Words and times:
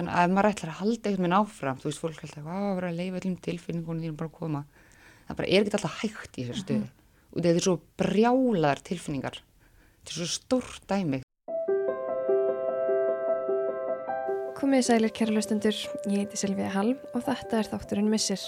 þannig 0.00 0.16
að 0.16 0.24
ef 0.24 0.34
maður 0.34 0.50
ætlar 0.50 0.70
að 0.72 0.78
halda 0.80 1.10
einhvern 1.10 1.24
veginn 1.26 1.36
áfram 1.36 1.80
þú 1.80 1.88
veist, 1.90 2.00
fólk 2.00 2.22
ætlar 2.24 2.46
að 2.48 2.76
vera 2.78 2.90
að 2.90 3.00
leifa 3.00 3.18
öllum 3.20 3.34
tilfinningunum 3.44 4.04
þínum 4.04 4.20
bara 4.20 4.30
að 4.30 4.38
koma. 4.38 4.62
Það 5.26 5.40
bara 5.40 5.50
er 5.50 5.66
ekki 5.66 5.76
alltaf 5.76 5.98
hægt 6.00 6.38
í 6.40 6.44
þessu 6.48 6.64
stöðu. 6.64 6.86
Og 7.30 7.36
þetta 7.44 7.60
er 7.60 7.66
svo 7.66 7.74
brjálar 8.00 8.80
tilfinningar. 8.86 9.36
Þetta 10.00 10.14
er 10.14 10.16
svo 10.16 10.28
stórt 10.32 10.86
dæmi. 10.90 11.20
Komið 14.60 14.82
sælir 14.88 15.12
kæra 15.16 15.36
laustendur, 15.36 15.76
ég 16.08 16.24
heiti 16.24 16.40
Silvíða 16.40 16.72
Hall 16.74 16.96
og 17.14 17.22
þetta 17.28 17.60
er 17.60 17.70
þátturinn 17.70 18.10
Missir. 18.12 18.42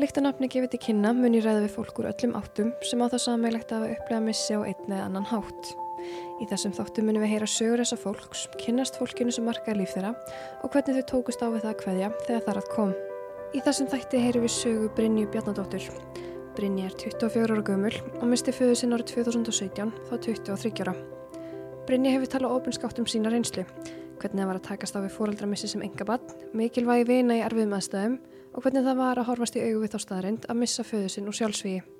Líktanafni 0.00 0.48
gefið 0.52 0.74
til 0.74 0.82
kynna 0.86 1.12
mun 1.16 1.34
ég 1.34 1.44
ræða 1.44 1.64
við 1.64 1.76
fólk 1.76 2.02
úr 2.02 2.10
öllum 2.12 2.36
áttum 2.38 2.74
sem 2.86 3.00
á 3.00 3.10
það 3.10 3.24
sammeilegt 3.24 3.72
að 3.72 3.86
hafa 3.86 3.96
upplegað 3.96 4.26
missi 4.28 4.54
á 4.54 4.60
einn 4.60 4.92
eða 4.92 5.06
annan 5.08 5.30
hátt. 5.32 5.72
Í 6.40 6.48
þessum 6.50 6.74
þáttum 6.76 7.08
munum 7.08 7.24
við 7.24 7.34
heyra 7.34 7.48
sögur 7.50 7.82
þessa 7.82 7.98
fólks, 8.00 8.46
kynnast 8.60 8.98
fólkinu 9.00 9.34
sem 9.34 9.46
markaði 9.46 9.82
líf 9.82 9.94
þeirra 9.94 10.14
og 10.64 10.72
hvernig 10.72 10.98
þau 11.00 11.08
tókust 11.12 11.44
á 11.44 11.48
við 11.52 11.64
það 11.66 11.72
að 11.74 11.84
hverja 11.84 12.10
þegar 12.26 12.44
þar 12.48 12.60
að 12.62 12.72
kom. 12.74 12.96
Í 13.50 13.62
þessum 13.66 13.88
þætti 13.90 14.24
heyrum 14.24 14.44
við 14.46 14.54
sögu 14.56 14.90
Brynju 14.96 15.30
Bjarnadóttur. 15.30 15.86
Brynja 16.56 16.88
er 16.88 16.96
24 16.98 17.54
ára 17.54 17.64
gömul 17.66 17.94
og 18.20 18.26
misti 18.30 18.54
föðu 18.54 18.76
sinn 18.78 18.94
árið 18.96 19.14
2017 19.14 19.94
þá 20.08 20.14
23 20.26 20.84
ára. 20.84 20.94
Brynja 21.86 22.12
hefur 22.14 22.30
talað 22.34 22.56
ofinskátt 22.58 23.00
um 23.02 23.08
sína 23.10 23.32
reynslu, 23.32 23.64
hvernig 24.20 24.42
það 24.42 24.50
var 24.50 24.58
að 24.60 24.66
takast 24.68 24.98
á 24.98 25.02
við 25.02 25.14
fóraldramissi 25.16 25.70
sem 25.72 25.86
enga 25.86 26.06
bann, 26.06 26.34
mikilvægi 26.54 27.08
vina 27.08 27.38
í 27.38 27.46
erfiðum 27.46 27.78
aðstæðum 27.78 28.18
og 28.50 28.62
hvernig 28.66 28.86
það 28.86 29.00
var 29.00 29.22
að 29.22 29.30
horfast 29.30 29.58
í 29.58 29.64
augu 29.64 29.86
við 29.86 29.94
þá 29.94 30.04
staðarind 30.04 30.50
að 30.50 30.62
missa 30.62 30.86
föðu 30.86 31.10
sinn 31.10 31.30
úr 31.30 31.38
sjálfsvíi. 31.40 31.99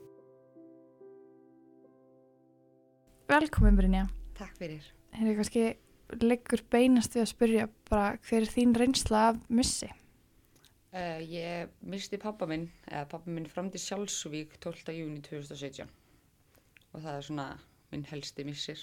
Velkomin 3.31 3.77
Brynja. 3.79 4.09
Takk 4.39 4.57
fyrir 4.59 4.83
Hefur 5.15 5.37
kannski 5.39 5.63
leggur 6.19 6.63
beinast 6.73 7.15
við 7.15 7.23
að 7.23 7.29
spyrja 7.31 7.67
bara 7.91 8.17
hver 8.27 8.43
er 8.43 8.51
þín 8.51 8.73
reynsla 8.79 9.21
af 9.31 9.41
missi? 9.49 9.87
uh, 10.95 11.21
Ég 11.23 11.71
misti 11.87 12.19
pappa 12.19 12.49
minn 12.51 12.69
eða 12.89 13.05
pappa 13.13 13.31
minn 13.31 13.47
fram 13.51 13.71
til 13.71 13.83
sjálfsvík 13.85 14.57
12. 14.59 14.95
júni 14.97 15.23
2017 15.23 15.87
og 16.91 17.05
það 17.05 17.13
er 17.15 17.27
svona 17.29 17.49
minn 17.93 18.07
helsti 18.11 18.47
missir 18.49 18.83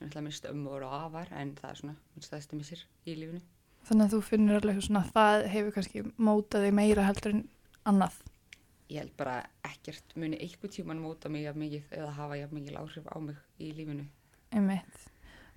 ég 0.00 0.08
ætla 0.08 0.24
að 0.24 0.26
mista 0.26 0.50
ömmu 0.50 0.74
og 0.74 0.88
afar 0.90 1.30
en 1.30 1.54
það 1.60 1.70
er 1.70 1.82
svona 1.82 1.96
minn 2.14 2.26
stæðsti 2.26 2.58
missir 2.58 2.86
í 3.06 3.14
lífinu 3.20 3.42
Þannig 3.84 4.06
að 4.06 4.14
þú 4.16 4.20
finnur 4.26 4.58
alveg 4.58 4.82
svona 4.82 5.04
að 5.04 5.10
það 5.14 5.42
hefur 5.52 5.74
kannski 5.76 6.02
mótað 6.16 6.62
þig 6.64 6.74
meira 6.78 7.02
heldur 7.04 7.34
en 7.34 7.42
annað. 7.84 8.14
Ég 8.92 9.00
held 9.00 9.14
bara 9.18 9.38
ekkert 9.64 10.16
muni 10.20 10.38
eitthvað 10.40 10.76
tíman 10.76 11.00
móta 11.02 11.30
mig 11.32 11.46
jafn 11.46 11.64
mikið 11.64 11.94
eða 11.98 12.10
hafa 12.18 12.40
jafn 12.40 12.58
mikið 12.58 12.80
áhrif 12.80 13.06
á 13.08 13.16
mig 13.20 13.38
í 13.58 13.70
lífinu 13.76 14.08
Einmitt. 14.54 15.06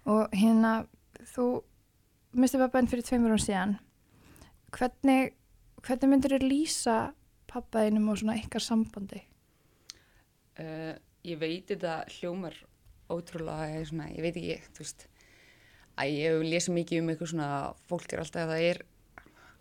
Og 0.10 0.32
hérna, 0.34 0.88
þú 1.36 1.62
misti 2.34 2.58
pappaðinn 2.58 2.90
fyrir 2.90 3.06
tveimur 3.06 3.36
án 3.36 3.44
síðan. 3.44 3.76
Hvernig, 4.74 5.36
hvernig 5.86 6.10
myndir 6.10 6.34
þér 6.34 6.46
lýsa 6.48 6.96
pappaðinum 7.52 8.10
og 8.10 8.18
svona 8.18 8.40
ykkar 8.40 8.64
sambandi? 8.64 9.22
uh, 10.62 10.94
ég 11.28 11.40
veit 11.42 11.70
þetta 11.70 12.02
hljómar 12.18 12.58
ótrúlega 13.12 13.84
svona, 13.88 14.10
ég 14.12 14.26
veit 14.26 14.36
ekki, 14.36 14.58
þú 14.76 14.84
veist 14.84 15.08
að 15.98 16.14
ég 16.14 16.28
hef 16.28 16.46
lesið 16.46 16.78
mikið 16.78 17.02
um 17.02 17.12
eitthvað 17.12 17.32
svona 17.34 17.50
fólk 17.90 18.14
er 18.14 18.24
alltaf 18.24 18.44
að 18.44 18.54
það 18.54 18.66
er 18.72 18.82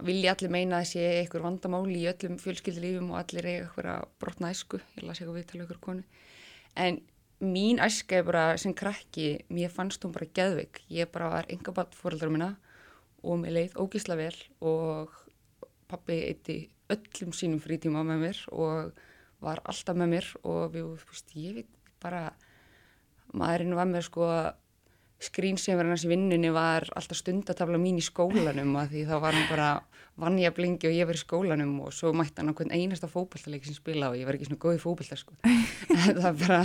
vilja 0.04 0.34
allir 0.34 0.52
meina 0.52 0.80
að 0.82 0.90
sé 0.92 1.04
eitthvað 1.22 1.46
vandamál 1.46 1.84
í 1.88 2.04
öllum 2.10 2.36
fjölskyldulífum 2.42 3.12
og 3.14 3.20
allir 3.22 3.48
eiga 3.48 3.66
eitthvað 3.66 3.90
að 3.94 4.08
brotna 4.20 4.52
æsku, 4.52 4.80
ég 4.96 5.06
las 5.06 5.20
eitthvað 5.20 5.38
viðtala 5.40 5.66
ykkur 5.66 5.82
konu. 5.86 6.04
En 6.76 7.00
mín 7.40 7.80
æska 7.80 8.20
er 8.20 8.26
bara 8.28 8.44
sem 8.60 8.74
krakki, 8.76 9.42
mér 9.48 9.72
fannst 9.72 10.04
hún 10.04 10.14
bara 10.14 10.28
geðveik, 10.36 10.82
ég 10.92 11.10
bara 11.12 11.30
var 11.32 11.50
enga 11.52 11.72
batt 11.76 11.96
fóröldra 11.96 12.30
minna 12.32 12.54
og 13.24 13.40
mér 13.42 13.56
leið 13.56 13.78
ógísla 13.80 14.16
vel 14.18 14.36
og 14.60 15.12
pappi 15.88 16.20
eitti 16.28 16.58
öllum 16.92 17.32
sínum 17.34 17.62
frítíma 17.62 18.04
með 18.06 18.22
mér 18.22 18.42
og 18.52 19.00
var 19.44 19.60
alltaf 19.64 19.96
með 19.96 20.12
mér 20.14 20.28
og 20.44 20.74
við, 20.74 20.92
veist, 21.08 21.34
ég 21.36 21.58
veit 21.60 21.72
bara 22.02 22.30
maðurinn 23.36 23.76
var 23.76 23.88
með 23.90 24.06
sko 24.08 24.28
skrýnseimur 25.22 25.88
hans 25.88 26.04
í 26.04 26.10
vinnunni 26.10 26.50
var 26.52 26.84
alltaf 26.92 27.22
stundatafla 27.22 27.78
mín 27.80 28.00
í 28.00 28.04
skólanum 28.04 28.74
að 28.76 28.92
því 28.92 29.04
þá 29.08 29.14
var 29.22 29.36
hann 29.36 29.48
bara 29.48 29.68
vannja 30.20 30.50
blingi 30.56 30.88
og 30.88 30.96
ég 30.96 31.08
var 31.08 31.16
í 31.16 31.20
skólanum 31.20 31.72
og 31.86 31.94
svo 31.96 32.12
mætti 32.16 32.40
hann 32.40 32.52
á 32.52 32.56
hvern 32.56 32.72
einasta 32.72 33.08
fókbaltaleik 33.08 33.64
sem 33.64 33.76
spila 33.76 34.10
og 34.12 34.18
ég 34.20 34.28
var 34.28 34.36
ekki 34.36 34.48
svona 34.48 34.60
góð 34.60 34.76
í 34.76 34.82
fókbalta 34.82 35.18
sko. 35.20 35.36
En 35.96 36.20
það 36.20 36.42
bara 36.42 36.60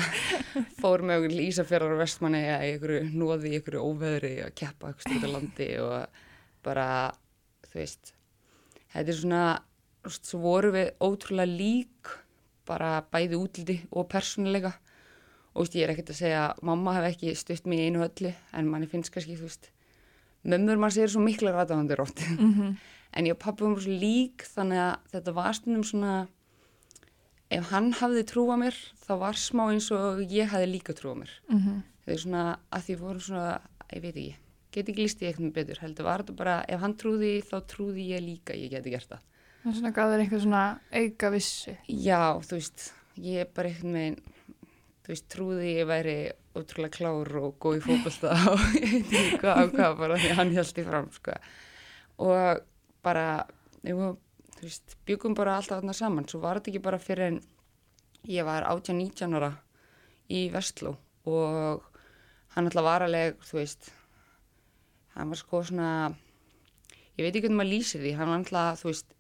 fór 0.82 1.04
með 1.08 1.22
okkur 1.22 1.44
Ísafjörðar 1.46 1.96
og 1.96 2.04
vestmanni 2.04 2.44
í 2.44 2.52
einhverju 2.56 3.04
nóði, 3.16 3.52
í 3.52 3.60
einhverju 3.60 3.84
óveðri 3.88 4.34
að 4.46 4.56
keppa 4.60 4.92
eitthvað 4.92 5.08
stúta 5.08 5.32
landi 5.32 5.70
og 5.84 6.22
bara 6.66 6.88
þú 7.72 7.80
veist 7.80 8.14
þetta 8.92 9.08
er 9.08 9.20
svona, 9.20 9.46
svo 10.12 10.44
voru 10.44 10.74
við 10.76 10.92
ótrúlega 11.00 11.52
lík 11.52 12.16
bara 12.68 13.00
bæði 13.12 13.40
útliti 13.40 13.78
og 13.92 14.08
persónuleika 14.12 14.76
og 15.54 15.64
veist, 15.66 15.76
ég 15.76 15.84
er 15.86 15.94
ekkert 15.94 16.14
að 16.14 16.22
segja 16.22 16.42
að 16.48 16.64
mamma 16.70 16.96
hef 16.98 17.10
ekki 17.12 17.36
stutt 17.36 17.68
mig 17.68 17.80
í 17.80 17.88
einu 17.90 18.04
öllu 18.06 18.34
en 18.54 18.70
manni 18.72 18.88
finnst 18.92 19.12
kannski, 19.14 19.38
þú 19.40 19.50
veist 19.50 19.72
mömmur 20.44 20.80
mann 20.82 20.94
segir 20.94 21.12
svo 21.12 21.22
mikla 21.22 21.54
ræðahandir 21.56 22.02
oft 22.02 22.22
Mm 22.30 22.54
-hmm. 22.54 22.76
en 23.16 23.26
ég 23.26 23.32
og 23.32 23.40
pappi 23.40 23.64
vorum 23.64 23.80
svo 23.80 23.92
lík 23.92 24.46
þannig 24.56 24.78
að 24.78 24.96
þetta 25.12 25.34
var 25.34 25.54
stundum 25.54 25.84
svona 25.84 26.28
ef 27.52 27.72
hann 27.72 27.92
hafði 27.94 28.24
trú 28.24 28.48
á 28.48 28.56
mér 28.56 28.76
þá 29.08 29.14
var 29.20 29.34
smá 29.34 29.64
eins 29.72 29.92
og 29.92 30.22
ég 30.32 30.48
hafði 30.48 30.68
líka 30.72 30.94
trú 30.94 31.12
á 31.12 31.16
mér 31.22 31.32
þau 32.06 32.14
er 32.14 32.18
svona 32.18 32.60
að 32.72 32.82
því 32.86 32.96
vorum 33.00 33.20
svona 33.20 33.62
ég 33.92 34.02
veit 34.02 34.16
ekki, 34.16 34.36
get 34.72 34.90
ekki 34.90 35.04
líst 35.04 35.22
ég 35.22 35.28
eitthvað 35.28 35.54
betur 35.54 35.82
heldur 35.82 36.06
var 36.06 36.24
þetta 36.24 36.34
bara, 36.34 36.56
ef 36.68 36.80
hann 36.80 36.96
trúði 36.96 37.42
þá 37.44 37.58
trúði 37.68 38.08
ég 38.14 38.22
líka, 38.24 38.54
ég 38.56 38.72
geti 38.72 38.90
gert 38.90 39.10
það 39.10 39.20
er 39.70 39.78
svona 39.78 39.92
gáður 39.94 40.24
einhver 40.24 40.42
svona 40.42 40.80
auka 40.92 41.30
vissu. 41.30 41.76
Já, 41.88 42.40
þú 42.42 42.58
veist, 42.58 42.94
ég 43.22 43.44
er 43.44 43.50
bara 43.54 43.70
einhvern 43.70 43.94
veginn, 43.94 44.22
þú 45.02 45.14
veist, 45.14 45.28
trúði 45.34 45.76
ég 45.80 45.88
væri 45.90 46.18
ótrúlega 46.58 46.98
klár 46.98 47.32
og 47.42 47.56
góð 47.62 47.80
í 47.80 47.84
fókbalta 47.86 48.34
og 48.52 48.66
ég 48.78 48.92
veit 48.92 49.16
ekki 49.22 49.40
hvað 49.42 49.64
og 49.64 49.76
hvað 49.76 49.96
bara 50.02 50.20
því 50.22 50.34
hann 50.38 50.54
í 50.54 50.86
fram, 50.88 51.08
sko. 51.16 51.38
Og 52.22 52.62
bara, 53.06 53.26
ég, 53.88 54.02
þú 54.58 54.68
veist, 54.68 54.98
byggum 55.08 55.38
bara 55.38 55.58
alltaf 55.58 55.80
þarna 55.80 55.96
saman, 55.98 56.28
svo 56.30 56.42
var 56.44 56.60
þetta 56.60 56.74
ekki 56.74 56.84
bara 56.86 57.02
fyrir 57.02 57.32
en 57.32 57.40
ég 58.30 58.46
var 58.46 58.68
18-19 58.70 59.40
ára 59.40 59.56
í 60.32 60.44
Vestló 60.54 60.96
og 61.28 61.88
hann 62.56 62.68
alltaf 62.68 62.86
var 62.86 63.08
alveg, 63.08 63.40
þú 63.48 63.58
veist, 63.58 63.90
hann 65.16 65.32
var 65.32 65.40
sko 65.40 65.64
svona, 65.66 66.12
ég 67.18 67.26
veit 67.26 67.34
ekki 67.34 67.48
hvernig 67.48 67.60
maður 67.64 67.74
lýsir 67.74 68.04
því, 68.04 68.14
hann 68.20 68.32
var 68.32 68.42
alltaf, 68.44 68.84
þú 68.84 68.92
veist, 68.92 69.18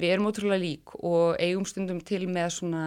við 0.00 0.14
erum 0.14 0.30
ótrúlega 0.30 0.62
lík 0.62 0.94
og 0.98 1.38
eigum 1.42 1.66
stundum 1.66 2.00
til 2.06 2.24
með 2.30 2.52
svona 2.58 2.84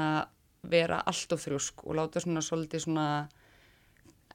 vera 0.63 1.01
allt 1.09 1.35
of 1.35 1.43
þrjósk 1.43 1.83
og 1.83 1.97
láta 1.99 2.21
svona 2.23 2.43
svolítið 2.43 2.85
svona 2.85 3.07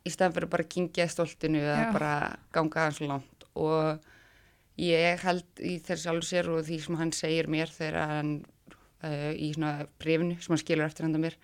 í 0.05 0.12
stæðan 0.12 0.37
fyrir 0.37 0.53
bara 0.53 0.65
að 0.66 0.72
kingja 0.75 1.09
stoltinu 1.11 1.61
eða 1.62 1.78
Já. 1.81 1.93
bara 1.94 2.12
ganga 2.55 2.87
hans 2.87 3.00
langt. 3.03 3.47
Og 3.59 4.09
ég 4.78 5.25
held 5.25 5.62
í 5.65 5.78
þessi 5.84 6.11
alveg 6.11 6.28
sér 6.28 6.50
og 6.53 6.65
því 6.66 6.81
sem 6.84 6.99
hann 7.00 7.15
segir 7.16 7.49
mér 7.50 7.72
þegar 7.72 8.12
hann 8.12 8.34
uh, 9.03 9.33
í 9.34 9.53
svona 9.55 9.89
brefinu 10.00 10.39
sem 10.39 10.55
hann 10.55 10.62
skilur 10.62 10.87
eftir 10.87 11.09
handa 11.09 11.22
mér 11.22 11.39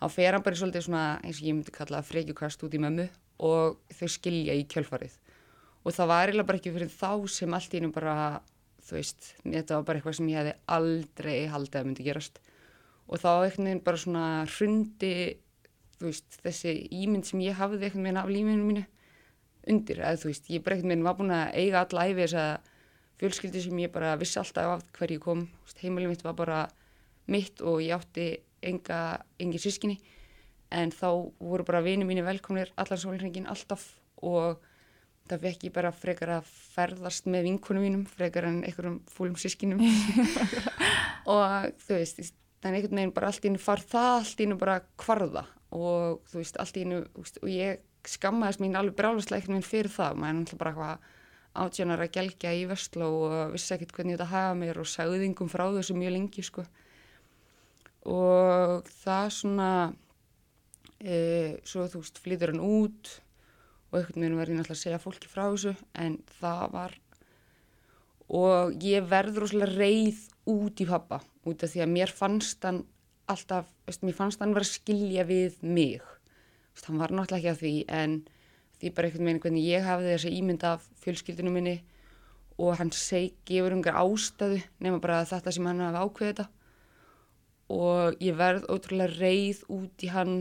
þá 0.00 0.06
fer 0.14 0.36
hann 0.36 0.44
bara 0.44 0.56
svolítið 0.56 0.86
svona 0.86 1.04
eins 1.20 1.40
og 1.42 1.48
ég 1.50 1.56
myndi 1.58 1.74
kalla 1.74 2.00
frekjukast 2.06 2.62
út 2.64 2.76
í 2.76 2.80
mömmu 2.80 3.08
og 3.44 3.80
þau 3.96 4.08
skilja 4.12 4.56
í 4.56 4.64
kjölfarið. 4.68 5.12
Og 5.84 5.96
það 5.96 6.10
var 6.10 6.28
eiginlega 6.28 6.48
bara 6.48 6.60
ekki 6.60 6.72
fyrir 6.74 6.92
þá 6.92 7.12
sem 7.32 7.54
allt 7.56 7.74
í 7.74 7.80
einu 7.80 7.92
bara 7.92 8.14
þú 8.84 8.96
veist, 8.96 9.34
þetta 9.44 9.76
var 9.76 9.86
bara 9.88 10.00
eitthvað 10.00 10.16
sem 10.18 10.30
ég 10.30 10.40
hefði 10.40 10.54
aldrei 10.76 11.36
haldið 11.52 11.80
að 11.80 11.86
myndi 11.88 12.06
gerast 12.06 12.40
og 13.10 13.18
þá 13.18 13.30
veginn 13.42 13.82
bara 13.84 14.00
svona 14.00 14.24
hrundi, 14.46 15.14
veist, 16.00 16.38
þessi 16.44 16.76
ímynd 16.94 17.26
sem 17.26 17.42
ég 17.44 17.58
hafði 17.58 17.88
einhvern 17.88 18.06
veginn 18.06 18.20
af 18.22 18.30
lífinu 18.30 18.68
mínu 18.68 18.84
undir, 19.70 20.00
eða 20.00 20.20
þú 20.22 20.30
veist, 20.30 20.50
ég 20.52 20.62
bara 20.64 20.78
einhvern 20.78 20.94
veginn 20.94 21.08
var 21.08 21.18
búin 21.18 21.34
að 21.34 21.56
eiga 21.58 21.82
alla 21.84 22.06
æfi 22.06 22.20
þess 22.22 22.38
að 22.44 22.70
fjölskyldi 23.20 23.64
sem 23.66 23.82
ég 23.82 23.92
bara 23.92 24.14
vissi 24.20 24.38
alltaf 24.40 24.76
af 24.76 24.86
hverju 24.96 25.18
ég 25.18 25.24
kom, 25.26 25.44
heimilið 25.82 26.14
mitt 26.14 26.24
var 26.24 26.38
bara 26.38 26.62
mitt 27.30 27.60
og 27.60 27.82
ég 27.84 27.98
átti 27.98 28.30
enga, 28.64 29.20
engi 29.40 29.60
sískinni 29.60 29.98
en 30.70 30.92
þá 30.94 31.08
voru 31.42 31.66
bara 31.66 31.82
vini 31.84 32.06
mínu 32.06 32.24
velkomnir 32.24 32.70
allan 32.78 33.00
sólringin 33.00 33.48
alltaf. 33.50 33.82
Og 34.22 34.60
það 35.30 35.44
fekk 35.46 35.64
ég 35.68 35.74
bara 35.74 35.92
frekar 35.94 36.34
að 36.38 36.50
ferðast 36.74 37.28
með 37.30 37.48
vinkunum 37.48 37.84
mínum 37.86 38.04
frekar 38.10 38.48
en 38.48 38.62
einhverjum 38.66 38.98
fúlum 39.10 39.36
sískinum 39.38 39.82
og 41.34 41.70
þú 41.84 41.98
veist 41.98 42.34
þannig 42.60 42.82
einhvern 42.82 43.00
veginn 43.00 43.14
bara 43.16 43.30
allt 43.30 43.44
í 43.44 43.50
innu 43.50 43.62
far 43.62 43.82
það 43.92 44.10
allt 44.18 44.40
í 44.40 44.46
innu 44.46 44.58
bara 44.60 44.80
kvarða 45.00 45.46
og 45.76 46.20
þú 46.30 46.40
veist 46.40 46.58
allt 46.60 46.76
í 46.80 46.84
veist, 46.88 47.38
og 47.40 47.48
ég 47.52 47.80
skammaðist 48.08 48.62
mín 48.62 48.76
alveg 48.78 48.96
brálaslega 48.98 49.40
einhvern 49.40 49.58
veginn 49.58 49.70
fyrir 49.70 49.92
það. 49.92 50.18
Maður 50.18 50.30
er 50.30 50.38
náttúrulega 50.40 50.60
bara 50.60 50.70
eitthvað 50.74 51.18
átjánar 51.60 52.04
að 52.04 52.12
gelgja 52.14 52.52
í 52.54 52.66
Vestló 52.70 53.08
og 53.26 53.54
vissi 53.54 53.74
ekkert 53.74 53.94
hvernig 53.96 54.16
þetta 54.16 54.30
hafa 54.30 54.58
mér 54.60 54.80
og 54.80 54.88
sagði 54.88 55.24
þingum 55.24 55.50
frá 55.50 55.64
þessu 55.74 55.96
mjög 55.98 56.14
lengi 56.16 56.44
sko. 56.46 56.64
Og 58.10 58.88
það 59.02 59.26
svona 59.36 59.70
e, 61.02 61.16
svo 61.66 61.86
þú 61.90 62.04
veist 62.04 62.22
flytur 62.22 62.54
hann 62.54 62.64
út 62.64 63.12
og 63.90 63.98
einhvern 63.98 64.22
veginn 64.22 64.38
var 64.38 64.52
ég 64.52 64.60
náttúrulega 64.60 64.78
að 64.78 64.84
segja 64.84 65.02
fólki 65.02 65.30
frá 65.30 65.44
þessu 65.48 65.74
en 65.98 66.20
það 66.38 66.64
var 66.76 66.96
og 68.30 68.76
ég 68.86 69.06
verður 69.10 69.44
rosalega 69.44 69.74
reið 69.74 70.26
út 70.50 70.80
í 70.80 70.86
pappa 70.86 71.20
út 71.48 71.64
af 71.64 71.72
því 71.72 71.82
að 71.84 71.94
mér 71.94 72.12
fannst 72.14 72.64
hann 72.66 72.84
alltaf, 73.30 73.70
veist, 73.86 74.04
mér 74.06 74.16
fannst 74.16 74.42
hann 74.42 74.54
vera 74.54 74.66
að 74.66 74.74
skilja 74.74 75.24
við 75.26 75.58
mig. 75.62 76.02
Veist, 76.74 76.86
hann 76.88 77.00
var 77.00 77.14
náttúrulega 77.14 77.38
ekki 77.38 77.52
að 77.52 77.62
því 77.62 77.74
en 78.00 78.16
því 78.80 78.92
bara 78.96 79.08
einhvern 79.08 79.28
veginn 79.28 79.42
hvernig 79.44 79.66
ég 79.66 79.86
hafði 79.86 80.14
þessa 80.14 80.34
ímynd 80.36 80.66
af 80.66 80.86
fjölskyldinu 81.02 81.52
minni 81.54 81.76
og 82.60 82.76
hann 82.80 82.92
seg, 82.94 83.34
gefur 83.48 83.76
umgar 83.76 83.98
ástæðu 84.00 84.60
nema 84.84 85.00
bara 85.02 85.22
þetta 85.28 85.54
sem 85.54 85.68
hann 85.68 85.82
hafi 85.84 86.04
ákveðið 86.04 86.32
þetta. 86.32 86.48
Og 87.70 88.22
ég 88.24 88.38
verð 88.38 88.66
ótrúlega 88.72 89.14
reið 89.16 89.62
út 89.70 90.04
í 90.04 90.10
hann 90.10 90.34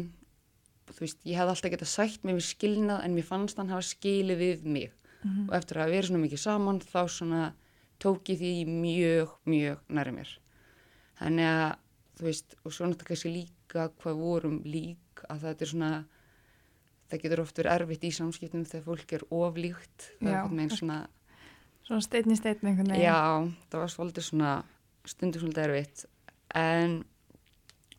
þú 0.89 1.03
veist, 1.03 1.19
ég 1.27 1.37
hef 1.37 1.51
alltaf 1.51 1.73
getað 1.73 1.91
sætt 1.91 2.23
með 2.25 2.39
mér 2.39 2.47
skilnað 2.47 3.03
en 3.05 3.15
mér 3.15 3.27
fannst 3.27 3.59
hann 3.61 3.71
hafa 3.71 3.85
skilið 3.85 4.41
við 4.41 4.65
mig. 4.65 4.91
Mm 5.19 5.31
-hmm. 5.31 5.49
og 5.49 5.55
eftir 5.55 5.77
að 5.77 5.89
vera 5.91 6.07
svona 6.07 6.23
mikið 6.23 6.39
saman 6.39 6.79
þá 6.79 7.01
svona 7.07 7.53
tók 7.99 8.31
ég 8.31 8.39
því 8.39 8.53
mjög, 8.69 9.35
mjög 9.49 9.91
næri 9.91 10.13
mér. 10.15 10.31
Þannig 11.19 11.49
að, 11.49 11.75
þú 12.19 12.27
veist, 12.29 12.55
og 12.63 12.73
svo 12.73 12.87
náttúrulega 12.87 13.11
kannski 13.11 13.33
líka 13.33 13.85
hvað 13.99 14.23
vorum 14.23 14.57
lík, 14.65 15.23
að 15.27 15.45
þetta 15.45 15.65
er 15.65 15.71
svona, 15.73 15.91
það 17.11 17.23
getur 17.25 17.43
oft 17.43 17.59
verið 17.59 17.75
erfitt 17.75 18.07
í 18.07 18.11
samskiptum 18.15 18.65
þegar 18.69 18.85
fólk 18.87 19.15
er 19.17 19.25
oflíkt. 19.35 20.09
Já, 20.23 20.39
svona, 20.77 20.99
svona 21.87 22.05
steitni 22.05 22.39
steitni 22.39 22.71
einhvern 22.71 22.93
veginn. 22.93 23.03
Já, 23.03 23.19
það 23.71 23.83
var 23.83 23.93
svolítið 23.95 24.29
svona, 24.31 24.55
stundur 25.09 25.43
svolítið 25.43 25.67
erfitt, 25.67 26.05
en 26.55 27.01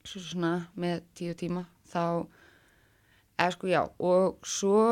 svo 0.00 0.23
svona 0.25 0.55
með 0.81 1.05
tíu 1.19 1.37
tíma 1.37 1.67
þá, 1.93 2.25
eða 3.40 3.54
sko 3.56 3.70
já, 3.70 3.81
og 3.98 4.46
svo 4.46 4.84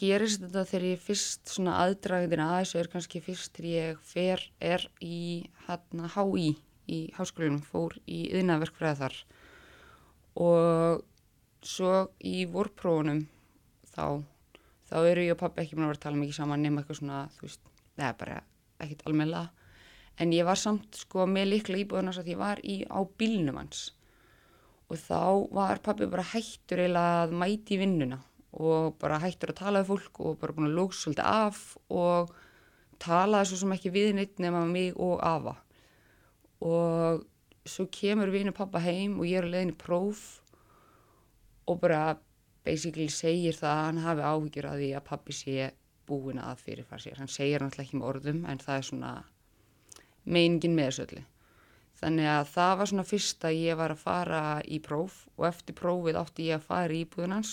gerist 0.00 0.42
þetta 0.42 0.64
þegar 0.70 0.88
ég 0.88 1.04
fyrst 1.04 1.52
svona 1.52 1.78
aðdragðina 1.84 2.48
að 2.48 2.58
þessu 2.62 2.80
er 2.80 2.90
kannski 2.92 3.22
fyrst 3.22 3.54
þegar 3.58 3.70
ég 3.70 4.02
fer 4.12 4.44
er 4.72 4.86
í 5.04 5.22
hérna 5.68 6.10
HÍ 6.16 6.54
í 6.92 7.00
háskólinum, 7.16 7.62
fór 7.62 7.94
í 8.10 8.24
yðnaverkfræða 8.34 8.98
þar. 9.04 9.18
Og 10.42 11.04
svo 11.62 11.92
í 12.26 12.42
vorprófunum 12.50 13.26
þá, 13.92 14.22
þá 14.88 14.96
eru 15.04 15.28
ég 15.28 15.36
og 15.36 15.42
pappi 15.44 15.62
ekki 15.62 15.78
mér 15.78 15.86
að 15.86 15.92
vera 15.92 16.00
að 16.00 16.06
tala 16.06 16.22
mikið 16.22 16.38
saman 16.40 16.64
nema 16.64 16.82
eitthvað 16.82 16.98
svona, 16.98 17.20
þú 17.36 17.46
veist, 17.46 17.68
neða 18.00 18.14
bara 18.24 18.38
ekkit 18.82 19.04
almenna 19.06 19.46
en 20.20 20.32
ég 20.34 20.46
var 20.46 20.58
samt 20.60 20.98
sko 21.04 21.26
með 21.28 21.50
likla 21.52 21.80
íbúðunars 21.82 22.20
að 22.20 22.32
ég 22.32 22.40
var 22.40 22.60
í 22.64 22.82
á 22.88 23.00
bílnum 23.18 23.60
hans 23.60 23.90
og 24.92 25.00
þá 25.00 25.22
var 25.56 25.80
pappi 25.84 26.08
bara 26.12 26.26
hættur 26.34 26.84
eiginlega 26.84 27.24
að 27.24 27.34
mæti 27.42 27.78
vinnuna 27.80 28.20
og 28.52 28.98
bara 29.00 29.20
hættur 29.22 29.54
að 29.54 29.60
tala 29.62 29.80
við 29.80 29.92
fólk 29.94 30.20
og 30.20 30.40
bara 30.42 30.56
búin 30.56 30.68
að 30.68 30.76
lóks 30.76 31.02
svolítið 31.02 31.28
af 31.32 31.62
og 31.88 32.32
talaði 33.00 33.50
svo 33.50 33.62
sem 33.62 33.76
ekki 33.76 33.92
við 33.94 34.10
neitt 34.18 34.42
nema 34.42 34.66
mig 34.68 34.92
og 35.00 35.22
Ava 35.24 35.56
og 36.62 37.24
svo 37.64 37.86
kemur 37.94 38.30
vinu 38.34 38.52
pappa 38.54 38.82
heim 38.82 39.16
og 39.20 39.26
ég 39.28 39.40
er 39.40 39.48
að 39.48 39.56
leiðin 39.56 39.72
í 39.72 39.78
próf 39.80 40.26
og 41.70 41.80
bara 41.80 42.18
basically 42.66 43.08
segir 43.10 43.56
það 43.58 43.72
að 43.72 43.84
hann 43.86 44.02
hafi 44.04 44.26
áhyggjur 44.28 44.68
að 44.68 44.82
því 44.82 44.90
að 44.98 45.06
pappi 45.08 45.36
sé 45.36 45.70
búin 46.06 46.40
að 46.42 46.62
fyrirfara 46.66 47.02
sér. 47.02 47.18
Hann 47.18 47.30
segir 47.30 47.62
náttúrulega 47.62 47.86
ekki 47.86 47.98
með 47.98 48.08
orðum 48.10 48.42
en 48.50 48.62
það 48.62 48.78
er 48.78 48.88
svona 48.88 49.12
meiningin 50.24 50.76
með 50.76 50.90
þessu 50.90 51.04
öllu. 51.06 51.22
Þannig 52.02 52.28
að 52.32 52.48
það 52.50 52.72
var 52.80 52.90
svona 52.90 53.06
fyrst 53.06 53.44
að 53.46 53.58
ég 53.60 53.78
var 53.78 53.94
að 53.94 54.02
fara 54.02 54.42
í 54.66 54.80
próf 54.82 55.20
og 55.36 55.46
eftir 55.46 55.76
prófið 55.78 56.18
átti 56.18 56.48
ég 56.48 56.58
að 56.58 56.66
fara 56.66 56.96
í 56.98 57.04
búðunans 57.06 57.52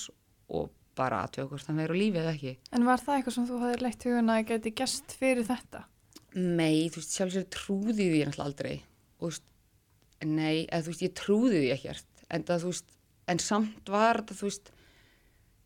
og 0.49 0.71
bara 0.97 1.21
að 1.23 1.35
tjóða 1.35 1.49
hvort 1.51 1.67
það 1.67 1.81
verður 1.83 1.99
lífið 2.01 2.21
eða 2.23 2.33
ekki. 2.33 2.53
En 2.73 2.87
var 2.87 3.03
það 3.03 3.15
eitthvað 3.15 3.35
sem 3.35 3.47
þú 3.49 3.59
hafði 3.61 3.83
leitt 3.85 4.07
hugun 4.07 4.33
að 4.33 4.41
geti 4.49 4.73
gæst 4.79 5.13
fyrir 5.19 5.47
þetta? 5.47 5.83
Nei, 6.39 6.89
þú 6.89 7.01
veist, 7.01 7.13
sjálfsögur 7.15 7.51
trúði 7.53 7.95
því 7.99 8.23
náttúrulega 8.25 8.47
aldrei. 8.47 8.73
Og, 9.19 9.29
veist, 9.29 9.45
nei, 10.25 10.65
eða 10.65 10.81
þú 10.85 10.93
veist, 10.93 11.05
ég 11.05 11.15
trúði 11.21 11.61
því 11.61 11.71
ekkert. 11.75 12.25
En 12.29 12.45
það, 12.49 12.65
veist, 12.69 12.97
en 13.29 13.43
samt 13.45 13.93
var 13.93 14.21
þetta, 14.23 14.39
þú 14.41 14.49
veist, 14.49 14.73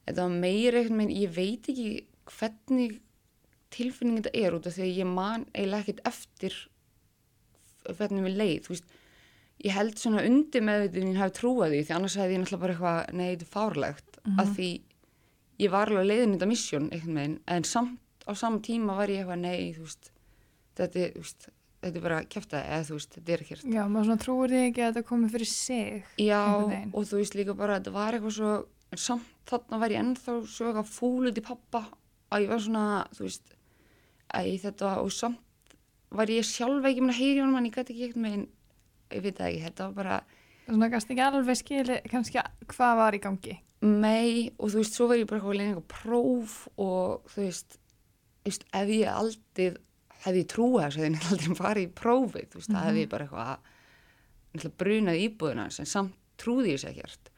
þetta 0.09 0.27
var 0.27 0.37
meira 0.43 0.81
eitthvað, 0.81 0.99
menn 0.99 1.15
ég 1.15 1.33
veit 1.39 1.71
ekki 1.71 1.89
hvernig 2.33 2.99
tilfinningin 3.73 4.23
þetta 4.23 4.43
er 4.43 4.55
út 4.55 4.69
af 4.69 4.75
því 4.75 4.85
að 4.85 5.01
ég 5.01 5.09
man 5.09 5.47
eiginlega 5.55 5.83
ekkert 5.83 6.07
eftir 6.11 6.59
hvernig 7.89 8.27
við 8.27 8.37
leið, 8.41 8.59
þú 8.65 8.73
veist, 8.73 8.95
ég 9.63 9.75
held 9.77 9.99
svona 9.99 10.23
undir 10.27 10.65
með 10.65 10.87
því 10.87 11.03
að 11.03 11.11
ég 11.11 11.21
hafi 11.21 11.37
trúið 11.39 11.73
því 11.75 11.83
því 11.83 11.95
annars 11.97 12.17
hefði 12.19 12.35
ég 12.35 12.41
náttúrulega 12.43 12.63
bara 12.63 12.73
eitthvað, 12.73 13.21
er 13.31 13.45
fárlegt, 13.53 14.09
mm 14.17 14.31
-hmm. 14.31 14.41
að 14.41 14.55
því 14.57 14.69
ég 15.61 15.73
var 15.73 15.91
alveg 15.91 16.07
leiðin 16.09 16.35
þetta 16.35 16.49
missjón 16.49 16.89
veginn 17.17 17.39
en 17.47 17.63
samt 17.67 17.99
á 18.27 18.31
saman 18.35 18.61
tíma 18.61 18.95
var 18.97 19.11
ég 19.11 19.21
eitthvað 19.21 19.43
veist 19.83 20.11
þetta, 20.77 21.51
þetta 21.83 21.97
er 21.99 22.05
bara 22.05 22.21
kæftið 22.23 22.59
eða 22.61 22.85
þú 22.87 22.97
veist 22.97 23.17
þetta 23.17 23.33
er 23.33 23.43
ekkert 23.45 23.65
Já, 23.67 23.83
maður 23.87 24.09
svona 24.09 24.23
trúur 24.23 24.53
þig 24.53 24.67
ekki 24.69 24.83
að 24.83 24.93
þetta 24.93 25.09
komi 25.09 25.31
fyrir 25.33 25.51
sig 25.51 26.05
Já, 26.17 26.41
og 26.93 27.09
þú 27.09 27.19
veist 27.21 27.37
líka 27.37 27.57
bara 27.57 27.79
þetta 27.79 27.95
var 27.95 28.17
eitthvað 28.17 28.37
svo 28.37 28.53
en 28.93 29.01
samt 29.01 29.49
þarna 29.49 29.81
var 29.81 29.93
ég 29.93 30.03
ennþá 30.03 30.37
svo 30.47 30.69
eitthvað 30.69 30.93
fúlut 30.93 31.39
í 31.39 31.45
pappa 31.45 31.83
að 32.33 32.45
ég 32.45 32.53
var 32.53 32.63
svona 32.63 32.85
þú 33.13 33.27
veist 33.27 33.57
að 34.33 34.51
þetta 34.63 34.95
og 35.03 35.13
samt 35.13 35.42
var 36.13 36.29
ég 36.29 36.45
sjálf 36.47 36.85
ekki 36.85 37.03
með 37.03 37.15
að 37.15 37.19
heyri 37.19 37.41
honum 37.41 37.59
en 37.59 37.67
ég 37.67 37.75
gæti 37.75 37.93
ekki 37.93 38.07
eitthvað 38.07 38.25
með 38.25 38.47
ég 39.13 39.23
veit 39.23 39.39
ekki, 39.39 39.63
þetta 39.67 39.89
var 39.89 39.93
bara 39.97 40.21
Svona 40.63 40.87
gæst 40.87 41.09
ekki 41.11 41.23
alveg 41.23 41.59
skili 41.59 41.95
kannski 42.07 42.39
hvað 42.71 42.99
var 43.01 43.15
í 43.17 43.21
gangi. 43.23 43.57
Mei 43.83 44.51
og 44.55 44.71
þú 44.71 44.79
veist, 44.79 44.95
svo 44.95 45.09
var 45.09 45.19
ég 45.19 45.27
bara 45.27 45.41
eitthvað 45.41 45.57
lengi 45.59 45.73
eitthvað 45.73 45.89
próf 45.91 46.53
og 46.79 47.33
þú 47.33 47.41
veist, 47.41 47.77
veist 48.47 48.63
ef 48.79 48.93
ég 48.93 49.11
aldrei 49.11 49.73
hefði 50.23 50.43
trúið 50.53 50.85
þess 50.85 50.99
að 51.01 51.07
ég 51.09 51.27
aldrei 51.33 51.57
farið 51.59 51.83
í 51.83 51.91
prófið, 51.99 52.47
þú 52.47 52.61
veist, 52.61 52.69
mm 52.69 52.75
-hmm. 52.75 52.79
það 52.79 52.87
hefði 52.87 53.03
ég 53.03 53.11
bara 53.11 53.27
eitthvað 54.53 54.77
brunað 54.79 55.23
íbúðuna 55.25 55.69
sem 55.69 55.85
samt 55.85 56.15
trúði 56.37 56.71
ég 56.71 56.79
sér 56.79 56.89
ekkert. 56.95 57.29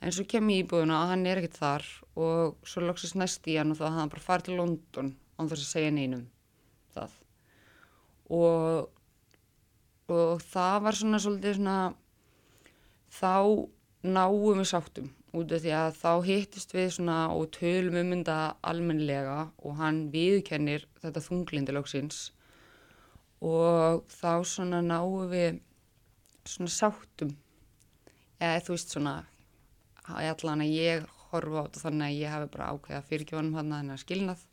En 0.00 0.12
svo 0.12 0.24
kem 0.24 0.50
ég 0.50 0.64
íbúðuna 0.64 1.02
og 1.02 1.08
hann 1.08 1.26
er 1.26 1.38
ekkert 1.38 1.56
þar 1.56 1.84
og 2.16 2.56
svo 2.64 2.80
loksist 2.80 3.14
næst 3.14 3.46
í 3.46 3.56
hann 3.56 3.70
og 3.70 3.78
þá 3.78 3.84
hafði 3.84 4.00
hann 4.00 4.08
bara 4.08 4.28
farið 4.28 4.44
til 4.44 4.56
London 4.56 5.16
án 5.38 5.48
þess 5.48 5.62
að 5.62 5.72
segja 5.74 5.90
neinum 5.90 6.26
það 6.94 7.23
og 8.30 8.90
og 10.14 10.42
það 10.44 10.78
var 10.84 10.98
svona 10.98 11.20
svolítið 11.24 11.58
svona 11.58 11.76
þá 13.08 13.36
náum 14.04 14.58
við 14.60 14.66
sáttum 14.68 15.06
út 15.34 15.52
af 15.56 15.62
því 15.64 15.72
að 15.74 15.96
þá 15.98 16.10
hittist 16.28 16.74
við 16.76 16.90
svona 16.98 17.18
og 17.32 17.48
tölum 17.56 17.96
um 18.02 18.10
mynda 18.12 18.38
almenlega 18.62 19.38
og 19.64 19.78
hann 19.80 20.04
viðkennir 20.12 20.84
þetta 21.00 21.22
þunglindilóksins 21.24 22.26
og 23.44 24.04
þá 24.12 24.44
svona 24.48 24.80
náum 24.84 25.24
við 25.32 25.60
svona 26.48 26.72
sáttum. 26.72 27.32
Eða 28.40 28.62
þú 28.66 28.76
veist 28.76 28.94
svona 28.94 29.14
allan 30.04 30.64
að 30.64 30.74
ég 30.74 31.08
horfa 31.30 31.64
á 31.64 31.66
þetta 31.66 31.82
þannig 31.86 32.06
að 32.06 32.20
ég 32.20 32.34
hafi 32.34 32.50
bara 32.52 32.70
ákveða 32.72 33.06
fyrirgjónum 33.08 33.58
hann 33.58 33.72
að 33.72 33.80
hann 33.80 33.94
að 33.94 34.02
skilnað. 34.04 34.44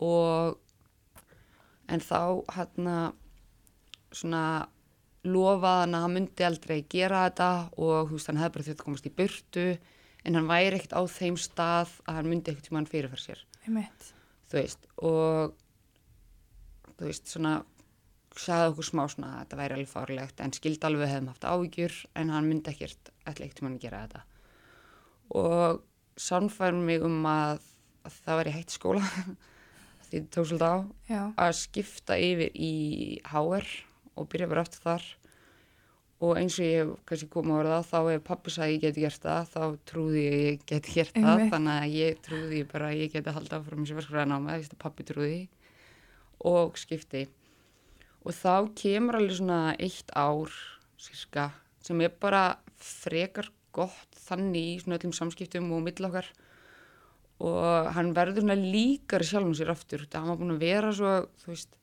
Og 0.00 0.58
en 1.90 2.04
þá 2.04 2.20
hann 2.56 2.90
að 2.90 3.08
svona 4.10 4.44
lofaði 5.26 5.84
hann 5.84 5.96
að 5.96 6.04
hann 6.06 6.14
myndi 6.16 6.46
aldrei 6.46 6.76
gera 6.90 7.24
þetta 7.28 7.50
og 7.86 8.14
veist 8.14 8.30
hann 8.30 8.40
hefði 8.40 8.54
bara 8.54 8.68
þurft 8.68 8.80
að 8.80 8.86
komast 8.86 9.08
í 9.10 9.16
burtu 9.20 9.66
en 10.24 10.38
hann 10.38 10.48
væri 10.48 10.78
ekkert 10.78 10.96
á 10.96 11.02
þeim 11.10 11.36
stað 11.40 11.92
að 12.06 12.20
hann 12.20 12.30
myndi 12.30 12.52
ekkert 12.52 12.70
sem 12.70 12.78
hann 12.80 12.88
fyrirfæra 12.90 13.26
sér 13.26 13.44
þú 14.50 14.58
veist 14.58 14.88
og 15.10 15.54
þú 16.96 17.10
veist 17.10 17.30
svona 17.30 17.58
sagði 18.38 18.72
okkur 18.72 18.86
smá 18.86 19.02
svona 19.10 19.30
að 19.34 19.40
þetta 19.42 19.58
væri 19.60 19.76
alveg 19.76 19.90
farlegt 19.90 20.42
en 20.44 20.54
skild 20.54 20.84
alveg 20.86 21.10
hefðum 21.10 21.30
haft 21.32 21.46
ávíkjur 21.46 21.96
en 22.20 22.32
hann 22.34 22.48
myndi 22.48 22.72
ekkert 22.72 23.10
ekkert 23.28 23.58
sem 23.58 23.68
hann 23.68 23.78
gera 23.82 24.02
þetta. 24.04 24.22
Og 25.40 25.82
sannfærum 26.20 26.84
mig 26.86 27.04
um 27.06 27.24
að, 27.28 27.62
að 28.06 28.18
það 28.24 28.40
væri 28.40 28.54
hægt 28.56 28.74
skóla 28.76 29.04
því 30.10 30.18
þetta 30.18 30.34
tók 30.34 30.50
svolítið 30.50 30.66
á 30.66 30.78
Já. 31.10 31.22
að 31.46 31.54
skipta 31.60 32.18
yfir 32.20 32.52
í 32.54 32.74
HR 33.30 33.66
og 34.18 34.28
byrja 34.30 34.50
bara 34.50 34.64
aftur 34.66 34.84
þar. 34.84 35.08
Og 36.20 36.36
eins 36.36 36.58
og 36.60 36.66
ég 36.66 36.82
hef 36.82 36.90
kannski 37.08 37.28
komið 37.32 37.54
að 37.54 37.60
verða 37.62 37.78
þá 37.88 38.00
ef 38.12 38.24
pappi 38.26 38.52
sagði 38.52 38.74
ég 38.74 38.82
geti 38.84 39.04
gert 39.06 39.22
það 39.24 39.52
þá 39.54 39.62
trúði 39.88 40.24
ég 40.26 40.40
ég 40.42 40.66
geti 40.68 40.96
gert 40.98 41.14
það. 41.14 41.30
Einmitt. 41.30 41.52
þannig 41.54 41.78
að 41.78 41.94
ég 41.96 42.20
trúði 42.26 42.60
bara 42.72 42.90
að 42.90 43.00
ég 43.00 43.14
geti 43.14 43.36
haldið 43.36 43.56
áfram 43.56 43.86
þessi 43.86 43.96
verskræðan 44.00 44.36
á 44.36 44.38
mig, 44.44 44.68
pappi 44.82 45.06
trúði 45.08 45.40
og 46.50 46.76
skipti. 46.80 47.24
Og 48.20 48.36
þá 48.36 48.68
kemur 48.76 49.16
alveg 49.16 49.38
svona 49.38 49.62
eitt 49.80 50.12
ár 50.12 50.52
sirka 51.00 51.48
sem 51.80 52.00
er 52.04 52.12
bara 52.20 52.58
frekar 52.76 53.48
gott 53.72 54.20
þannig 54.26 54.74
í 54.74 54.78
svona 54.82 54.98
öllum 54.98 55.14
samskiptum 55.16 55.70
og 55.72 55.84
millokkar 55.86 56.28
og 57.40 57.90
hann 57.96 58.12
verður 58.16 58.44
svona 58.44 58.56
líkar 58.60 59.24
sjálfum 59.24 59.54
sér 59.56 59.72
aftur, 59.72 60.04
það 60.06 60.20
hann 60.20 60.32
var 60.32 60.40
búin 60.40 60.54
að 60.56 60.64
vera 60.64 60.92
svo 60.96 61.12
þú 61.40 61.52
veist, 61.52 61.76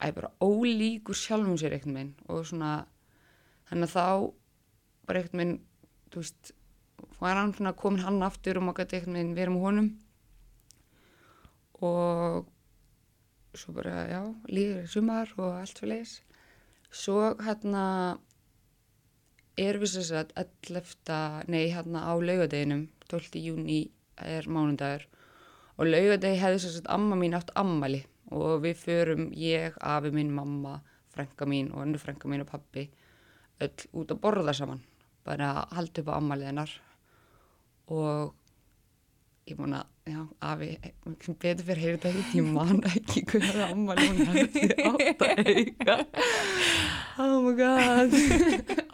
ég 0.00 0.14
bara 0.16 0.32
ólíkur 0.42 1.18
sjálfum 1.18 1.58
sér 1.60 1.76
eitthvað 1.76 1.96
minn 1.96 2.14
og 2.26 2.46
svona 2.50 2.70
þannig 3.70 3.90
að 3.90 3.94
þá 3.94 4.06
bara 5.06 5.20
eitthvað 5.20 5.40
minn, 5.42 5.58
þú 6.10 6.24
veist 6.24 6.54
var 7.20 7.38
hann 7.38 7.52
svona 7.54 7.74
komin 7.76 8.04
hann 8.04 8.22
aftur 8.26 8.58
og 8.58 8.66
maður 8.66 8.82
gæti 8.82 8.98
eitthvað 8.98 9.16
minn 9.18 9.36
verið 9.36 9.54
með 9.54 9.66
honum 9.66 9.90
og 11.80 12.50
svo 13.56 13.74
bara, 13.74 14.04
já, 14.10 14.20
líður 14.50 14.90
sumar 14.90 15.30
og 15.38 15.54
allt 15.60 15.80
fyrir 15.80 16.00
leis 16.00 16.18
svo 16.90 17.32
hérna 17.44 17.84
erum 19.60 19.84
við 19.84 19.96
þess 20.00 20.12
að 20.18 20.34
11. 20.70 21.46
nei 21.52 21.64
hérna 21.70 22.04
á 22.10 22.12
laugadeginum 22.18 22.86
12. 23.10 23.42
júni 23.46 23.80
er 24.26 24.48
mánundagur 24.48 25.06
og 25.76 25.88
laugadegi 25.88 26.40
hefði 26.40 26.62
þess 26.64 26.82
að 26.82 26.92
amma 26.96 27.18
mín 27.20 27.36
átt 27.38 27.52
ammali 27.58 28.04
og 28.30 28.62
við 28.64 28.76
förum 28.84 29.28
ég, 29.34 29.74
afi 29.80 30.12
mín, 30.14 30.30
mamma 30.34 30.80
frænka 31.10 31.46
mín 31.48 31.72
og 31.74 31.84
önnu 31.86 31.98
frænka 31.98 32.28
mín 32.30 32.44
og 32.44 32.50
pappi 32.50 32.88
öll 33.60 33.88
út 33.92 34.12
að 34.12 34.20
borða 34.22 34.54
saman 34.56 34.82
bara 35.26 35.50
að 35.62 35.74
halda 35.76 36.02
upp 36.02 36.10
á 36.10 36.14
ammali 36.16 36.46
hennar. 36.48 36.70
Og 37.90 38.34
ég 39.50 39.62
að, 39.66 39.86
já, 40.10 40.20
afi 40.50 40.68
betur 41.42 41.66
fyrir 41.68 41.82
heyrðu 41.84 42.00
þetta 42.04 42.22
ekki, 42.24 42.40
ég 42.40 42.50
man 42.56 42.82
ekki 42.90 43.22
hverja 43.30 43.70
ammali 43.70 44.08
hún 44.10 44.30
hefði 44.30 44.66
átt 44.90 45.24
að 45.26 45.42
eiga. 45.54 45.96
Oh 47.20 47.40
my 47.44 47.56
god. 47.58 48.14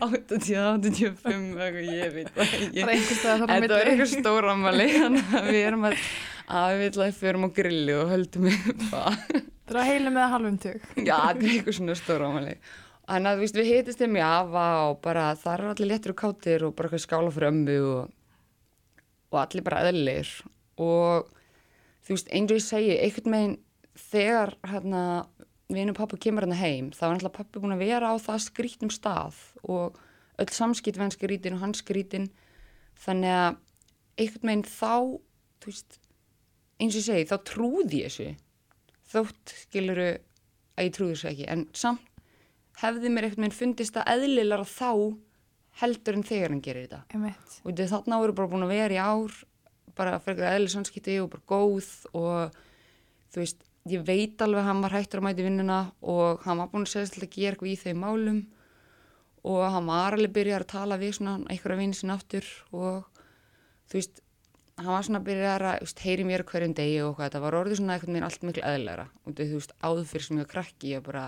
80, 0.03 0.57
85 0.83 1.61
eitthvað, 1.63 1.83
ég 1.93 2.17
veit 2.17 2.33
það 2.35 2.57
ekki. 2.61 2.87
Þetta 2.87 3.75
var 3.77 3.91
eitthvað 3.93 4.15
stór 4.15 4.49
ammali 4.55 4.89
þannig 4.97 5.37
að 5.37 5.53
við 5.53 5.61
erum 5.69 5.87
að 5.91 6.01
að 6.47 6.79
við 6.79 6.89
ætlaði 6.93 7.15
fyrir 7.17 7.43
á 7.43 7.49
grilli 7.57 7.95
og 7.97 8.11
höldum 8.13 8.51
upp 8.53 8.85
að 8.95 9.45
Það 9.67 9.81
er 9.81 9.89
heilum 9.91 10.19
eða 10.21 10.27
halvum 10.31 10.59
tug. 10.63 10.83
Já, 10.95 11.17
þetta 11.27 11.41
er 11.41 11.49
eitthvað 11.51 11.75
svona 11.81 11.95
stóra 11.99 12.29
ámæli. 12.31 12.53
Þannig 13.07 13.31
að 13.33 13.57
við 13.57 13.71
hitist 13.71 14.03
þeim 14.03 14.19
í 14.19 14.23
afa 14.23 14.67
og 14.87 15.01
bara 15.03 15.25
það 15.39 15.53
er 15.53 15.65
allir 15.73 15.91
léttir 15.91 16.13
og 16.13 16.19
kátir 16.21 16.65
og 16.67 16.75
bara 16.79 16.89
eitthvað 16.89 17.03
skála 17.03 17.33
fyrir 17.35 17.51
ömmu 17.51 17.77
og, 17.91 18.13
og 19.33 19.41
allir 19.43 19.65
bara 19.67 19.83
eðlir. 19.87 20.31
Og 20.83 21.29
þú 22.07 22.17
veist, 22.17 22.33
ég 22.33 22.65
segi, 22.65 22.97
einhvern 23.01 23.37
veginn 23.37 23.59
þegar 23.97 24.55
hérna 24.71 25.03
vinu 25.73 25.95
pappa 25.97 26.19
kemur 26.21 26.47
hérna 26.47 26.59
heim, 26.61 26.91
þá 26.95 27.03
er 27.09 27.15
náttúrulega 27.17 27.39
pappi 27.41 27.63
búin 27.63 27.75
að 27.75 27.85
vera 27.87 28.13
á 28.13 28.17
það 28.23 28.43
skrítum 28.45 28.93
stað 28.95 29.39
og 29.67 29.97
öll 30.39 30.53
samskipt 30.53 31.01
hans 31.01 31.17
skrítin 31.19 31.57
og 31.57 31.65
hans 31.65 31.83
skrítin. 31.83 32.29
Þannig 33.03 33.35
að 33.35 33.63
einhvern 34.17 34.51
veginn 34.51 34.67
þá, 34.69 34.95
þú 35.61 35.73
veist, 35.73 35.99
eins 36.81 36.95
og 36.95 37.01
ég 37.01 37.09
segi, 37.09 37.31
þá 37.33 37.39
trúði 37.49 38.03
ég 38.05 38.13
þessu 38.13 38.35
þótt 39.11 39.55
skiluru 39.63 40.11
að 40.77 40.89
ég 40.89 40.95
trúi 40.95 41.13
þessu 41.15 41.31
ekki 41.31 41.49
en 41.53 41.65
samt 41.77 42.13
hefði 42.83 43.13
mér 43.13 43.29
einhvern 43.29 43.47
veginn 43.47 43.57
fundist 43.57 43.97
að 43.97 44.11
eðlilega 44.15 44.67
þá 44.69 44.91
heldur 45.83 46.17
en 46.17 46.27
þegar 46.27 46.55
hann 46.55 46.65
gerir 46.65 46.87
þetta. 46.87 47.03
Einmitt. 47.13 47.61
og 47.65 47.85
þarna 47.93 48.21
voru 48.23 48.37
bara 48.37 48.53
búin 48.53 48.67
að 48.67 48.75
vera 48.75 48.97
í 48.97 49.01
ár 49.03 49.39
bara 49.97 50.19
fyrir 50.21 50.49
eðli 50.51 50.73
samskipti 50.73 51.17
og 51.23 51.31
bara 51.33 51.49
góð 51.49 51.89
og 52.17 52.59
þú 53.33 53.43
veist 53.43 53.65
ég 53.87 54.03
veit 54.07 54.43
alveg 54.43 54.63
að 54.63 54.69
hann 54.71 54.83
var 54.85 54.97
hættur 54.97 55.23
að 55.23 55.29
mæti 55.29 55.47
vinnuna 55.47 55.81
og 56.03 56.45
hann 56.47 56.61
var 56.61 56.71
búin 56.73 56.87
að 56.87 56.93
segja 56.95 57.23
að 57.23 57.35
gera 57.37 57.55
eitthvað 57.55 57.73
í 57.73 57.81
þeim 57.85 58.03
málum 58.03 58.41
og 59.47 59.63
hann 59.73 59.89
var 59.89 60.17
alveg 60.17 60.35
byrjar 60.35 60.65
að 60.67 60.73
tala 60.75 60.99
við 61.01 61.19
svona 61.21 61.37
einhverja 61.47 61.81
vinni 61.81 61.99
sinna 61.99 62.17
aftur 62.19 62.49
og 62.75 63.07
þú 63.87 64.01
veist 64.01 64.23
hann 64.77 64.93
var 64.93 65.07
svona 65.07 65.21
að 65.23 65.29
byrja 65.31 65.53
að 65.55 65.67
veist, 65.85 66.03
heyri 66.05 66.25
mér 66.27 66.45
hverjum 66.49 66.75
degi 66.77 66.97
og 67.05 67.15
hvað 67.17 67.29
þetta 67.29 67.45
var 67.47 67.59
orðið 67.61 67.81
svona 67.81 67.97
einhvern 67.97 68.17
veginn 68.17 68.27
allt 68.27 68.47
miklu 68.49 68.65
eðlæra 68.73 69.07
og 69.23 69.37
þú 69.39 69.47
veist, 69.55 69.77
áður 69.81 70.09
fyrir 70.11 70.27
sem 70.27 70.41
ég 70.41 70.45
var 70.45 70.53
krakki 70.53 70.93
ég 70.93 71.07
bara, 71.07 71.25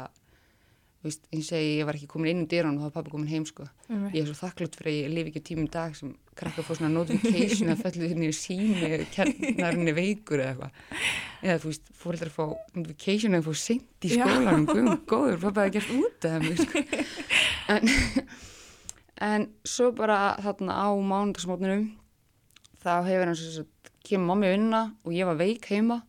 veist, 1.07 1.27
ég 1.31 1.45
segi 1.47 1.77
ég 1.79 1.87
var 1.87 1.97
ekki 1.99 2.09
komin 2.11 2.33
inn 2.33 2.45
í 2.45 2.49
dyrun 2.51 2.75
og 2.77 2.83
það 2.83 2.89
var 2.89 2.95
pappi 2.97 3.13
komin 3.13 3.31
heim 3.31 3.45
sko 3.47 3.67
Einmitt. 3.89 4.17
ég 4.17 4.25
er 4.25 4.29
svo 4.31 4.39
þakklátt 4.41 4.79
fyrir 4.79 4.91
að 4.91 4.99
ég 4.99 5.13
lifi 5.15 5.33
ekki 5.33 5.43
tímum 5.47 5.69
dag 5.71 5.95
sem 5.99 6.15
krakka 6.39 6.65
fór 6.67 6.79
svona 6.79 6.91
notification 6.95 7.71
að 7.73 7.85
föllu 7.85 8.11
þérni 8.11 8.31
í 8.31 8.35
sími 8.37 8.91
kennarinni 9.15 9.95
veikur 9.95 10.43
eða 10.43 10.51
eitthvað 10.51 11.47
eða 11.47 11.63
þú 11.63 11.71
veist, 11.71 11.93
fóreldrar 12.03 12.35
fá 12.35 12.43
notification 12.75 13.39
að 13.39 13.47
fá 13.47 13.63
seint 13.63 14.09
í 14.09 14.13
skólanum 14.17 14.67
guðum 14.69 15.01
góður, 15.07 15.41
pappa 15.47 15.67
hefði 15.67 15.79
gert 15.79 15.95
út 15.99 16.29
af 16.29 16.43
þeim 16.43 16.61
sko. 16.65 16.85
en, 17.75 17.97
en 19.31 19.49
svo 19.77 19.91
bara 19.97 20.21
þarna 20.43 20.79
á 20.83 20.89
mánudagsmótnunum 20.99 21.89
þá 22.83 22.93
hefur 23.07 23.27
hann 23.31 23.39
svo 23.39 23.65
að 23.65 23.75
kemur 24.09 24.33
mammi 24.33 24.51
vinna 24.55 24.85
og 25.05 25.15
ég 25.15 25.29
var 25.29 25.39
veik 25.39 25.67
heima 25.71 26.03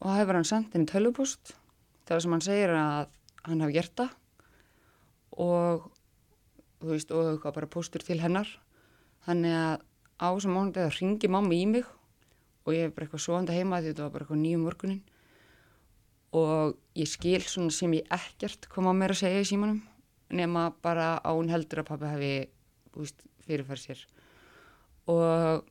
og 0.00 0.10
það 0.10 0.18
hefur 0.20 0.38
hann 0.40 0.48
sendt 0.48 0.74
henni 0.76 0.90
tölvupost 0.90 1.56
þegar 2.06 2.24
sem 2.24 2.34
hann 2.36 2.44
segir 2.44 2.72
að 2.76 3.12
hann 3.46 3.64
hafi 3.64 3.76
gert 3.76 3.94
það. 3.98 4.14
Og 5.46 5.90
þú 6.80 6.92
veist, 6.92 7.12
og 7.12 7.32
eitthvað 7.32 7.58
bara 7.58 7.72
póstur 7.72 8.04
til 8.04 8.20
hennar. 8.22 8.48
Þannig 9.26 9.56
að 9.58 9.84
á 10.16 10.26
þessum 10.30 10.56
mánuði 10.56 10.80
það 10.80 10.96
ringi 11.00 11.30
mamma 11.32 11.56
í 11.56 11.66
mig 11.68 11.86
og 12.66 12.74
ég 12.74 12.86
hef 12.86 12.96
bara 12.96 13.06
eitthvað 13.06 13.22
svoandi 13.22 13.54
heima 13.54 13.80
því 13.82 13.92
þetta 13.92 14.04
var 14.06 14.14
bara 14.14 14.26
eitthvað 14.26 14.42
nýjum 14.42 14.64
morgunin. 14.66 15.02
Og 16.36 16.76
ég 16.98 17.10
skil 17.10 17.42
svona 17.46 17.74
sem 17.74 17.94
ég 17.96 18.10
ekkert 18.12 18.68
koma 18.72 18.94
mér 18.96 19.14
að 19.14 19.22
segja 19.22 19.44
í 19.44 19.48
símanum 19.48 19.82
nema 20.34 20.68
bara 20.82 21.16
á 21.22 21.30
hún 21.30 21.50
heldur 21.52 21.84
að 21.84 21.90
pappi 21.92 22.10
hafi 22.10 22.32
veist, 22.96 23.22
fyrirfæri 23.46 23.82
sér. 23.82 24.02
Og 25.06 25.66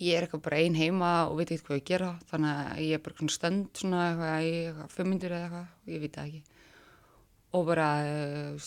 ég 0.00 0.16
er 0.18 0.26
eitthvað 0.26 0.42
bara 0.48 0.60
ein 0.62 0.74
heima 0.78 1.10
og 1.30 1.36
veit 1.38 1.50
eitthvað 1.54 1.70
hvað 1.70 1.80
ég 1.80 1.88
gera 1.90 2.10
þannig 2.30 2.60
að 2.64 2.80
ég 2.84 2.96
er 2.98 3.02
bara 3.04 3.18
svona 3.20 3.34
stönd 3.36 3.80
svona 3.80 4.04
eitthvað 4.08 4.48
eitthvað 4.48 4.94
fimm 4.96 5.10
myndir 5.12 5.34
eða 5.36 5.44
eitthvað 5.48 5.92
ég 5.94 6.02
veit 6.04 6.16
það 6.18 6.30
ekki 6.30 6.42
og 7.54 7.66
bara 7.68 7.88
uh, 8.02 8.64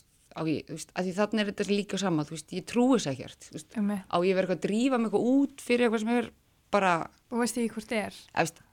ég, 0.48 0.70
veist, 0.72 0.94
að 0.96 1.08
því 1.10 1.16
þannig 1.18 1.42
er 1.44 1.50
þetta 1.52 1.68
líka 1.72 2.00
sama 2.00 2.26
þú 2.28 2.36
veist, 2.38 2.54
ég 2.56 2.68
trúi 2.70 3.00
þess 3.02 3.50
þú 3.50 3.58
veist, 3.58 3.76
Einmitt. 3.80 4.06
á 4.08 4.18
ég 4.24 4.38
verið 4.38 4.46
eitthvað 4.48 4.60
að 4.62 4.68
drífa 4.68 5.02
mig 5.02 5.10
eitthvað 5.10 5.28
út 5.34 5.66
fyrir 5.68 5.88
eitthvað 5.88 6.04
sem 6.06 6.14
er 6.16 6.30
bara, 6.72 6.94
Og 7.32 7.42
veist 7.42 7.58
ekki 7.60 7.74
hvort 7.76 7.92
þið 7.92 8.02
er? 8.06 8.22
að, 8.32 8.48
veist, 8.48 8.64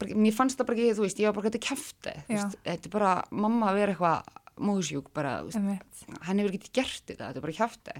bara 0.00 0.18
mér 0.26 0.36
fannst 0.36 0.58
það 0.58 0.68
bara 0.70 0.78
ekki, 0.80 0.96
þú 0.98 1.06
veist, 1.06 1.20
ég 1.22 1.28
var 1.30 1.36
bara 1.38 1.50
eitthvað 1.50 1.68
kæfti 1.70 2.16
þetta 2.26 2.76
er 2.90 2.94
bara, 2.96 3.12
mamma 3.30 3.70
að 3.70 3.80
vera 3.80 3.94
eitthvað 3.94 4.42
móðsjúk 4.66 5.10
bara, 5.14 5.34
Einmitt. 5.52 6.04
hann 6.26 6.40
hefur 6.40 6.56
ekki 6.56 6.72
gert 6.80 7.02
þetta, 7.04 7.28
þetta 7.28 7.40
er 7.42 7.44
bara 7.46 7.58
kjafti 7.60 7.98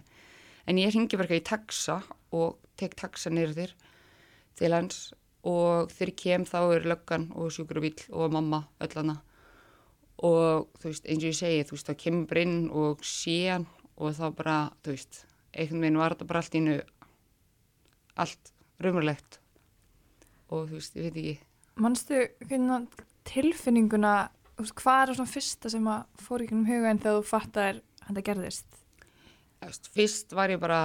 en 0.66 0.81
ég 0.81 0.95
ringi 0.95 1.19
bara 1.21 1.28
eitthvað 1.28 1.43
í 1.43 1.49
taxa 1.52 1.99
og 2.35 2.57
tek 2.80 2.97
taxa 2.99 3.33
niður 3.33 3.54
þér 3.56 3.76
til 4.56 4.73
hans 4.75 5.00
og 5.47 5.92
þegar 5.92 6.11
ég 6.11 6.18
kem 6.23 6.45
þá 6.49 6.59
er 6.75 6.88
löggan 6.90 7.28
og 7.38 7.52
sjúkrabíl 7.54 7.95
og 8.11 8.35
mamma 8.35 8.64
öll 8.83 8.97
hana. 8.99 9.21
Og 10.26 10.66
þú 10.80 10.90
veist, 10.90 11.06
eins 11.06 11.23
og 11.23 11.30
ég 11.30 11.38
segi, 11.38 11.64
þú 11.68 11.76
veist, 11.76 11.88
þá 11.90 12.02
kemur 12.02 12.28
bara 12.30 12.45
inn 12.47 12.61
og 12.73 13.02
sé 13.06 13.38
hann 13.52 13.66
og 13.97 14.14
þá 14.16 14.26
bara, 14.37 14.56
þú 14.83 14.95
veist, 14.95 15.25
einhvern 15.52 15.85
veginn 15.85 16.00
var 16.00 16.14
þetta 16.14 16.28
bara 16.30 16.42
allt 16.42 16.56
innu 16.59 16.76
allt 18.16 18.52
raumurlegt 18.83 19.38
og 20.50 20.71
þú 20.71 20.78
veist, 20.78 20.97
ég 20.97 21.06
veit 21.06 21.21
ekki. 21.21 21.37
Manstu 21.85 22.23
hvernig 22.49 23.04
tilfinninguna, 23.28 24.14
veist, 24.59 24.76
hvað 24.80 25.02
er 25.02 25.12
það 25.12 25.21
svona 25.21 25.35
fyrsta 25.35 25.73
sem 25.73 25.90
að 25.92 26.25
fór 26.26 26.45
í 26.45 26.49
kynum 26.50 26.68
huga 26.71 26.90
en 26.90 27.02
þegar 27.02 27.21
þú 27.21 27.28
fattar 27.30 27.83
að 28.06 28.09
þetta 28.09 28.26
gerðist? 28.30 28.80
Fyrst 29.92 30.35
var 30.37 30.52
ég 30.52 30.62
bara 30.62 30.80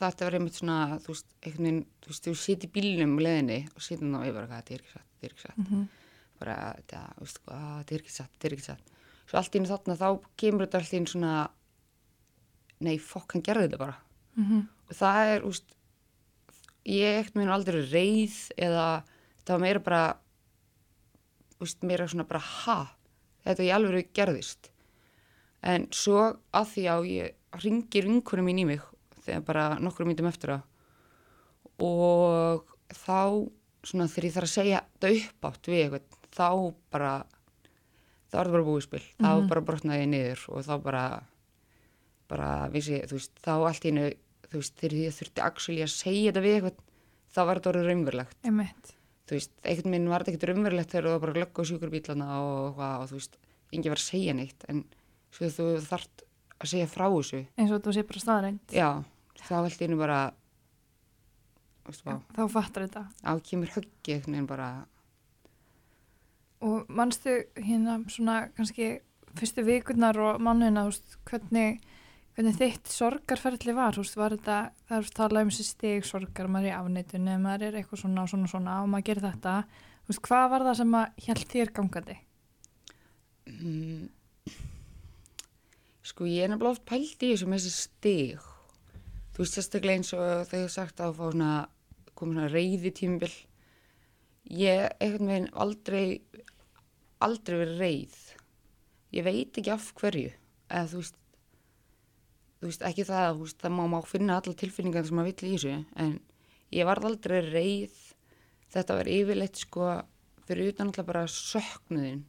þetta 0.00 0.26
var 0.26 0.36
einmitt 0.38 0.56
svona, 0.56 0.76
þú 1.04 1.14
veist, 1.14 1.26
einhvern 1.44 1.66
veginn 1.66 1.86
þú 2.00 2.12
veist, 2.12 2.26
þú 2.26 2.36
sitt 2.40 2.64
í 2.64 2.72
bílnum 2.74 3.16
á 3.16 3.24
leðinni 3.26 3.58
og 3.74 3.82
sitt 3.84 4.00
hann 4.00 4.14
og 4.16 4.24
ég 4.24 4.34
bara, 4.34 4.46
"Hvað, 4.46 4.62
þetta 4.62 4.74
er 4.74 4.80
ekki 4.80 4.94
satt, 4.94 5.08
þetta 5.10 5.26
er 5.26 5.34
ekki 5.34 5.46
satt. 5.46 5.58
Mm 5.70 5.88
bara, 6.40 6.56
þetta, 6.80 7.02
þú 7.16 7.26
veist, 7.26 7.42
þetta 7.46 7.94
er 7.94 8.04
ekki 8.04 8.14
satt 8.14 8.32
þetta 8.34 8.48
er 8.48 8.56
ekki 8.56 8.66
satt, 8.66 8.94
svo 9.28 9.40
allt 9.40 9.56
í 9.56 9.60
einu 9.60 9.70
þarna 9.70 9.96
þá 10.00 10.06
kemur 10.40 10.66
þetta 10.66 10.80
allt 10.80 10.94
í 10.94 11.00
einu 11.00 11.12
svona 11.12 11.34
nei, 12.80 12.96
fokk, 12.96 13.36
hann 13.36 13.44
gerði 13.44 13.68
þetta 13.68 13.82
bara. 13.82 13.98
-hmm. 14.36 14.62
og 14.88 14.96
það 14.96 15.32
er, 15.34 15.44
þú 15.44 15.52
veist 15.52 15.76
ég 16.88 17.18
ekkert 17.20 17.36
minn 17.36 17.52
aldrei 17.52 17.80
reið 17.84 18.38
eða 18.56 18.86
þetta 19.38 19.52
var 19.52 19.64
meira 19.66 19.84
bara 19.84 20.04
þú 21.52 21.66
veist, 21.66 21.82
meira 21.84 22.08
svona 22.08 22.28
bara 22.28 22.40
ha, 22.40 22.78
þetta 23.44 23.66
í 23.66 23.74
alveg 23.74 24.12
gerðist. 24.16 24.70
En 25.60 25.90
svo 25.92 26.40
að 26.56 26.72
því 26.72 26.84
að 26.88 27.10
ég 27.10 27.60
ringir 27.60 28.06
vinkunum 28.08 28.46
mín 28.48 28.62
í 28.62 28.64
mig 28.64 28.80
þegar 29.24 29.44
bara 29.46 29.64
nokkru 29.82 30.06
mítum 30.08 30.28
eftir 30.30 30.54
það 30.54 30.62
og 31.80 32.64
þá 32.92 33.18
svona 33.86 34.08
þegar 34.12 34.26
ég 34.28 34.34
þarf 34.36 34.48
að 34.48 34.54
segja 34.54 34.80
þetta 35.00 35.12
upp 35.16 35.46
átt 35.50 35.70
við 35.70 35.82
eitthvað, 35.84 36.18
þá 36.36 36.48
bara 36.92 37.12
þá 38.30 38.36
er 38.40 38.46
það 38.50 38.54
bara 38.56 38.66
búið 38.68 38.84
spil 38.86 39.02
þá 39.18 39.28
Mhm. 39.30 39.48
bara 39.50 39.60
brotnaði 39.66 40.02
ég 40.04 40.10
niður 40.12 40.44
og 40.54 40.64
þá 40.66 40.74
bara 40.82 41.04
bara 42.30 42.68
vissi, 42.70 43.00
þú 43.10 43.16
veist, 43.18 43.32
þá 43.42 43.50
allt 43.66 43.84
í 43.84 43.90
einu 43.90 44.04
þú 44.50 44.56
veist, 44.60 44.74
þegar 44.78 44.96
ég 45.00 45.14
þurfti 45.16 45.42
actually 45.42 45.82
að 45.82 45.90
segja 45.94 46.30
þetta 46.32 46.42
við 46.44 46.54
eitthvað, 46.60 46.76
þá 47.34 47.40
var 47.46 47.58
þetta 47.58 47.70
orðið 47.72 47.88
raunverulegt 47.90 48.36
Einmitt. 48.46 48.92
þú 49.26 49.34
veist, 49.38 49.52
einhvern 49.64 49.90
veginn 49.94 50.08
var 50.10 50.22
þetta 50.24 50.32
ekkert 50.36 50.48
raunverulegt 50.50 50.90
þegar 50.94 51.08
þú 51.10 51.20
bara 51.20 51.32
að 51.32 51.40
lögga 51.42 51.62
á 51.62 51.68
sjúkurbílana 51.70 52.28
og, 52.40 52.78
og, 52.78 52.80
og 53.02 53.08
þú 53.10 53.18
veist, 53.18 53.36
enginn 53.72 53.90
var 53.94 54.00
að 54.02 54.10
segja 54.10 54.34
neitt 54.34 54.64
en 54.68 54.84
svo 55.30 55.50
þú 55.50 55.66
þarft 55.86 56.22
að 56.60 56.70
segja 56.74 56.86
frá 56.90 57.06
þessu 57.08 57.42
Eins 57.58 57.72
og 57.72 57.82
þú 57.84 57.94
sé 57.96 58.02
bara 58.08 58.22
staðreind. 58.24 58.60
já, 58.74 58.88
þá 59.46 59.52
allt 59.62 59.80
í 59.80 59.88
einu 59.88 59.96
bara 60.00 60.20
vá, 62.04 62.16
Þá 62.36 62.42
fattar 62.52 62.84
þetta. 62.86 63.04
á 63.26 63.32
kemur 63.42 63.72
höggi 63.74 64.14
einhvern 64.14 64.34
veginn 64.36 64.46
bara 64.50 64.70
Og 66.60 66.84
manstu 66.92 67.38
hérna 67.56 67.94
svona 68.12 68.50
kannski 68.52 68.98
fyrstu 69.38 69.62
vikurnar 69.64 70.18
og 70.20 70.40
mannuna, 70.44 70.82
hvernig, 71.24 71.78
hvernig 72.36 72.56
þitt 72.58 72.90
sorgarferðli 72.92 73.72
var, 73.78 73.96
veist, 73.96 74.16
var 74.18 74.34
þetta, 74.36 74.56
það 74.90 74.98
er 74.98 75.08
talað 75.16 75.46
um 75.46 75.52
þessi 75.54 75.64
stig 75.70 76.04
sorgar, 76.04 76.50
maður 76.52 76.66
er 76.68 76.74
í 76.74 76.76
afneitun 76.76 77.30
eða 77.30 77.40
maður 77.46 77.64
er 77.70 77.78
eitthvað 77.80 78.02
svona 78.02 78.26
og 78.26 78.32
svona 78.34 78.50
svona 78.52 78.74
og 78.82 78.90
maður 78.92 79.06
gerir 79.08 79.24
þetta, 79.30 79.54
veist, 80.10 80.22
hvað 80.28 80.50
var 80.52 80.66
það 80.68 80.76
sem 80.82 80.98
að 81.00 81.24
hjælt 81.24 81.54
þér 81.54 81.72
gangandi? 81.78 82.18
Mm. 83.50 84.08
Sko 86.10 86.26
ég 86.26 86.42
er 86.42 86.50
nefnilega 86.50 86.74
oft 86.74 86.86
pælt 86.88 87.22
í 87.22 87.28
þessu 87.30 87.46
með 87.46 87.60
þessi 87.60 87.72
stig. 87.76 88.46
Þú 89.30 89.44
veist 89.44 89.56
sérstaklega 89.56 90.00
eins 90.00 90.10
og 90.16 90.24
þegar 90.50 90.64
ég 90.64 90.72
sagt 90.74 91.02
að 91.04 91.12
fá 91.18 91.22
svona, 91.28 91.50
koma 92.18 92.34
svona 92.34 92.48
reyði 92.50 92.90
tímabil. 92.98 93.30
Ég 94.58 94.96
einhvern 94.98 95.30
veginn 95.30 95.48
aldrei, 95.64 96.04
aldrei 97.22 97.60
verið 97.60 97.82
reyð. 97.84 98.18
Ég 99.14 99.26
veit 99.26 99.60
ekki 99.60 99.74
af 99.74 99.86
hverju. 100.00 100.32
Eða 100.66 100.90
þú 100.90 101.02
veist, 101.04 101.20
þú 102.58 102.70
veist 102.70 102.86
ekki 102.90 103.06
það, 103.06 103.30
veist, 103.44 103.60
það 103.62 103.76
má, 103.76 103.84
má 103.94 104.00
finna 104.06 104.40
alla 104.40 104.56
tilfinningar 104.64 105.06
sem 105.06 105.20
maður 105.20 105.30
vill 105.30 105.52
í 105.52 105.54
þessu. 105.54 105.76
En 106.02 106.16
ég 106.74 106.90
varð 106.90 107.12
aldrei 107.12 107.38
reyð. 107.46 108.02
Þetta 108.74 108.98
var 108.98 109.12
yfirleitt 109.14 109.62
sko 109.62 109.94
fyrir 110.50 110.72
utan 110.74 110.90
alltaf 110.90 111.06
bara 111.06 111.24
söknuðin 111.30 112.26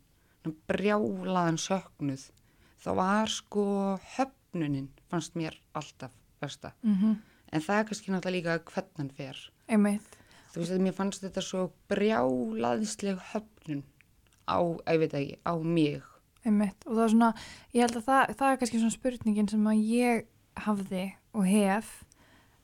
brjálaðan 0.69 1.59
söknuð 1.61 2.29
þá 2.81 2.89
var 2.97 3.31
sko 3.31 3.65
höfnunin 4.15 4.89
fannst 5.11 5.35
mér 5.37 5.57
alltaf 5.73 6.11
versta 6.41 6.73
Mm 6.83 6.95
-hmm. 6.95 7.15
en 7.51 7.61
það 7.61 7.79
er 7.79 7.85
kannski 7.85 8.11
náttúrulega 8.11 8.31
líka 8.31 8.59
hvernig 8.71 8.97
hann 8.97 9.09
fer 9.09 9.37
Einmitt. 9.67 10.17
þú 10.53 10.59
veist 10.59 10.71
að 10.71 10.81
mér 10.81 10.93
fannst 10.93 11.23
þetta 11.23 11.41
svo 11.41 11.71
brjálaðisleg 11.89 13.17
höfnun 13.33 13.83
á, 14.47 14.59
ég 14.87 14.99
veit 14.99 15.13
ekki, 15.13 15.37
á 15.45 15.53
mig 15.63 16.01
Einmitt. 16.45 16.87
Og 16.87 16.95
það 16.95 17.03
er 17.03 17.09
svona, 17.09 17.33
ég 17.73 17.81
held 17.81 17.95
að 17.95 18.05
það, 18.05 18.35
það 18.37 18.51
er 18.51 18.57
kannski 18.57 18.77
svona 18.79 18.97
spurningin 18.97 19.49
sem 19.49 19.67
að 19.67 19.83
ég 19.85 20.25
hafði 20.57 21.13
og 21.33 21.45
hef 21.45 22.03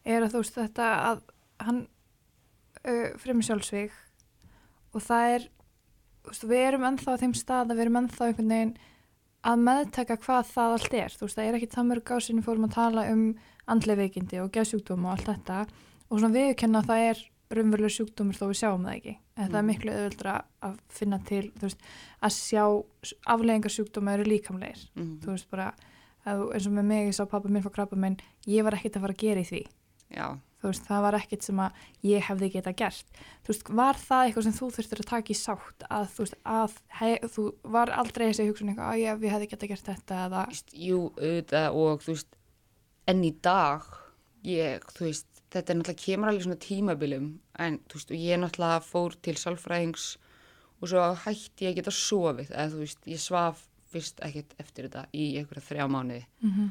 er 0.06 0.24
að 0.24 0.32
þú 0.34 0.42
veist 0.42 0.58
þetta 0.58 0.88
að 1.12 1.22
hann 1.60 1.88
uh, 2.88 3.10
fremur 3.22 3.44
sjálfsvík 3.44 3.92
og 4.94 5.02
það 5.02 5.34
er 5.36 5.42
þú 6.24 6.32
veist, 6.32 6.44
við 6.44 6.64
erum 6.68 6.84
ennþá 6.90 7.16
á 7.16 7.22
þeim 7.22 7.34
stað 7.38 7.72
að 7.72 7.76
við 7.76 7.82
erum 7.86 8.00
ennþá 8.02 8.26
einhvern 8.28 8.54
veginn 8.56 8.78
að 9.44 9.62
meðtaka 9.68 10.18
hvað 10.18 10.46
það 10.54 10.76
allt 10.78 10.94
er. 10.94 11.10
Þú 11.18 11.26
veist, 11.28 11.38
það 11.38 11.48
er 11.48 11.58
ekki 11.60 11.72
það 11.76 11.88
mörg 11.92 12.12
ásynni 12.18 12.44
fórum 12.46 12.66
að 12.68 12.74
tala 12.78 13.08
um 13.12 13.24
andlega 13.68 14.02
veikindi 14.02 14.40
og 14.42 14.52
geðsjúkdóma 14.56 15.12
og 15.12 15.18
allt 15.18 15.28
þetta. 15.32 15.60
Og 16.10 16.20
svona 16.22 16.34
viðkenna 16.34 16.82
að 16.82 16.88
það 16.88 17.06
er 17.12 17.24
raunveruleg 17.58 17.94
sjúkdómur 17.96 18.36
þó 18.36 18.46
við 18.50 18.58
sjáum 18.60 18.84
það 18.88 18.96
ekki. 18.98 19.18
En 19.38 19.50
það 19.52 19.58
er 19.58 19.62
Mm. 19.62 19.68
miklu 19.72 19.92
auðvöldra 19.92 20.34
að 20.64 20.78
finna 20.90 21.20
til 21.24 21.52
þú 21.52 21.62
veist, 21.68 21.78
að 22.24 22.32
sjá 22.36 22.64
afleggingar 23.28 23.72
sjúkdóma 23.72 24.14
eru 24.18 24.24
líkamlegir. 24.28 24.82
Mm. 24.98 25.20
þú 25.22 25.28
veist 25.32 25.50
bara, 25.50 25.74
að, 26.26 26.54
eins 26.54 26.68
og 26.68 26.74
með 26.74 26.84
mig 26.86 27.08
ég 27.08 27.14
sá 27.16 27.26
pappa 27.30 27.48
minn 27.50 27.64
fá 27.64 27.70
krabba 27.72 27.96
minn, 27.96 28.18
ég 28.48 28.64
var 28.64 28.74
ekkert 28.74 28.98
að 28.98 29.02
fara 29.02 29.14
að 29.14 29.18
gera 29.24 29.40
í 29.40 29.48
því. 29.48 29.62
Já, 30.18 30.28
þú 30.62 30.72
veist, 30.72 30.88
það 30.88 31.04
var 31.06 31.18
ekkert 31.20 31.46
sem 31.46 31.62
að 31.62 31.86
ég 32.08 32.26
hefði 32.28 32.50
geta 32.56 32.74
gert 32.78 33.22
þú 33.46 33.54
veist, 33.54 33.72
var 33.80 34.00
það 34.02 34.24
eitthvað 34.26 34.48
sem 34.48 34.58
þú 34.58 34.70
þurftir 34.78 35.04
að 35.04 35.10
taka 35.12 35.34
í 35.34 35.38
sátt 35.38 35.88
að 35.90 36.10
þú 36.14 36.26
veist, 36.26 36.38
að 36.58 36.78
hei, 37.00 37.14
þú 37.36 37.46
var 37.78 37.94
aldrei 37.94 38.26
þessi 38.26 38.48
hugsun 38.50 38.74
eitthvað, 38.74 38.92
að 38.92 39.04
ég, 39.04 39.26
hefði 39.36 39.50
geta 39.54 39.72
gert 39.72 39.92
þetta 39.92 40.20
eða, 40.26 40.44
jú, 40.74 41.02
auðvitað 41.18 41.80
og 41.84 42.06
þú 42.06 42.16
veist, 42.16 42.38
enn 43.08 43.24
í 43.24 43.34
dag 43.46 43.88
ég, 44.48 44.88
þú 44.98 45.08
veist, 45.08 45.30
þetta 45.54 45.74
er 45.74 45.80
náttúrulega 45.80 46.04
kemur 46.04 46.32
alveg 46.32 46.48
svona 46.48 46.64
tímabilum 46.66 47.30
en 47.64 47.80
þú 47.88 48.02
veist, 48.02 48.16
ég 48.18 48.42
náttúrulega 48.42 48.84
fór 48.88 49.18
til 49.26 49.38
sálfræðings 49.40 50.10
og 50.78 50.92
svo 50.92 51.06
hætti 51.24 51.70
ég 51.70 51.80
geta 51.80 51.94
sofið, 51.94 52.52
eða 52.52 52.70
þú 52.74 52.84
veist, 52.84 53.08
ég 53.10 53.22
svaf 53.22 53.64
fyrst 53.88 54.20
ekkert 54.26 54.54
eftir 54.62 54.88
þetta 54.88 55.06
í 55.16 55.30
einhverja 55.40 55.64
þrjá 55.70 55.86
mánuði 55.90 56.24
mm 56.44 56.52
-hmm. 56.52 56.70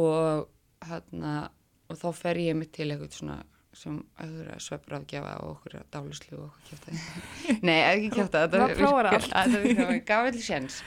og 0.00 0.48
hérna 0.88 1.50
og 1.88 2.00
þá 2.00 2.08
fer 2.16 2.40
ég 2.42 2.58
mitt 2.58 2.72
til 2.76 2.90
eitthvað 2.90 3.16
svona 3.16 3.38
sem 3.78 3.98
auðvitað 4.18 4.62
svefrafgjafa 4.64 5.34
og 5.44 5.50
okkur 5.52 5.76
dálislu 5.92 6.38
og 6.38 6.46
okkur 6.48 6.70
kjáta 6.70 6.94
Nei, 7.68 7.78
ekki 7.82 8.08
kjáta, 8.16 8.46
þetta 8.46 9.98
gaf 10.08 10.30
allir 10.30 10.42
séns. 10.44 10.80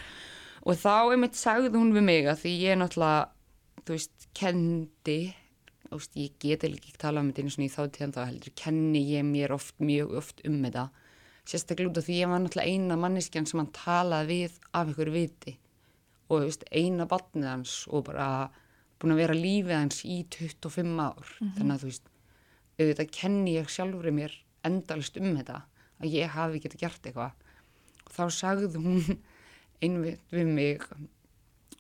Og 0.62 0.77
þá 0.77 1.13
einmitt 1.13 1.38
sagði 1.39 1.72
hún 1.77 1.93
við 1.96 2.05
mig 2.10 2.27
að 2.29 2.43
því 2.43 2.55
ég 2.65 2.81
náttúrulega 2.81 3.29
þú 3.85 3.96
veist, 3.96 4.27
kendi 4.37 5.20
þú 5.92 6.00
veist, 6.00 6.18
ég 6.18 6.66
líka 6.66 6.87
ekki 6.87 7.00
tala 7.01 7.22
um 7.22 7.31
þetta 7.31 7.44
einu 7.44 7.53
svona 7.55 7.68
í 7.68 7.74
þá 7.74 7.81
tíðan 7.96 8.14
þá 8.16 8.22
heldur, 8.24 8.53
kenni 8.55 9.01
ég 9.09 9.25
mér 9.27 9.55
oft 9.55 9.75
mjög 9.83 10.14
oft 10.22 10.44
um 10.48 10.59
þetta. 10.64 10.85
Sérstaklega 11.51 11.92
út 11.92 12.00
af 12.00 12.07
því 12.07 12.20
ég 12.20 12.31
var 12.31 12.44
náttúrulega 12.44 12.75
eina 12.75 12.98
manneskjan 13.01 13.48
sem 13.50 13.59
hann 13.59 13.74
talaði 13.75 14.37
við 14.46 14.59
af 14.77 14.94
ykkur 14.94 15.11
viti. 15.11 15.55
Og 16.29 16.37
þú 16.37 16.46
veist, 16.46 16.68
eina 16.72 17.07
batnið 17.11 17.50
hans 17.50 17.75
og 17.92 18.05
bara 18.07 18.27
búin 19.01 19.16
að 19.16 19.22
vera 19.24 19.37
lífið 19.37 19.75
hans 19.75 20.01
í 20.05 20.22
25 20.37 21.01
ár. 21.01 21.31
Þannig 21.42 21.74
að 21.75 21.83
þú 21.83 21.90
veist, 21.92 22.11
auðvitað 22.79 23.14
kenni 23.18 23.55
ég 23.57 23.72
sjálfur 23.72 24.14
mér 24.16 24.35
endalist 24.68 25.18
um 25.22 25.31
þetta 25.37 25.61
að 26.01 26.16
ég 26.16 26.35
hafi 26.35 26.61
getið 26.64 26.83
gert 26.85 27.09
eitthvað. 27.09 27.48
Og 28.05 28.14
þá 28.16 28.24
sagði 28.37 28.72
hún 28.77 29.01
einmitt 29.83 30.33
við 30.33 30.51
mig 30.53 30.85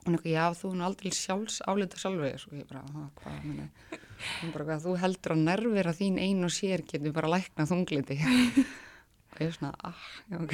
hún 0.01 0.17
eitthvað, 0.17 0.31
já 0.33 0.45
þú 0.57 0.71
hún 0.73 0.85
aldrei 0.85 1.11
sjálfs 1.13 1.59
álita 1.69 1.99
sjálfur 2.01 2.47
og 2.49 2.57
ég 2.57 2.69
bara, 2.69 2.81
"Ha, 2.81 3.09
hvað 3.21 3.43
meni 3.45 3.67
hún 4.41 4.53
bara, 4.53 4.65
hvað, 4.65 4.85
þú 4.85 4.95
heldur 5.01 5.35
að 5.35 5.43
nervira 5.45 5.93
þín 5.97 6.19
ein 6.21 6.43
og 6.45 6.53
sér 6.53 6.83
getur 6.85 7.13
bara 7.13 7.29
lækna 7.31 7.67
þungliti 7.69 8.17
og 9.31 9.39
ég 9.39 9.47
er 9.47 9.55
svona, 9.55 9.73
ah, 9.83 10.03
ok. 10.41 10.53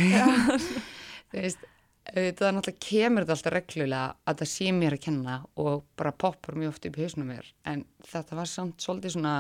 Þú 1.32 1.41
veist 1.41 1.65
auðvitað 2.13 2.53
náttúrulega 2.55 2.83
kemur 2.87 3.25
þetta 3.25 3.35
alltaf 3.37 3.53
reglulega 3.57 4.03
að 4.31 4.39
það 4.41 4.49
sé 4.53 4.69
mér 4.77 4.95
að 4.97 5.03
kenna 5.07 5.35
og 5.63 5.83
bara 5.99 6.11
poppar 6.23 6.55
mjög 6.59 6.73
oft 6.75 6.87
upp 6.89 6.97
í 6.99 7.03
hausnum 7.05 7.31
mér. 7.33 7.49
En 7.67 7.83
þetta 8.11 8.37
var 8.39 8.49
samt 8.51 8.83
svolítið 8.85 9.15
svona 9.17 9.35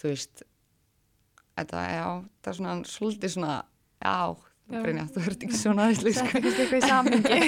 þú 0.00 0.12
veist 0.12 0.44
þetta, 1.58 1.82
já, 1.92 2.06
það 2.40 2.52
er 2.52 2.58
svona 2.60 2.76
svolítið 2.88 3.34
svona, 3.34 3.56
já. 4.04 4.20
Brynja, 4.70 5.02
þú 5.10 5.22
ert 5.26 5.40
ekki 5.42 5.58
svona 5.58 5.88
aðeinslega 5.88 6.20
þetta 6.20 6.38
er 6.38 6.42
kannski 6.44 6.62
eitthvað 6.62 6.78
í 6.78 6.90
samingi 6.92 7.38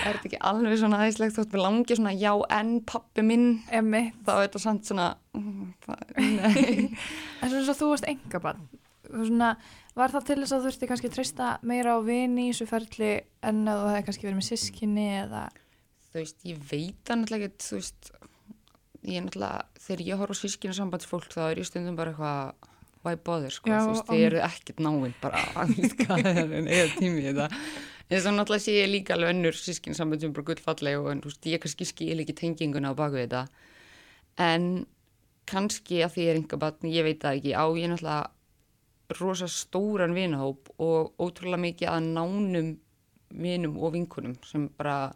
Það 0.00 0.06
er 0.08 0.18
ekki 0.22 0.38
alveg 0.48 0.78
svona 0.80 1.00
aðeinslegt 1.02 1.34
þótt 1.36 1.50
mér 1.52 1.60
langi 1.66 1.96
svona 1.98 2.12
já 2.16 2.30
en 2.56 2.70
pappi 2.88 3.24
minn. 3.28 3.44
Emmi, 3.76 4.00
þá 4.24 4.30
er 4.38 4.46
þetta 4.46 4.62
samt 4.64 4.88
svona 4.88 5.08
mm, 5.36 5.66
það- 5.84 6.14
en 7.44 7.52
svona 7.52 7.66
svo 7.68 7.74
þú 7.82 7.90
varst 7.92 8.08
engabann 8.08 8.62
svona, 9.10 9.50
var 9.98 10.14
það 10.14 10.26
til 10.28 10.38
þess 10.40 10.54
að 10.54 10.60
þú 10.60 10.68
þurfti 10.68 10.88
kannski 10.90 11.10
að 11.10 11.16
treysta 11.16 11.50
meira 11.66 11.96
á 11.96 11.98
vini 12.06 12.46
í 12.48 12.52
þessu 12.52 12.68
ferli 12.70 13.12
en 13.46 13.60
að 13.68 13.82
þú 13.82 13.90
hefði 13.90 14.06
kannski 14.08 14.28
verið 14.28 14.38
með 14.40 14.48
sískinni 14.50 15.06
eða, 15.24 15.44
þú 16.10 16.18
veist 16.20 16.48
ég 16.50 16.64
veit 16.70 16.98
það 17.06 17.22
náttúrulega 17.22 17.50
ekki 17.50 17.66
þú 17.66 17.78
veist 17.80 18.10
ég 19.00 19.16
er 19.16 19.24
náttúrulega 19.26 19.84
þegar 19.86 20.04
ég 20.06 20.20
horf 20.20 20.36
á 20.36 20.40
sískina 20.40 20.76
sambandsfólk 20.76 21.30
þá 21.32 21.40
er 21.48 21.62
ég 21.62 21.68
stundum 21.70 21.98
bara 21.98 22.12
eitthvað 22.14 22.68
why 23.04 23.16
bother 23.16 23.54
sko 23.54 23.70
Já, 23.70 23.78
þú 23.80 23.94
veist 23.94 24.10
þið 24.10 24.24
eru 24.26 24.42
ekkert 24.44 24.82
náinn 24.84 25.14
bara 25.22 25.44
að 25.56 25.72
hvað 26.02 26.26
það 26.26 26.42
er 26.44 26.54
en 26.58 26.68
eða 26.68 26.90
tími 26.98 27.22
í 27.22 27.26
þetta. 27.30 27.46
En 28.10 28.22
svo 28.24 28.32
náttúrulega 28.34 28.64
sé 28.66 28.74
ég 28.74 28.90
líka 28.90 29.14
alveg 29.14 29.32
önnur 29.32 29.56
sískina 29.56 29.96
samband 29.96 30.24
sem 30.24 30.34
bara 30.36 30.48
gullfalleg 30.50 30.98
og 30.98 31.08
en 31.12 31.22
þú 31.22 31.30
veist 31.30 31.48
ég 31.48 31.62
kannski 31.62 31.86
skil 31.88 32.18
ekki 32.24 32.36
tenginguna 32.42 32.92
á 32.92 32.98
baku 32.98 33.20
þetta. 33.22 33.44
En 34.42 34.66
kannski 35.50 36.02
að 36.04 36.16
því 36.16 36.26
er 36.28 36.40
enga 36.42 36.60
batn, 36.60 36.90
ég 36.90 37.06
veit 37.06 37.22
það 37.22 37.40
ekki 37.40 37.54
á 37.56 37.64
ég 37.78 37.92
náttúrulega 37.92 38.20
rosa 39.18 39.48
stóran 39.50 40.14
vinahóp 40.14 40.70
og 40.78 41.12
ótrúlega 41.18 41.64
mikið 41.64 41.90
að 41.90 42.08
nánum 42.14 42.70
vinum 43.30 43.76
og 43.78 43.94
vinkunum 43.94 44.36
sem 44.46 44.68
bara 44.78 45.12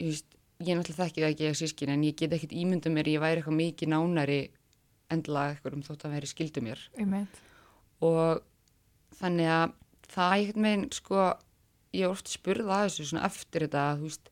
ég, 0.00 0.10
veist, 0.10 0.28
ég 0.60 0.76
náttúrulega 0.76 1.04
þekki 1.04 1.24
það 1.24 1.34
ekki 1.34 1.50
að 1.50 1.58
sískin 1.60 1.92
en 1.94 2.06
ég 2.06 2.16
get 2.16 2.32
ekkert 2.36 2.56
ímynda 2.56 2.92
mér 2.92 3.08
ég 3.12 3.22
væri 3.22 3.40
eitthvað 3.40 3.60
mikið 3.60 3.92
nánari 3.92 4.40
endilega 5.10 5.54
eitthvað 5.54 5.76
um 5.78 5.86
þótt 5.86 6.06
að 6.06 6.16
veri 6.16 6.30
skildu 6.30 6.64
mér. 6.64 6.82
Og 8.00 8.42
þannig 9.20 9.50
að 9.52 9.72
það 10.10 10.34
einhvern 10.36 10.68
veginn 10.68 10.90
sko 10.96 11.24
ég 11.96 12.04
er 12.06 12.12
oft 12.12 12.30
spurða 12.30 12.80
að 12.80 12.86
þessu 12.88 13.08
svona 13.10 13.26
eftir 13.28 13.66
þetta 13.66 13.86
þú 13.98 14.08
veist 14.08 14.30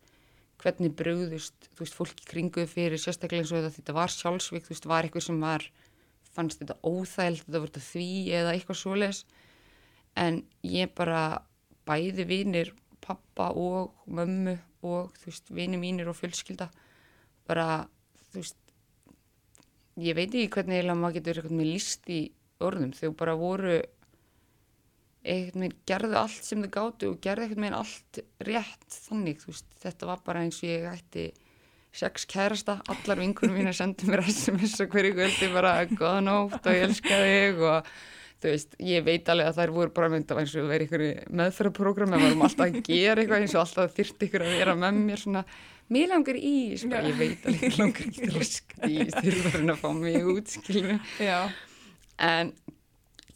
hvernig 0.59 0.95
brugðust 0.99 1.69
þú 1.75 1.85
veist 1.85 1.99
fólki 1.99 2.27
kringuð 2.27 2.71
fyrir 2.71 3.03
sérstaklega 3.03 3.45
eins 3.45 3.53
og 3.53 3.61
þetta 3.63 3.77
þetta 3.79 3.97
var 3.99 4.15
sjálfsvík 4.15 4.67
þú 4.67 4.75
veist 4.75 4.89
var 4.91 5.07
eitthvað 5.07 5.27
sem 5.29 5.41
var 5.43 5.67
fannst 6.39 6.63
þetta 6.63 6.79
óþægild 6.87 7.45
þetta 7.45 7.59
voru 7.59 7.73
þetta 7.73 7.85
því 7.89 8.09
eða 8.39 8.55
eitthvað 8.55 8.81
svoleiðis. 8.83 9.25
En 10.19 10.41
ég 10.67 10.95
bara 10.99 11.23
bæði 11.89 12.27
vinir 12.29 12.73
pappa 13.05 13.51
og 13.57 14.07
mömmu 14.07 14.57
og 14.87 15.15
þú 15.19 15.31
veist 15.31 15.53
vinir 15.55 15.81
mínir 15.83 16.11
og 16.11 16.17
fjölskylda 16.19 16.69
bara 17.49 17.69
þú 18.29 18.43
veist 18.43 18.59
ég 19.99 20.15
veit 20.15 20.31
ekki 20.31 20.51
hvernig 20.55 20.79
eiginlega 20.79 21.01
maður 21.01 21.19
getur 21.19 21.41
eitthvað 21.41 21.59
með 21.59 21.71
líst 21.73 22.11
í 22.13 22.21
orðum. 22.63 22.93
Þau 22.95 23.15
bara 23.19 23.35
voru 23.39 23.79
eitthvað 25.29 25.63
með 25.65 25.77
gerðu 25.91 26.19
allt 26.21 26.47
sem 26.47 26.63
þau 26.63 26.71
gátu 26.77 27.11
og 27.13 27.21
gerðu 27.25 27.47
eitthvað 27.47 27.65
með 27.65 27.79
allt 27.81 28.21
rétt 28.47 28.99
þannig, 29.09 29.43
þú 29.43 29.53
veist, 29.53 29.71
þetta 29.83 30.11
var 30.13 30.25
bara 30.27 30.45
eins 30.45 30.61
og 30.63 30.69
ég 30.71 30.87
ætti 30.93 31.27
sex 31.99 32.29
kærasta 32.31 32.79
allar 32.93 33.19
vinkunum 33.19 33.57
mín 33.59 33.71
að 33.71 33.81
senda 33.81 34.07
mér 34.07 34.23
SMS 34.29 34.79
og 34.85 34.93
hverju 34.95 35.17
kvöldi 35.17 35.51
bara 35.55 35.73
góða 35.91 36.21
nótt 36.25 36.61
og 36.61 36.77
ég 36.77 36.87
elska 36.87 37.19
þig. 37.25 37.63
Og 37.65 37.91
þú 38.39 38.53
veist, 38.53 38.77
ég 38.87 39.07
veit 39.07 39.33
alveg 39.33 39.51
að 39.51 39.59
þær 39.59 39.73
voru 39.75 39.95
bara 39.97 40.11
mynda 40.13 40.37
eins 40.39 40.55
og 40.55 40.69
verið 40.71 40.87
ykkur 40.87 41.05
meðferðarprogram 41.41 42.15
við 42.15 42.25
varum 42.29 42.45
alltaf 42.47 42.69
að 42.69 42.79
gera 42.87 43.25
eitthvað 43.25 43.43
eins 43.43 43.57
og 43.57 43.65
alltaf 43.65 43.97
þyrti 43.97 44.29
ykkur 44.29 44.47
að 44.47 44.55
vera 44.61 44.77
með 44.79 45.01
mér 45.09 45.23
svona. 45.25 45.45
Mér 45.89 46.11
langar 46.13 46.37
í, 46.37 46.55
sko, 46.77 47.01
ég 47.09 47.17
veit 47.17 47.47
alveg 47.49 47.65
ég 47.65 47.79
langar 47.81 48.09
í, 48.93 48.99
þurfarinn 49.15 49.73
að 49.73 49.81
fá 49.81 49.89
mig 49.97 50.27
út, 50.29 50.51
skilur 50.53 50.99
en 52.19 52.53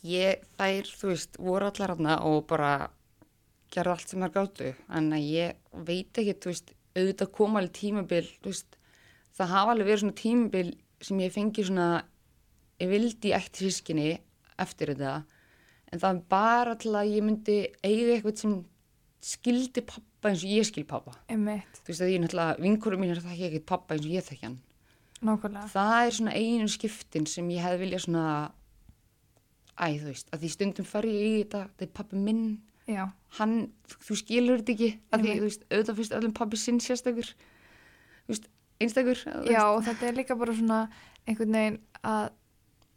ég, 0.05 0.43
þær, 0.59 0.91
þú 1.01 1.11
veist, 1.15 1.39
voru 1.41 1.71
allar 1.71 1.95
hérna 1.95 2.19
og 2.29 2.45
bara 2.51 2.73
gerði 3.73 3.95
allt 3.95 4.13
sem 4.13 4.25
þær 4.27 4.35
gáttu 4.37 4.71
en 4.93 5.11
ég 5.17 5.57
veit 5.87 6.21
ekki, 6.21 6.37
þú 6.45 6.53
veist, 6.53 6.75
auðvitað 6.97 7.33
koma 7.37 7.61
alveg 7.61 7.77
tímabil, 7.79 8.25
veist, 8.45 8.79
það 9.37 9.55
hafa 9.55 9.75
alveg 9.75 9.89
verið 9.89 10.03
svona 10.05 10.19
tímabil 10.21 10.73
sem 11.03 11.23
ég 11.23 11.35
fengi 11.35 11.67
svona, 11.67 11.87
ég 12.83 12.91
vildi 12.93 13.33
ætti 13.37 13.69
sískinni 13.69 14.11
eftir 14.63 14.93
þetta 14.93 15.23
en 15.93 16.01
það 16.01 16.11
er 16.15 16.23
bara 16.33 16.77
til 16.81 16.95
að 16.97 17.13
ég 17.13 17.25
myndi 17.27 17.57
eiga 17.85 18.17
eitthvað 18.17 18.43
sem 18.43 18.59
skildi 19.23 19.85
pappa 19.87 20.33
eins 20.33 20.43
og 20.47 20.53
ég 20.53 20.67
skil 20.67 20.85
pappa 20.89 21.15
einmitt, 21.31 21.81
þú 21.83 21.93
veist 21.93 22.05
að 22.05 22.13
ég 22.13 22.23
náttúrulega, 22.23 22.59
vinkurum 22.65 23.03
mín 23.03 23.15
er 23.15 23.23
það 23.23 23.35
ekki 23.37 23.49
ekkert 23.51 23.69
pappa 23.71 23.97
eins 23.97 24.07
og 24.07 24.15
ég 24.15 24.27
þekki 24.27 24.49
hann. 24.49 24.59
Nákvæmlega. 25.23 25.69
Það 25.71 25.93
er 26.01 26.17
svona 26.17 26.35
einu 26.35 26.69
skiptin 26.73 27.29
sem 27.31 27.51
ég 27.55 27.63
hefði 27.63 27.85
viljað 27.85 28.05
svona 28.07 28.25
æ, 29.79 29.87
þú 30.01 30.09
veist, 30.09 30.33
að 30.33 30.43
því 30.43 30.51
stundum 30.57 30.89
fer 30.89 31.09
ég 31.09 31.23
í 31.23 31.37
þetta 31.43 31.63
þetta 31.69 31.87
er 31.87 31.93
pappi 32.01 32.23
minn, 32.25 32.47
já, 32.91 33.07
hann 33.39 33.57
þú 34.07 34.19
skilur 34.19 34.63
þetta 34.63 34.75
ekki, 34.77 34.91
að 35.13 35.25
því, 35.25 35.39
þú 35.39 35.49
veist 35.49 35.65
auðvitað 35.71 35.99
fyrst 36.01 36.17
öllum 36.19 36.37
pappi 36.37 36.61
sinn 36.61 36.81
sérstakur 36.83 37.33
þú 37.33 38.35
veist, 38.35 38.47
einstakur 38.83 39.25
já 39.49 39.63
og 39.65 39.83
þetta 39.87 40.09
er 40.09 40.19
líka 40.19 40.39
bara 40.39 40.57
svona 40.57 40.85
einhvern 41.27 41.59
veginn 41.59 41.81
að, 42.03 42.31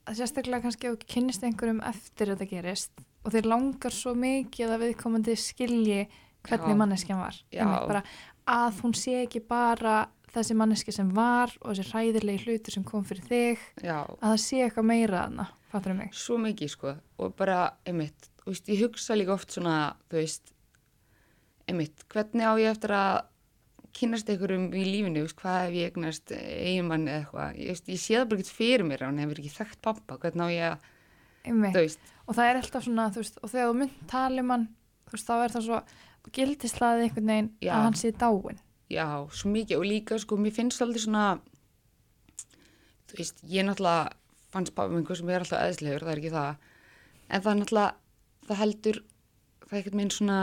að 0.06 0.22
sérstaklega 0.22 0.66
kannski 0.66 0.92
þú 0.92 1.10
kynnist 1.16 1.46
einhverjum 1.46 1.84
eftir 1.86 2.34
þetta 2.34 2.50
gerist 2.50 3.06
og 3.26 3.34
þeir 3.34 3.50
langar 3.50 3.94
svo 3.94 4.14
mikið 4.18 4.76
að 4.76 4.86
viðkomandi 4.86 5.36
skilji 5.40 6.06
hvernig 6.46 6.78
manneskjan 6.78 7.22
var. 7.22 7.38
Einmitt 7.50 7.88
bara 7.90 8.04
að 8.46 8.82
hún 8.84 8.94
sé 8.98 9.16
ekki 9.24 9.42
bara 9.42 10.04
þessi 10.36 10.56
manneski 10.58 10.94
sem 10.94 11.10
var 11.16 11.54
og 11.62 11.72
þessi 11.72 11.90
hræðilegi 11.90 12.46
hlutur 12.46 12.76
sem 12.76 12.86
kom 12.86 13.06
fyrir 13.08 13.26
þig 13.30 13.62
já, 13.82 14.04
að 14.04 14.26
það 14.28 14.40
sé 14.44 14.62
eitthvað 14.66 14.88
meira 14.92 15.22
þarna, 15.24 15.48
fattur 15.72 15.98
mig? 15.98 16.12
Svo 16.18 16.38
mikið 16.44 16.72
sko 16.74 16.96
og 17.24 17.36
bara, 17.40 17.60
einmitt, 17.88 18.30
veist, 18.54 18.68
ég 18.70 18.84
hugsa 18.86 19.18
líka 19.18 19.34
oft 19.36 19.56
svona, 19.56 19.96
þú 20.12 20.20
veist 20.20 20.52
einmitt, 21.70 22.06
hvernig 22.14 22.46
á 22.46 22.54
ég 22.62 22.70
eftir 22.76 22.94
að 22.94 23.24
kynast 23.96 24.30
einhverjum 24.30 24.68
í 24.76 24.84
lífinu, 24.86 25.24
veist, 25.26 25.38
hvað 25.40 25.70
ef 25.70 25.78
ég 25.80 25.94
eignast 25.94 26.34
eiginmann 26.36 27.08
eða 27.08 27.22
eitthvað, 27.24 27.62
ég, 27.64 27.82
ég 27.96 28.02
sé 28.02 28.18
það 28.20 28.28
bara 28.30 28.42
ekkert 28.42 28.58
fyrir 28.58 28.86
mér, 28.90 29.06
hann 29.08 29.22
hefur 29.24 29.42
ekki 29.42 29.54
þekkt 29.56 29.82
pappa, 29.88 30.20
hvernig 30.22 30.46
á 30.46 30.50
ég 30.52 30.68
að, 30.74 30.92
Einmitt. 31.46 31.74
þú 31.78 31.86
veist, 31.86 32.12
og 32.26 32.38
það 32.38 32.52
er 32.52 32.60
alltaf 32.62 32.86
svona, 32.86 33.08
þú 33.16 33.24
veist, 33.24 33.40
og 33.42 33.54
þegar 33.54 33.72
þú 33.72 33.80
mynd 33.82 33.98
tala 34.12 34.44
um 34.46 34.54
hann, 34.56 34.68
þú 35.08 35.16
veist, 35.16 35.30
þá 35.30 35.36
er 35.38 35.56
það 35.56 35.66
svo 35.70 35.82
gildislaðið 36.36 37.08
einhvern 37.08 37.32
veginn 37.32 37.52
Já. 37.62 37.74
að 37.76 37.84
hann 37.86 38.00
sé 38.02 38.12
dáin 38.18 38.62
já, 38.92 39.06
svo 39.34 39.52
mikið. 39.54 39.80
Og 39.82 39.88
líka, 39.90 40.18
sko, 40.22 40.38
mér 40.38 40.54
finnst 40.56 40.82
aldrei 40.84 41.02
svona, 41.02 41.26
þú 43.10 43.20
veist, 43.20 43.44
ég 43.50 43.66
náttúrulega 43.66 44.14
fannst 44.54 44.76
pappa 44.76 44.94
minn 44.94 45.06
hvað 45.08 45.22
sem 45.22 45.32
er 45.34 45.44
alltaf 45.46 45.64
eðslegur, 45.66 46.06
það 46.06 46.14
er 46.14 46.22
ekki 46.22 46.34
það, 46.34 46.68
en 47.30 47.46
það 47.46 47.52
er 47.52 47.60
náttúrulega, 47.62 48.05
það 48.48 48.60
heldur, 48.62 49.00
það 49.66 49.76
er 49.76 49.80
ekkert 49.82 49.98
meginn 50.00 50.14
svona, 50.16 50.40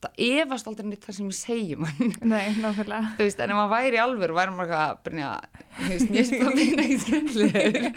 það 0.00 0.22
efast 0.26 0.70
aldrei 0.70 0.88
neitt 0.88 1.06
það 1.06 1.16
sem 1.18 1.30
ég 1.30 1.38
segjum. 1.38 1.86
Nei, 2.32 2.46
nákvæmlega. 2.60 3.12
Þú 3.18 3.26
veist, 3.26 3.42
en 3.44 3.54
ef 3.54 3.60
maður 3.60 3.72
væri 3.74 3.98
í 3.98 4.02
alvöru 4.04 4.38
væri 4.38 4.56
maður 4.56 4.74
eitthvað 4.74 4.86
að 4.86 5.04
byrja, 5.08 5.30
þú 5.76 5.90
veist, 5.92 6.10
mér 6.10 6.28
finnst 6.30 6.40
það 6.42 6.58
mín 6.60 6.84
ekki 6.84 6.98
skemmtilegur, 7.04 7.88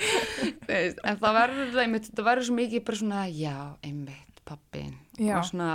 þú 0.43 0.71
veist, 0.73 1.03
en 1.03 1.23
það 1.25 1.39
verður 1.39 1.73
það 1.75 1.83
einmitt, 1.85 2.11
það 2.13 2.29
verður 2.31 2.49
svo 2.49 2.59
mikið 2.59 2.85
bara 2.89 3.01
svona, 3.03 3.25
já, 3.31 3.57
einmitt, 3.89 4.43
pappin, 4.47 4.95
og 5.29 5.49
svona, 5.51 5.69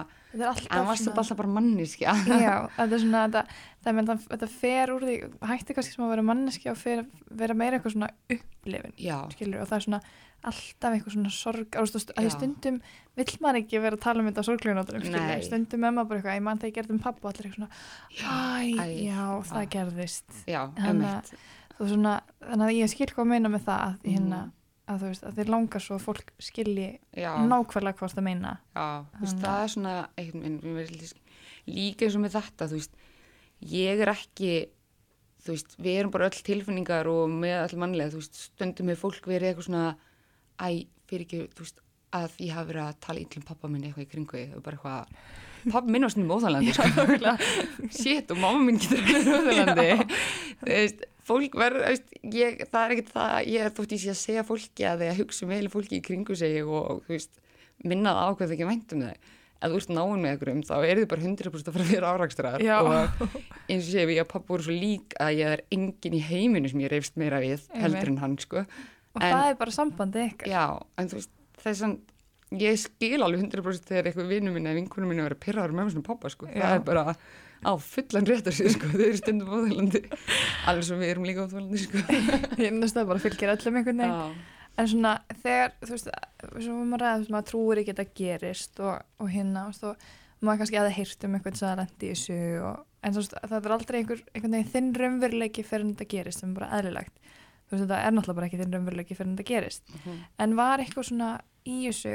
en 0.77 0.87
varst 0.91 1.07
þetta 1.09 1.23
alltaf 1.23 1.39
bara 1.41 1.49
manniskja, 1.57 2.15
Já, 2.29 2.55
þetta 2.77 2.95
er 2.99 3.03
svona, 3.05 3.25
þetta, 3.29 3.43
það 3.85 3.91
þetta, 4.13 4.17
þetta 4.35 4.49
fer 4.59 4.93
úr 4.95 5.07
því, 5.09 5.17
hætti 5.53 5.77
kannski 5.79 5.95
sem 5.97 6.05
að 6.05 6.13
vera 6.15 6.25
manneski 6.29 6.71
og 6.73 6.77
fer 6.81 7.05
vera 7.43 7.57
meira 7.57 7.79
eitthvað 7.79 7.95
svona 7.97 8.11
upplifin, 8.37 8.97
skilur, 9.33 9.63
og 9.63 9.71
það 9.71 9.79
er 9.79 9.87
svona 9.87 10.01
alltaf 10.49 10.93
eitthvað 10.95 11.15
svona 11.17 11.33
sorg, 11.35 11.79
þú 11.81 12.03
að 12.15 12.29
stundum 12.37 12.77
vill 13.19 13.33
maður 13.43 13.61
ekki 13.63 13.81
vera 13.83 13.97
að 13.99 14.05
tala 14.05 14.23
um 14.23 14.29
þetta 14.31 14.45
Nei. 15.25 15.47
stundum 15.49 15.87
er 15.89 15.97
maður 15.97 16.11
bara 16.13 16.21
eitthvað, 16.21 16.37
ég 16.39 16.45
mann 16.47 16.61
þegar 16.63 16.71
ég 16.71 16.77
gerði 16.79 16.95
um 16.95 17.01
pappa 17.09 17.25
og 17.25 17.33
allir 17.33 17.49
eitthvað 17.49 17.59
svona, 17.59 17.73
æ, 18.19 18.69
æ, 18.79 18.87
já, 19.09 19.25
það 19.49 19.67
gerðist, 19.75 20.39
já, 20.47 20.61
Þannig 20.79 21.09
þú 21.79 21.89
að 22.69 22.77
ég 22.79 22.93
skil 22.93 23.11
hvað 23.11 23.25
að 23.25 23.33
meina 23.33 23.51
með 23.57 23.67
það, 23.67 23.83
að, 23.89 23.99
hérna, 24.13 24.39
Mhm. 24.45 24.55
Að 24.89 25.03
þú 25.03 25.11
veist, 25.13 25.25
að 25.29 25.37
þeir 25.39 25.51
langar 25.53 25.83
svo 25.85 25.97
að 25.99 26.05
fólk 26.07 26.31
skilji 26.43 26.89
já, 27.21 27.31
nákvæmlega 27.51 27.99
hvað 27.99 28.15
það 28.17 28.25
meina. 28.29 28.53
já, 28.75 28.87
þú 29.15 29.25
veist, 29.27 29.41
það 29.45 29.63
er 29.65 29.73
svona, 29.75 29.95
finnst 30.19 31.17
líka- 31.69 32.07
eins 32.09 32.17
og 32.17 32.23
með 32.25 32.37
þetta, 32.39 32.69
þú 32.73 32.79
veist, 32.79 32.95
ég 33.73 34.01
er 34.05 34.13
ekki, 34.15 34.53
þú 35.45 35.53
veist, 35.55 35.77
við 35.79 35.99
erum 36.01 36.15
bara 36.15 36.29
öll 36.31 36.41
tilfinningar 36.49 37.11
og 37.13 37.29
með 37.35 37.59
öll 37.67 37.83
mannlega, 37.85 38.15
þú 38.15 38.23
veist, 38.23 38.41
stundum 38.49 38.89
með 38.89 39.01
fólk 39.03 39.29
verið 39.29 39.51
eitthvað 39.53 39.69
svona, 39.69 39.85
æ, 40.59 40.69
fyrir 41.09 41.27
ekki, 41.27 41.43
þú 41.55 41.67
veist, 41.67 41.85
að 42.17 42.39
ég 42.41 42.55
hafi 42.57 42.71
verið 42.73 42.87
að 42.87 42.99
tala 43.05 43.21
ítlum 43.21 43.45
pappa 43.45 43.69
minn 43.69 43.85
eitthvað 43.85 44.07
í 44.07 44.11
kringu 44.15 44.43
og 44.57 44.63
bara 44.65 44.79
eitthvað, 44.79 45.13
pappa 45.75 45.93
minn 45.93 46.07
var 46.07 46.15
stundum 46.15 46.33
óþálandi, 46.39 46.73
sko, 46.73 47.37
shit, 47.93 48.31
og 48.33 48.41
mamma 48.41 48.65
minn 48.65 48.81
getur 48.81 49.05
verið 49.05 49.29
óþálandi, 49.37 49.89
þú 50.63 50.71
veist, 50.73 51.05
fólk 51.29 51.57
verður, 51.61 51.99
ég, 52.35 52.63
það 52.73 52.85
er 52.85 52.95
ekkert 52.97 53.11
það, 53.15 53.35
ég 53.53 53.65
er 53.69 53.75
þótt 53.79 53.95
ég 53.97 54.01
sé 54.05 54.13
að 54.15 54.21
segja 54.23 54.45
fólki 54.49 54.87
að 54.89 55.05
að 55.09 55.19
hugsa 55.23 55.45
um 55.47 55.53
heili 55.55 55.73
fólki 55.73 55.99
í 55.99 56.05
kringu 56.05 56.37
sig 56.39 56.63
og, 56.65 57.03
veist, 57.09 57.39
minna 57.85 58.15
það 58.17 58.25
á 58.25 58.31
hvað 58.35 58.47
það 58.49 58.57
ekki 58.59 58.69
vænt 58.73 58.95
um 58.97 59.05
þau. 59.07 59.35
Ef 59.59 59.73
þú 59.73 59.79
ert 59.81 59.89
náinn 59.91 60.21
með 60.23 60.31
einhverjum, 60.37 60.59
þá 60.69 60.75
er 60.87 60.99
þið 61.01 61.07
bara 61.11 61.23
100% 61.27 61.69
að 61.69 61.75
fara 61.75 61.85
að 61.85 61.95
vera 61.97 62.11
árakstrar 62.15 62.63
Já. 62.63 62.77
og 62.79 63.25
eins 63.67 63.89
og 63.89 63.89
sé 63.91 64.05
við 64.07 64.21
að 64.23 64.29
pappa 64.31 64.53
voru 64.53 64.63
svo 64.69 64.77
lík 64.77 65.17
að 65.19 65.33
ég 65.41 65.55
er 65.57 65.63
engin 65.75 66.15
í 66.15 66.21
heiminu 66.23 66.71
sem 66.71 66.85
ég 66.85 66.93
reyfst 66.93 67.17
meira 67.19 67.41
við 67.43 67.65
heldur 67.75 68.05
Einmitt. 68.05 68.13
en 68.13 68.21
hann, 68.23 68.37
sko. 68.39 68.63
Og 69.19 69.19
En- 69.25 69.35
það 69.35 69.49
er 69.51 69.59
bara 69.59 69.75
sambandi 69.75 70.23
ykkar. 70.29 70.53
Já, 70.53 70.63
en 71.03 71.11
þú 71.11 71.19
veist, 71.19 71.33
þess 71.65 71.83
að 71.89 72.63
ég 72.63 72.79
skil 72.85 73.19
alveg 73.27 73.43
100% 73.51 73.91
þegar 73.91 74.07
eitthvað 74.13 74.31
vinnu 74.31 74.55
minna 74.55 74.71
eða 74.71 74.79
vinkunum 74.79 75.11
minna 75.11 75.27
verið 75.27 75.43
pyrraður 75.43 75.75
með 75.81 75.91
svona 75.97 76.07
pappa, 76.07 76.31
sko. 76.31 76.47
Já. 76.55 76.61
Það 76.63 76.77
er 76.79 76.87
bara 76.87 77.17
á 77.65 77.73
fullan 77.83 78.29
réttar 78.29 78.55
sér, 78.55 78.71
sko. 78.75 78.91
Þau 78.93 79.03
eru 79.07 79.19
stundum 79.19 79.51
óþælandi. 79.57 80.03
Alveg 80.71 80.87
svo 80.87 80.99
við 81.01 81.13
erum 81.15 81.27
líka 81.27 81.47
óþælandi, 81.47 81.83
sko. 81.83 82.05
Ég 82.63 82.71
finnst 82.71 82.99
það 82.99 83.11
bara 83.11 83.25
fylgir 83.25 83.53
öllum 83.55 83.81
einhvern 83.81 84.05
veginn. 84.05 84.39
En 84.79 84.87
svona 84.87 85.17
þegar, 85.43 85.73
þú 85.83 85.95
veist, 85.97 86.11
svo 86.63 86.77
maður 86.87 87.03
ræða, 87.03 87.15
þú 87.17 87.23
veist, 87.25 87.35
maður 87.35 87.49
trúir 87.51 87.81
ekki 87.83 87.95
að 87.95 88.01
þetta 88.03 88.19
gerist 88.21 88.83
og, 88.85 89.09
og 89.19 89.33
hérna, 89.33 89.65
þú 89.67 89.73
veist, 89.73 89.89
og 89.89 90.47
maður 90.47 90.61
kannski 90.63 90.79
aðeins 90.79 90.99
heyrt 91.01 91.27
um 91.27 91.35
einhvern 91.35 91.59
sem 91.59 91.81
lendi 91.81 92.07
í 92.07 92.13
þessu 92.13 92.39
og, 92.69 92.85
en 93.03 93.17
veist, 93.19 93.35
það 93.43 93.59
er 93.59 93.75
aldrei 93.75 93.99
einhver, 93.99 94.23
einhvern 94.31 94.55
veginn 94.55 94.73
þinn 94.77 94.93
raunveruleiki 95.03 95.65
fyrir 95.67 95.87
en 95.87 95.93
þetta 95.97 96.09
gerist, 96.15 96.45
sem 96.45 96.53
er 96.53 96.61
bara 96.61 96.71
eðlilegt. 96.79 97.19
Þú 97.67 97.75
veist, 97.75 97.83
þetta 97.83 97.99
er 97.99 98.15
náttúrulega 98.15 98.39
bara 98.39 98.49
ekki 98.49 98.61
þinn 98.63 98.77
raunveruleiki 98.77 99.19
fyrir 99.19 99.33
en 99.33 99.35
þetta 99.35 99.49
gerist. 99.51 99.95
Mhm. 99.97 100.21
En 100.47 100.57
var 100.63 100.85
eitthvað 100.85 101.09
svona 101.11 101.33
í 101.67 101.79
þessu 101.89 102.15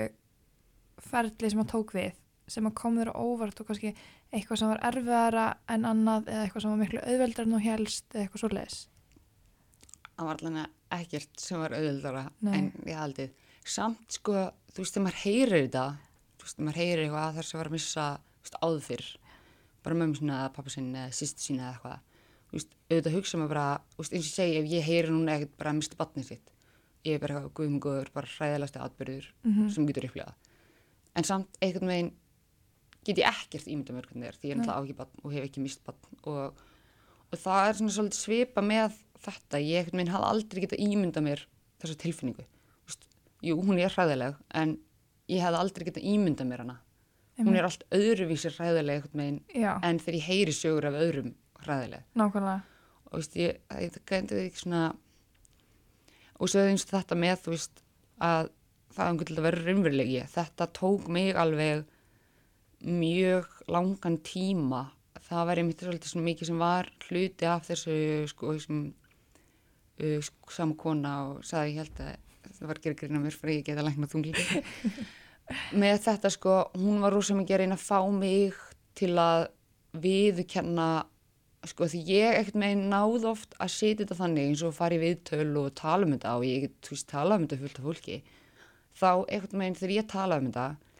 ferli 1.03 1.51
sem 1.51 1.63
að 1.65 1.71
tók 1.73 1.93
við, 1.97 2.15
sem 2.53 2.67
að 2.69 2.75
kom 2.79 2.97
þér 2.99 3.11
á 3.11 3.15
óvart 3.19 3.59
og 3.63 3.67
kannski 3.69 3.91
eitthvað 4.33 4.59
sem 4.61 4.71
var 4.71 4.81
erfiðara 4.89 5.45
en 5.75 5.85
annað 5.89 6.29
eða 6.31 6.43
eitthvað 6.47 6.65
sem 6.65 6.73
var 6.73 6.81
miklu 6.83 7.01
auðveldar 7.03 7.47
en 7.47 7.55
þú 7.57 7.61
helst 7.67 8.05
eða 8.13 8.23
eitthvað 8.27 8.43
svo 8.43 8.51
leis. 8.53 8.77
það 10.13 10.27
var 10.29 10.41
allan 10.43 10.67
ekkert 10.93 11.39
sem 11.41 11.59
var 11.63 11.73
auðvöldara 11.73 12.23
Nei. 12.45 12.53
en 12.57 12.71
ég 12.85 12.97
haldið. 12.99 13.31
Samt, 13.65 14.03
sko, 14.19 14.33
þú 14.73 14.83
veist, 14.83 14.93
þegar 14.93 15.05
maður 15.07 15.21
heyrir 15.23 15.63
þetta, 15.63 15.85
þú 16.37 16.43
veist, 16.45 16.55
þegar 16.57 16.67
maður 16.67 16.79
heyrir 16.83 17.03
eitthvað 17.05 17.27
að 17.27 17.37
þess 17.39 17.53
að 17.55 17.59
var 17.61 17.69
að 17.69 17.75
missa, 17.77 18.05
veist, 18.43 18.57
áður 18.61 18.83
fyrr, 18.87 19.07
bara 19.83 19.97
mömmu 19.99 20.19
sinna 20.19 20.39
eða 20.43 20.53
pappa 20.57 20.73
sinna 20.73 21.05
eða 21.07 21.17
sýstu 21.17 21.45
sína 21.47 21.63
eða 21.63 21.73
eitthvað, 21.73 21.99
þú 22.49 22.57
veist, 22.59 22.75
auðvitað 22.91 23.15
hugsa 23.17 23.39
maður 23.41 23.53
bara, 23.55 23.67
þú 23.95 24.03
veist, 24.03 24.13
eins 24.19 24.27
og 24.29 24.35
segi, 24.37 24.57
ef 24.61 24.69
ég 24.75 24.87
heyri 24.91 25.13
núna 25.15 25.37
ekkert 25.39 25.55
bara 25.57 25.71
að 25.73 25.79
mista 25.79 25.99
batnið 26.03 26.27
sitt, 26.29 26.51
ég 27.07 27.15
er 27.17 27.23
bara 27.23 27.39
eitthvað 27.39 27.55
guðum 27.61 27.79
góður, 27.87 28.11
bara 28.13 28.31
hræðilegasti 28.35 28.83
atbyrður 28.85 29.29
Mhm. 29.43 29.69
sem 29.73 29.87
getur 29.87 30.09
upplifað. 30.11 30.35
En 31.15 31.23
samt, 31.23 31.57
einhvern 31.61 31.87
veginn 31.87 32.11
get 33.07 33.19
ég 33.21 33.27
ekkert 33.29 33.67
ímynda 33.69 33.95
mér 33.95 34.07
hvernig 34.09 34.23
það 34.23 34.29
er, 34.29 34.37
því 34.39 34.49
ég 34.49 34.53
er 34.53 34.59
náttúrulega 34.61 34.79
á 34.79 34.83
ekki 34.83 34.97
batn 34.99 35.23
og 35.23 35.35
hef 35.35 35.47
ekki 35.47 35.63
mist 35.63 35.83
batn 35.87 36.21
og, 36.31 36.63
og 37.29 37.41
það 37.43 37.67
er 37.67 37.79
svona 37.79 37.95
svolítið 37.97 38.19
svipa 38.19 38.63
með 38.65 38.97
þetta, 39.23 39.61
ég 39.63 39.91
veginn 39.91 40.11
hafði 40.13 40.29
aldrei 40.29 40.63
getað 40.65 40.83
ímynda 40.83 41.23
mér 41.23 41.45
þessa 41.83 41.99
tilfinningu. 42.03 42.45
Þú 42.47 42.89
Veist, 42.91 43.05
jú, 43.43 43.59
hún 43.63 43.79
er 43.79 43.93
hræðileg, 43.93 44.39
en 44.59 44.75
ég 45.31 45.43
hefði 45.43 45.61
aldrei 45.61 45.87
getað 45.89 46.09
ímynda 46.13 46.47
mér 46.47 46.65
hana. 46.65 46.79
Hún 47.39 47.55
er 47.57 47.65
allt 47.65 47.85
öðruvísi 47.95 48.51
hræðileg 48.53 49.07
en 49.17 49.99
þegar 50.03 50.17
ég 50.19 50.27
heyri 50.27 50.53
sögur 50.53 50.85
af 50.89 50.99
öðrum 50.99 51.31
hræðileg. 51.63 52.03
nákvæmlega. 52.19 52.59
Og 53.09 53.21
veist, 53.21 53.37
ég, 53.37 53.57
ég 53.81 53.97
gæti 54.09 54.37
ekki 54.47 54.61
svona, 54.63 54.83
og 56.37 56.51
svo 56.51 56.65
eins 56.67 56.85
og 56.85 56.93
þetta 56.93 57.17
með, 57.17 57.39
þú 57.45 57.55
veist, 57.55 57.81
að 58.19 58.51
það 58.93 59.03
er 59.03 59.09
einhvern 59.09 59.25
veginn 59.25 59.41
að 59.41 59.47
vera 59.47 59.63
raunverulegi. 59.67 60.23
Þetta 60.33 60.69
tók 60.77 61.09
mig 61.13 61.35
alveg 61.39 61.85
mjög 62.83 63.47
langan 63.71 64.19
tíma. 64.25 64.83
Það 65.23 65.47
var 65.49 65.61
einmitt 65.61 65.81
svolítið 65.83 66.11
svona 66.11 66.27
mikið 66.27 66.49
sem 66.49 66.61
var 66.61 66.89
hluti 67.07 67.47
af 67.49 67.65
þessu, 67.69 67.95
sko, 68.31 68.53
sem 68.61 68.83
uh, 70.03 70.29
sama 70.51 70.77
kona 70.79 71.15
og 71.29 71.47
sagði, 71.47 71.73
ég 71.73 71.83
held 71.83 72.03
að 72.03 72.53
það 72.53 72.67
var 72.69 72.79
að 72.79 72.85
gera 72.87 72.99
grína 72.99 73.23
mér 73.23 73.37
fyrir 73.37 73.53
að 73.53 73.59
ég 73.59 73.67
geta 73.69 73.87
lækna 73.87 74.11
þunglíki. 74.11 74.63
með 75.81 75.97
þetta, 76.07 76.33
sko, 76.33 76.59
hún 76.79 77.01
var 77.03 77.15
rosa 77.15 77.37
mikið 77.37 77.55
að 77.57 77.63
reyna 77.63 77.79
að 77.79 77.87
fá 77.87 77.99
mig 78.13 78.59
til 78.99 79.13
að 79.19 79.47
viðkenna 80.03 80.91
sko 81.69 81.87
því 81.87 81.99
ég 82.09 82.37
ekkert 82.39 82.59
meginn 82.59 82.87
náð 82.91 83.27
oft 83.29 83.53
að 83.61 83.71
setja 83.71 84.03
þetta 84.03 84.17
þannig 84.19 84.49
eins 84.49 84.63
og 84.67 84.75
fara 84.75 84.97
í 84.97 85.01
viðtöl 85.03 85.51
og 85.61 85.69
tala 85.79 86.07
um 86.07 86.15
þetta 86.15 86.33
og 86.39 86.47
ég 86.47 86.65
get, 86.65 86.73
þú 86.83 86.95
veist, 86.95 87.09
tala 87.11 87.37
um 87.37 87.45
þetta 87.45 87.59
fullt 87.61 87.79
af 87.79 87.87
fólki 87.87 88.17
þá 88.99 89.09
einhvern 89.13 89.63
veginn 89.63 89.77
þegar 89.79 89.95
ég 89.95 90.09
talaði 90.11 90.43
um 90.43 90.49
þetta 90.51 90.92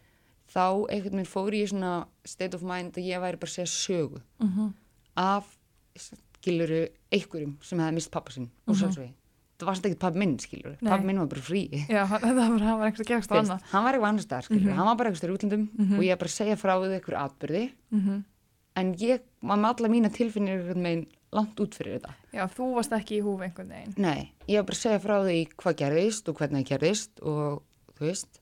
þá 0.52 0.86
einhvern 0.90 1.18
veginn 1.20 1.30
fór 1.32 1.52
ég 1.54 1.64
í 1.68 1.72
svona 1.72 2.06
state 2.26 2.56
of 2.56 2.64
mind 2.64 2.94
að 2.98 3.06
ég 3.08 3.22
væri 3.24 3.40
bara 3.40 3.50
að 3.52 3.58
segja 3.58 3.72
sögu 3.72 4.22
Mhm. 4.40 4.74
af 5.18 5.58
skiluru 5.98 6.88
einhverjum 7.14 7.58
sem 7.64 7.80
hefði 7.80 7.94
mist 8.00 8.12
pappa 8.12 8.32
sinn 8.32 8.50
og 8.68 8.76
sjálfsvegi 8.76 9.14
það 9.60 9.68
var 9.70 9.76
svolítið 9.78 9.94
ekki 9.94 10.00
pappa 10.04 10.20
minn 10.20 10.34
skiluru 10.42 10.76
Nei. 10.82 10.90
pappa 10.92 11.04
minn 11.08 11.20
var 11.22 11.28
bara 11.32 11.42
frí 11.42 11.62
Já, 11.88 12.04
það 12.10 12.36
var, 12.36 12.60
hann 12.66 12.80
var 12.80 12.90
eitthvað 12.90 13.06
að 13.06 13.12
gerast 13.14 13.32
á 13.32 13.36
annað. 13.40 13.62
hann 13.72 13.84
var 13.86 13.94
eitthvað 13.94 14.10
annars 14.12 14.26
staðar 14.28 14.48
skiluru 14.50 14.74
hann 14.76 14.86
var 14.90 14.96
bara 15.00 15.12
eitthvað 15.14 15.30
í 15.30 15.38
útlöndum 15.38 15.66
Mhm. 15.78 15.94
og 15.98 16.04
ég 16.04 16.12
er 16.12 16.18
bara 16.18 16.32
að 16.34 16.38
segja 16.40 16.58
frá 16.60 16.74
því 16.82 16.94
eitthvað 17.00 17.24
atbyrði 17.30 17.66
Mm 17.94 18.24
en 18.76 18.96
ég 18.98 19.20
var 19.44 19.58
með 19.62 19.70
alla 19.78 19.88
mína 19.94 20.10
tilfinnir 20.10 20.58
einhvern 20.58 20.82
veginn 20.82 21.06
langt 21.32 21.60
út 21.62 21.76
fyrir 21.78 22.00
þetta 22.00 22.14
Já, 22.34 22.48
þú 22.50 22.74
varst 22.74 22.92
ekki 22.98 23.20
í 23.20 23.22
húfi 23.22 23.46
einhvern 23.46 23.70
veginn. 23.70 23.94
Nei, 23.98 24.32
ég 24.50 24.58
var 24.58 24.64
bara 24.66 24.74
að 24.80 24.82
segja 24.82 25.00
frá 25.04 25.16
því 25.22 25.38
hvað 25.62 25.76
gerðist 25.78 26.30
og 26.30 26.38
hvernig 26.40 26.66
það 26.66 26.70
gerðist 26.72 27.22
og 27.22 27.62
þú 27.94 28.08
veist, 28.10 28.40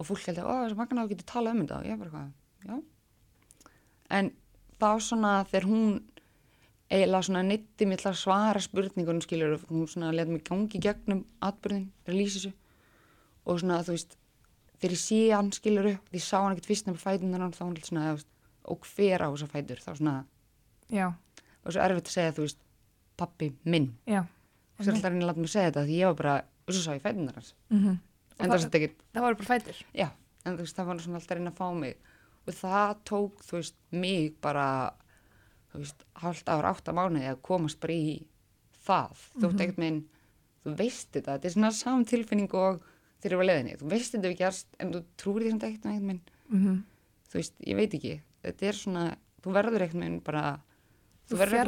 og 0.00 0.08
fólk 0.08 0.30
held 0.30 0.40
að, 0.40 0.48
ó, 0.48 0.54
þessi 0.64 0.78
magna 0.78 1.04
á 1.04 1.10
getur 1.10 1.28
talað 1.28 1.56
um 1.56 1.60
þetta. 1.64 1.80
Og 1.80 1.90
ég 1.90 2.00
bara 2.00 2.14
hvað, 2.14 2.30
já. 2.64 2.78
En 4.16 4.30
þá 4.80 4.88
svona 5.04 5.34
þegar 5.50 5.68
hún 5.68 5.98
eiginlega 6.90 7.26
svona 7.28 7.42
neytti 7.46 7.86
mig 7.86 8.00
til 8.00 8.08
að 8.10 8.18
svara 8.18 8.62
spurningunum 8.64 9.22
skilur, 9.22 9.60
hún 9.68 9.86
svona 9.90 10.10
leta 10.14 10.32
mig 10.32 10.42
gangi 10.48 10.80
gegnum 10.82 11.22
atbyrðin, 11.46 11.86
þessu. 12.08 12.50
Og 13.46 13.60
svona 13.62 13.78
þú 13.86 13.94
veist, 13.94 14.16
þegar 14.80 14.96
ég 14.96 15.02
sé 15.04 15.20
hann 15.30 15.52
skilur 15.54 15.92
upp, 15.92 16.10
því 16.10 16.18
ég 16.18 16.26
sá 16.26 16.36
hann 16.40 16.56
ekkert 16.56 16.70
fyrst 16.72 16.88
nefnir 16.88 17.04
fætunar 17.04 17.44
hann, 17.44 17.54
þá 17.54 17.62
hún 17.68 17.78
svona, 17.86 18.08
þú 18.08 18.18
veist, 18.18 18.30
og 18.70 18.90
hver 18.90 19.22
á 19.22 19.28
þessa 19.28 19.50
fætur, 19.52 19.84
þá 19.84 19.92
svona, 20.00 20.16
Já, 20.90 21.06
og 21.62 21.70
svo 21.70 21.82
erfitt 21.84 22.08
að 22.10 22.14
segja, 22.16 22.34
þú 22.34 22.46
veist, 22.48 22.62
pappi 23.20 23.52
minn. 23.70 23.92
Já. 24.10 24.24
og 24.24 24.86
svo 24.86 24.94
alltaf 24.94 25.10
að 25.12 25.18
að 25.20 25.26
láta 25.28 25.42
mig 25.44 25.52
segja 25.52 25.70
þetta 25.70 25.84
því 25.86 25.98
ég 26.00 26.08
var 26.10 26.16
bara, 26.18 26.36
og 26.66 26.74
svo 26.74 26.82
sá 26.82 26.94
ég 26.96 27.04
fætunar 27.04 27.36
hans. 27.36 27.54
Mm 27.70 27.98
en 28.40 28.50
það 28.54 28.78
ekkert, 28.80 29.04
það 29.14 29.26
var 29.26 29.38
bara 29.40 29.50
fætur. 29.50 29.82
já 29.94 30.08
en 30.44 30.56
þú 30.56 30.64
veist, 30.64 30.76
það 30.78 30.88
var 30.88 31.02
svona 31.04 31.20
alltaf 31.20 31.34
að 31.34 31.40
reyna 31.40 31.52
að 31.52 31.60
fá 31.60 31.66
mig. 31.76 31.96
Og 32.40 32.56
það 32.56 32.92
tók, 33.10 33.42
þú 33.46 33.56
veist, 33.58 33.76
mig 33.92 34.30
bara 34.42 34.66
þú 35.70 35.82
veist, 35.82 36.06
hálft 36.22 36.48
ár, 36.50 36.68
átta 36.70 36.94
mánuði 36.96 37.28
að 37.30 37.42
komast 37.46 37.80
bara 37.82 37.96
í 37.96 38.14
það, 38.86 39.26
þú 39.36 39.44
veist, 39.50 39.60
ekkert 39.64 39.82
minn 39.82 40.00
þú 40.64 40.74
veist 40.80 41.12
þetta, 41.14 41.36
þetta 41.36 41.48
er 41.50 41.54
svona 41.56 41.70
saman 41.76 42.08
tilfinning 42.08 42.56
og 42.58 42.80
þegar 43.20 43.34
ég 43.36 43.40
var 43.40 43.48
leiðinni, 43.50 43.76
þú 43.80 43.90
veist 43.92 44.14
þetta 44.16 44.30
ekki 44.30 44.42
gerst, 44.42 44.72
en 44.80 44.94
þú 44.94 45.02
trúir 45.20 45.44
því 45.44 45.52
samt 45.54 45.68
ekkert 45.68 45.90
með 45.90 46.08
minn, 46.08 46.22
Mm 46.50 46.80
þú 47.30 47.38
veist, 47.38 47.54
ég 47.62 47.76
veit 47.78 47.92
ekki. 47.94 48.16
Þetta 48.42 48.66
er 48.66 48.74
svona, 48.74 49.04
þú 49.44 49.52
verður 49.54 49.84
ekkert 49.86 50.00
minn 50.00 50.20
bara, 50.26 50.58
Þú 51.30 51.36
verður 51.38 51.60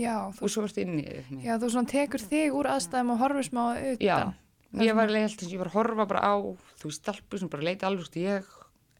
Já, 0.00 0.14
þú, 0.32 0.42
og 0.46 0.48
svo 0.48 0.62
ertu 0.64 0.80
inni 0.80 1.02
í 1.02 1.12
veginn. 1.12 1.42
já, 1.44 1.58
þú 1.60 1.68
svona 1.74 1.90
tekur 1.90 2.22
þig 2.24 2.54
úr 2.56 2.68
aðstæðum 2.72 3.10
og 3.12 3.18
horfir 3.20 3.44
smá 3.50 3.62
utan. 3.76 4.00
Já, 4.00 4.16
Það 4.16 4.45
ég 4.82 4.96
var 4.96 5.12
leiðalt 5.12 5.40
eins 5.40 5.48
og 5.48 5.52
ég 5.54 5.62
var 5.62 5.70
að 5.72 5.78
horfa 5.78 6.06
bara 6.06 6.22
á 6.26 6.34
þú 6.80 6.90
veist, 6.90 7.02
stelpur 7.02 7.40
sem 7.40 7.48
bara 7.52 7.66
leiti 7.66 7.86
alveg 7.86 8.18
ég 8.20 8.50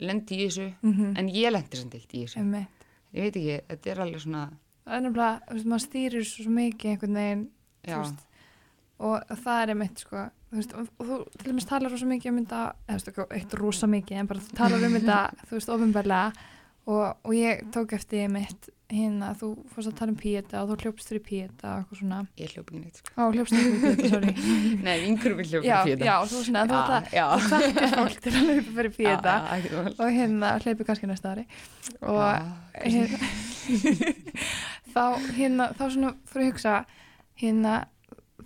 lendi 0.01 0.37
í 0.37 0.47
þessu, 0.47 0.71
Mm 0.83 1.17
en 1.17 1.29
ég 1.33 1.53
lendi 1.53 1.77
sem 1.77 1.91
deilt 1.91 2.15
í 2.15 2.25
þessu. 2.25 2.39
Einmitt. 2.39 2.87
Ég 3.13 3.23
veit 3.23 3.37
ekki, 3.37 3.61
þetta 3.69 3.91
er 3.91 4.01
alveg 4.05 4.21
svona 4.21 4.45
Það 4.87 4.97
er 4.97 5.03
nefnilega, 5.03 5.41
þú 5.47 5.55
veist, 5.57 5.67
maður 5.67 5.83
stýrir 5.83 6.25
svo, 6.25 6.51
mikið 6.55 6.91
einhvern 6.91 7.17
veginn 7.19 7.47
veist, 7.87 8.21
og 8.99 9.33
það 9.43 9.63
er 9.63 9.73
einmitt 9.73 10.03
sko, 10.05 10.21
þú 10.51 10.61
veist, 10.61 10.75
og, 10.79 10.91
þú 11.01 11.17
til 11.35 11.49
dæmis 11.49 11.67
talar 11.67 11.91
rosa 11.91 12.07
mikið 12.07 12.31
um 12.31 12.39
þetta, 12.39 12.61
eða 12.87 12.87
þú 12.87 12.95
veist, 12.95 13.09
ekki 13.11 13.39
eitt 13.41 13.57
rosa 13.59 13.89
mikið, 13.91 14.21
en 14.21 14.31
bara 14.31 14.45
þú 14.45 14.59
talar 14.61 14.87
um 14.87 14.95
þetta, 14.99 15.19
þú 15.43 15.59
veist, 15.59 15.73
ofinbarlega 15.75 16.47
og, 16.87 17.05
og 17.27 17.35
ég 17.35 17.67
tók 17.75 17.97
eftir 17.99 18.23
einmitt 18.29 18.71
hérna, 18.91 19.33
þú 19.35 19.49
fórst 19.73 19.91
að 19.91 19.97
tala 19.99 20.13
um 20.13 20.19
píeta 20.21 20.61
og 20.63 20.69
þú 20.71 20.77
hljópst 20.85 21.09
fyrir 21.11 21.23
píeta 21.27 21.71
og 21.73 21.81
eitthvað 21.81 22.01
svona, 22.01 22.19
ég 22.39 22.53
hljóp 22.53 22.69
ekki 22.71 22.83
neitt 22.83 23.01
sko. 23.01 23.15
á, 23.19 23.25
hljópst 23.35 23.57
fyrir 23.57 23.81
píeta, 23.83 24.11
sorry. 24.13 24.35
Nei, 24.87 24.95
vinkurum 25.03 25.41
við 25.41 25.51
hljóp 25.53 25.67
já, 25.67 25.77
fyrir 25.89 26.05
já, 26.07 26.15
þú 26.31 26.43
svona, 26.47 26.63
þú 26.71 26.77
ætla 26.79 27.01
að 27.01 27.49
hvattir 27.49 27.97
fólk 27.97 28.21
til 28.23 28.33
að 28.33 28.47
hljópa 28.51 28.77
fyrir 28.79 28.95
píeta. 29.01 29.35
ekki 29.57 29.83
og 29.91 30.15
hérna 30.19 30.53
hleypi 30.63 30.87
kannski 30.87 31.11
næsta 31.11 31.35
ári. 31.35 31.47
Og 32.07 32.23
hérna, 32.85 33.33
þá 34.95 35.05
hérna 35.41 35.71
þá 35.75 35.85
svona 35.87 36.13
fyrir 36.31 36.47
að 36.47 36.53
hugsa 36.53 36.77
hérna 37.43 37.79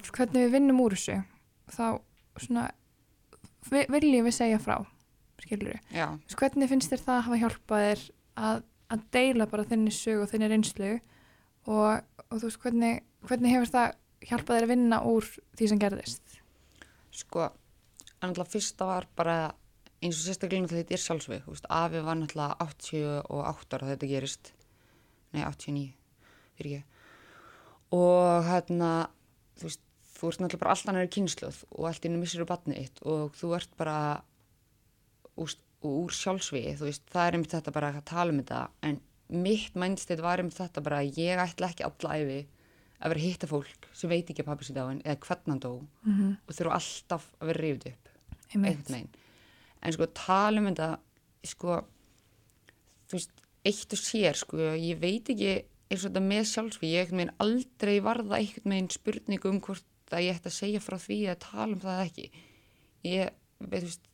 hvernig 0.09 0.47
við 0.47 0.55
vinnum 0.57 0.81
úr 0.87 0.97
þessu. 0.97 1.19
Þá 1.71 1.85
svona 2.41 2.71
vi, 3.69 3.85
viljum 3.93 4.27
við 4.31 4.37
segja 4.41 4.63
frá 4.63 4.79
skilur 5.41 5.75
við, 5.75 5.81
hvernig 6.39 6.71
finnst 6.71 6.93
þér 6.93 7.05
það 7.07 7.17
að 7.17 7.25
hafa 7.27 7.39
hjálpað 7.43 7.85
þér 7.87 8.03
að, 8.49 8.61
að 8.91 9.07
deila 9.15 9.47
bara 9.51 9.67
þinni 9.71 9.93
sög 9.95 10.25
og 10.25 10.31
þinni 10.33 10.51
reynslu 10.51 10.91
og, 11.71 12.03
og 12.29 12.37
þú 12.37 12.45
veist 12.47 12.63
hvernig, 12.65 13.01
hvernig 13.29 13.55
hefur 13.55 13.73
það 13.75 13.97
hjálpað 14.31 14.57
þér 14.57 14.67
að 14.67 14.73
vinna 14.75 15.01
úr 15.09 15.31
því 15.59 15.71
sem 15.71 15.81
gerðist? 15.81 16.39
Sko 17.15 17.49
alltaf 18.21 18.53
fyrsta 18.53 18.89
var 18.89 19.09
bara 19.17 19.37
eins 20.01 20.19
og 20.19 20.27
sérstaklega 20.27 20.73
þetta 20.73 20.97
er 20.97 21.05
sjálfsvið 21.05 21.45
þú 21.45 21.55
veist, 21.55 21.69
afi 21.69 22.03
var 22.05 22.19
náttúrulega 22.19 22.57
88 22.65 23.77
ára 23.77 23.91
þetta 23.93 24.11
gerist. 24.11 24.53
Nei, 25.31 25.45
89 25.45 25.93
fyrir 26.59 26.81
ég 26.81 26.91
og 27.91 28.47
hérna 28.47 28.91
þú 29.59 29.67
veist, 29.67 29.83
þú 30.15 30.31
ert 30.31 30.43
náttúrulega 30.43 30.63
bara 30.63 30.75
allt 30.75 30.91
annari 30.91 31.13
kynnslóð 31.15 31.63
og 31.75 31.89
allt 31.91 32.07
innu 32.07 32.21
missir 32.21 32.45
úr 32.45 32.51
batnið 32.51 32.85
þitt 32.85 33.03
og 33.11 33.39
þú 33.39 33.55
ert 33.59 33.73
bara 33.81 33.99
úr, 35.83 36.05
úr 36.05 36.15
sjálfsviði, 36.15 36.77
þú 36.79 36.89
veist, 36.89 37.05
það 37.11 37.27
er 37.27 37.37
einmitt 37.37 37.55
þetta 37.57 37.75
bara 37.75 37.93
að 37.95 38.05
tala 38.11 38.35
um 38.35 38.41
þetta, 38.43 38.63
en 38.89 39.01
mitt 39.31 39.77
mindset 39.79 40.23
var 40.25 40.43
einmitt 40.43 40.59
þetta 40.59 40.83
bara 40.85 41.01
að 41.03 41.21
ég 41.21 41.41
ætla 41.41 41.71
ekki 41.71 41.87
alla 41.87 42.17
æfi 42.19 42.41
að 43.01 43.15
vera 43.15 43.25
hitta 43.25 43.49
fólk 43.49 43.89
sem 43.97 44.13
veit 44.13 44.29
ekki 44.29 44.45
að 44.45 44.51
pappi 44.51 44.67
sér 44.67 44.77
dáin 44.77 45.01
eða 45.05 45.21
hvernig 45.25 45.55
hann 45.55 45.63
dó 45.63 45.73
mm 45.81 46.13
-hmm. 46.13 46.33
og 46.47 46.57
þurfa 46.57 46.77
alltaf 46.77 47.29
að 47.41 47.51
vera 47.51 47.63
rifið 47.65 47.93
upp 47.93 48.09
einhvern 48.51 48.95
veginn. 48.95 49.13
En 49.81 49.93
sko 49.93 50.07
tala 50.07 50.61
um 50.61 50.67
þetta 50.69 50.91
sko 51.45 51.79
þú 53.09 53.17
veist, 53.17 53.33
eitt 53.65 53.93
og 53.93 54.01
sér 54.01 54.37
sko, 54.37 54.57
ég 54.77 55.01
veit 55.01 55.31
ekki 55.33 55.65
eins 55.91 56.05
og 56.05 56.11
þetta 56.11 56.21
með 56.27 56.45
sjálfsvíð, 56.53 56.91
ég 56.91 57.01
einhvern 57.01 57.21
veginn 57.23 57.39
aldrei 57.45 57.97
varða 58.05 58.39
einhvern 58.39 58.75
veginn 58.75 58.91
spurningu 58.91 59.49
um 59.49 59.61
hvort 59.61 60.15
að 60.15 60.27
ég 60.27 60.37
ætti 60.37 60.51
að 60.51 60.59
segja 60.59 60.81
frá 60.81 60.99
því 60.99 61.19
að 61.31 61.43
tala 61.47 61.73
um 61.73 61.81
það 61.81 62.05
ekki. 62.05 62.31
Ég 63.07 63.31
veit, 63.59 63.83
þú 63.83 63.89
veist 63.89 64.10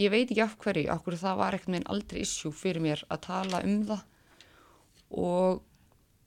ég 0.00 0.12
veit 0.12 0.26
ekki 0.26 0.42
af 0.44 0.56
hverju, 0.60 0.88
hverju 1.04 1.20
það 1.20 1.38
var 1.40 1.56
einhvern 1.56 1.76
veginn 1.76 1.92
aldrei 1.94 2.20
issue 2.24 2.52
fyrir 2.54 2.82
mér 2.84 3.04
að 3.08 3.22
tala 3.28 3.62
um 3.66 3.78
það. 3.90 4.04
Og 5.24 5.62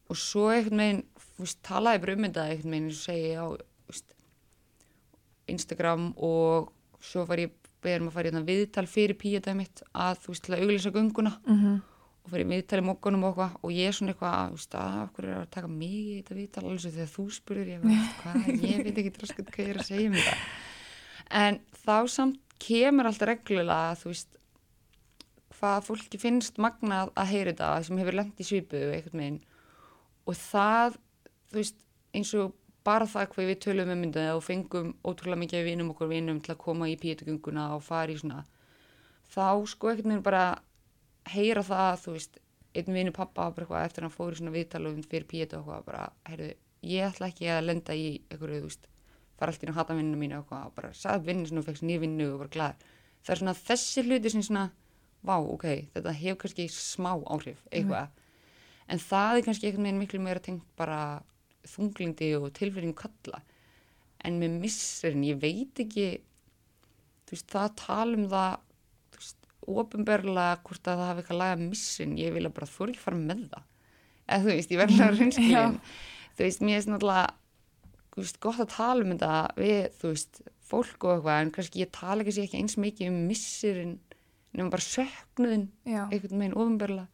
og 0.08 0.16
svo 0.16 0.48
þú 0.48 1.44
veist, 1.44 1.60
talaði 1.68 2.00
bara 2.04 2.14
um 2.16 2.26
þetta 2.28 2.48
veginn, 2.48 2.76
eins 2.78 3.02
og 3.02 3.04
segi 3.04 3.34
á 3.36 3.48
veist, 3.92 4.14
Instagram 5.52 6.14
og 6.16 6.72
svo 7.04 7.26
var 7.28 7.44
ég 7.44 7.52
beðum 7.84 8.08
að 8.10 8.16
fara 8.16 8.30
í 8.30 8.32
hérna 8.32 8.48
viðtal 8.48 8.88
fyrir 8.90 9.20
píetæði 9.20 9.60
mitt 9.60 9.84
að 9.92 10.24
þú 10.24 10.34
veist 10.34 10.46
til 10.48 10.56
að 10.56 10.64
auglýsa 10.64 10.94
gönguna. 10.96 11.36
Mm 11.46 11.78
og 12.28 12.34
fyrir 12.34 12.50
viðtal 12.50 12.82
í 12.82 12.84
mokkunum 12.84 13.22
og 13.24 13.38
eitthvað 13.38 13.54
og 13.64 13.72
ég 13.72 13.88
er 13.88 13.96
svona 13.96 14.12
eitthvað, 14.12 14.50
þú 14.50 14.58
veist, 14.58 14.74
að 14.76 14.96
okkur 15.06 15.28
er 15.28 15.36
að 15.38 15.52
taka 15.56 15.70
mig 15.72 15.94
í 15.96 16.16
þetta 16.18 16.36
viðtal? 16.36 16.64
Alveg 16.66 16.82
svo 16.84 16.92
þegar 16.98 17.14
þú 17.14 17.26
spurður 17.38 17.70
ég, 17.72 17.86
veist, 17.86 18.18
hvað, 18.20 18.50
ég 18.68 18.82
veit 18.84 18.98
ekki 18.98 19.14
draskat 19.16 19.52
hvað 19.54 19.64
ég 19.64 19.72
er 19.72 19.80
að 19.80 19.88
segja 19.88 20.10
um 20.10 20.18
þetta 20.18 20.36
en 21.44 21.60
þá 21.86 21.96
samt 22.12 22.42
kemur 22.62 23.10
alltaf 23.10 23.30
reglulega 23.30 23.96
þú 24.00 24.12
veist 24.12 24.38
hvað 25.58 25.88
fólki 25.88 26.20
finnst 26.22 26.60
magnað 26.62 27.12
að 27.18 27.32
heyra 27.32 27.54
þetta 27.54 27.70
sem 27.88 28.00
hefur 28.02 28.18
lent 28.20 28.42
í 28.42 28.46
svipu 28.46 28.82
og 30.28 30.36
það, 30.36 30.98
þú 31.50 31.60
veist, 31.62 31.78
eins 32.14 32.34
og 32.38 32.56
bara 32.88 33.08
það 33.10 33.30
hvað 33.34 33.50
við 33.50 33.60
tölum 33.66 33.92
um 33.92 34.02
myndið 34.04 34.30
og 34.36 34.44
fengum 34.46 34.92
ótrúlega 35.04 35.42
mikið 35.42 35.60
af 35.60 35.68
vinum 35.68 35.92
okkur 35.94 36.12
vinum 36.12 36.42
til 36.44 36.54
að 36.54 36.62
koma 36.64 36.90
í 36.92 36.98
pítugunguna 37.00 37.70
og 37.76 37.84
fara 37.84 38.14
í 38.14 38.20
svona 38.20 38.44
þá 39.34 39.48
sko 39.68 39.92
einhvern 39.92 40.14
veginn 40.14 40.24
bara 40.24 40.44
heyra 41.28 41.64
það, 41.66 42.04
þú 42.04 42.14
veist, 42.16 42.38
einn 42.78 42.94
vinu 42.96 43.14
pappa 43.16 43.50
eitthvað 43.50 43.88
eftir 43.88 44.04
að 44.04 44.08
hann 44.08 44.16
fór 44.16 44.36
í 44.36 44.40
svona 44.40 44.54
viðtalum 44.56 45.02
fyrir 45.04 45.28
pítu 45.28 45.58
og 45.58 45.66
eitthvað 45.66 45.88
bara, 45.90 46.06
heyrðu, 46.30 46.52
ég 46.88 47.10
ætla 47.10 47.32
ekki 47.32 47.50
að 47.52 47.66
lenda 47.66 47.98
í 47.98 48.08
einhverju, 48.32 48.62
þú 48.62 48.70
veist, 48.70 48.88
fara 49.38 49.52
alltaf 49.54 49.64
inn 49.66 49.74
og 49.74 49.78
hata 49.78 49.98
vinninu 49.98 50.20
mínu 50.22 50.38
og 50.38 50.44
eitthvað, 50.44 50.76
bara 50.78 50.94
sagði 50.98 51.30
vinnu 51.32 51.50
svona 51.50 51.64
og 51.64 51.68
fekk 51.68 51.82
nýja 51.86 52.04
vinnu 52.04 52.28
og 52.34 52.44
bara 52.44 52.54
glæður. 52.56 52.94
Það 53.24 53.34
er 53.34 53.42
svona 53.42 53.56
þessi 53.60 54.04
hluti 54.06 54.32
sem 54.34 54.46
svona, 54.46 54.66
vá, 55.28 55.36
ok, 55.38 55.66
þetta 55.96 56.14
hefur 56.22 56.40
kannski 56.44 56.68
smá 56.74 57.12
áhrif, 57.28 57.62
eitthvað. 57.72 58.14
En 58.88 59.02
það 59.04 59.38
er 59.38 59.46
kannski 59.48 59.68
einhvern 59.68 59.88
veginn 59.90 60.02
miklu 60.02 60.22
meira 60.24 60.44
tengt 60.44 60.68
bara 60.80 61.00
þunglindi 61.68 62.32
og 62.40 62.52
tilfinning 62.56 62.96
kalla. 62.98 63.42
En 64.26 64.40
með 64.42 64.56
missurinn, 64.64 65.26
ég 65.28 65.42
veit 65.42 65.82
ekki, 65.84 66.08
þú 67.28 67.36
veist, 67.36 67.50
það 67.52 67.66
að 67.66 67.76
tala 67.84 68.18
um 68.18 68.28
það, 68.32 68.54
þú 69.12 69.22
veist, 69.22 69.50
ofinberlega 69.68 70.62
hvort 70.64 70.88
að 70.88 71.02
það 71.02 71.10
hafi 71.12 71.24
eitthvað 71.24 71.42
laga 71.42 71.58
missin, 71.62 72.16
ég 72.18 72.38
vil 72.38 72.46
að 72.48 72.56
bara 72.56 72.70
þú 72.72 72.88
ekki 72.88 73.04
fara 73.04 73.20
með 73.20 73.44
það. 73.52 73.68
Eða 74.28 74.44
þú 74.46 74.54
veist, 74.54 74.72
ég 74.72 74.82
verður 74.82 75.06
að 75.06 75.18
reynskilin. 75.22 75.78
Þú 76.38 76.46
veist, 76.46 76.64
mér 76.64 76.80
finnst 76.80 76.94
náttúrulega, 76.94 77.28
þú 77.28 77.47
veist, 78.24 78.40
gott 78.44 78.62
að 78.64 78.72
tala 78.74 79.06
um 79.06 79.14
þetta 79.14 79.34
við, 79.58 80.00
veist, 80.04 80.42
fólk 80.68 81.06
og 81.08 81.14
eitthvað, 81.16 81.42
en 81.42 81.54
kannski 81.56 81.84
ég 81.84 81.92
tala 81.96 82.26
kannski 82.28 82.46
ekki 82.48 82.62
eins 82.62 82.78
mikið 82.82 83.12
um 83.12 83.20
missirinn, 83.30 83.98
nefnum 84.54 84.72
bara 84.74 84.86
söknuðin, 84.88 85.68
einhvern 85.88 86.42
veginn 86.42 86.58
ofinberlega. 86.58 87.08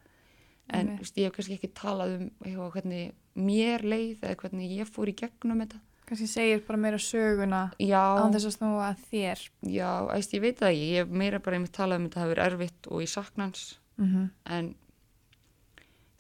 En, 0.74 0.94
veist, 1.02 1.18
ég 1.20 1.28
hef 1.28 1.36
kannski 1.38 1.58
ekki 1.60 1.72
talað 1.76 2.18
um 2.18 2.28
eitthvað, 2.44 2.70
hvernig 2.78 3.10
mér 3.36 3.84
leið 3.84 4.24
eða 4.24 4.38
hvernig 4.44 4.78
ég 4.78 4.90
fór 4.90 5.12
í 5.12 5.16
gegnum 5.20 5.64
þetta. 5.66 5.82
kannski 6.08 6.28
segir 6.28 6.64
bara 6.68 6.78
meira 6.78 7.00
söguna 7.00 7.62
án 7.80 8.34
þess 8.34 8.50
að 8.50 8.56
snúa 8.58 8.88
að 8.90 9.04
þér. 9.10 9.44
Já, 9.72 9.90
æst, 10.14 10.34
ég 10.36 10.44
veit 10.44 10.60
það 10.60 10.74
ekki, 10.74 10.88
ég 10.92 11.04
hef 11.04 11.14
meira 11.24 11.40
bara 11.40 11.58
einmitt 11.58 11.74
talað 11.76 12.02
um 12.02 12.08
þetta 12.08 12.22
hafi 12.22 12.34
verið 12.34 12.48
erfitt 12.52 12.90
og 12.92 13.04
ég 13.04 13.12
sakna 13.12 13.48
hans. 13.48 13.80
Mm 13.98 14.30
en 14.58 14.74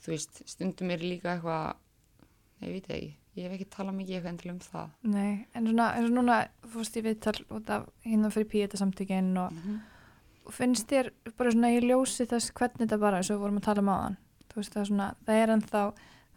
þú 0.03 0.11
veist, 0.11 0.41
stundum 0.49 0.91
er 0.91 1.03
líka 1.03 1.33
eitthvað 1.33 1.75
ég 2.63 2.73
veit 2.75 2.87
það 2.87 2.97
ekki, 2.97 3.11
ég 3.35 3.43
hef 3.47 3.53
ekki 3.57 3.65
talað 3.73 3.95
mikið 3.97 4.15
eitthvað 4.15 4.31
endilega 4.33 4.53
um 4.53 4.59
það. 4.59 4.89
Nei, 5.03 5.45
en 5.55 5.67
svona, 5.67 5.87
en 5.97 6.07
svona 6.07 6.21
núna 6.21 6.37
fórst 6.73 6.97
ég 6.99 7.03
viðtal 7.07 7.35
út 7.57 7.69
af 7.73 7.87
hérna 8.05 8.29
fyrir 8.33 8.49
píeta 8.51 8.77
samtökin 8.77 9.31
og, 9.41 9.51
Mhm. 9.53 9.79
og 10.45 10.53
finnst 10.53 10.87
þér 10.87 11.09
bara 11.37 11.51
svona 11.51 11.71
í 11.73 11.81
ljósi 11.81 12.27
þess 12.27 12.51
hvernig 12.53 12.83
þetta 12.87 12.99
bara, 12.99 13.17
eins 13.17 13.29
og 13.31 13.37
við 13.37 13.43
vorum 13.45 13.57
að 13.59 13.63
tala 13.63 13.79
um 13.81 13.89
áðan 13.93 14.17
þú 14.49 14.55
veist 14.61 14.73
það 14.73 14.87
svona, 14.87 15.15
það 15.25 15.43
er 15.43 15.53
ennþá 15.57 15.93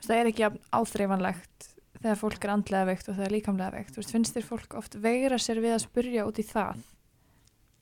það 0.06 0.16
er 0.16 0.26
ekki 0.26 0.60
áþreifanlegt 0.72 1.68
þegar 2.00 2.16
fólk 2.20 2.44
er 2.44 2.50
andlega 2.50 2.86
veikt 2.86 3.08
og 3.08 3.16
þegar 3.16 3.32
líkamlega 3.32 3.72
veikt. 3.72 3.96
Veist, 3.96 4.12
finnst 4.12 4.34
þér 4.36 4.44
fólk 4.44 4.74
oft 4.78 4.94
veira 4.94 5.36
sér 5.36 5.60
við 5.60 5.74
að 5.74 5.84
spurja 5.88 6.26
út 6.28 6.38
í 6.38 6.44
það? 6.44 6.76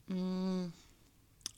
Mm, 0.09 0.71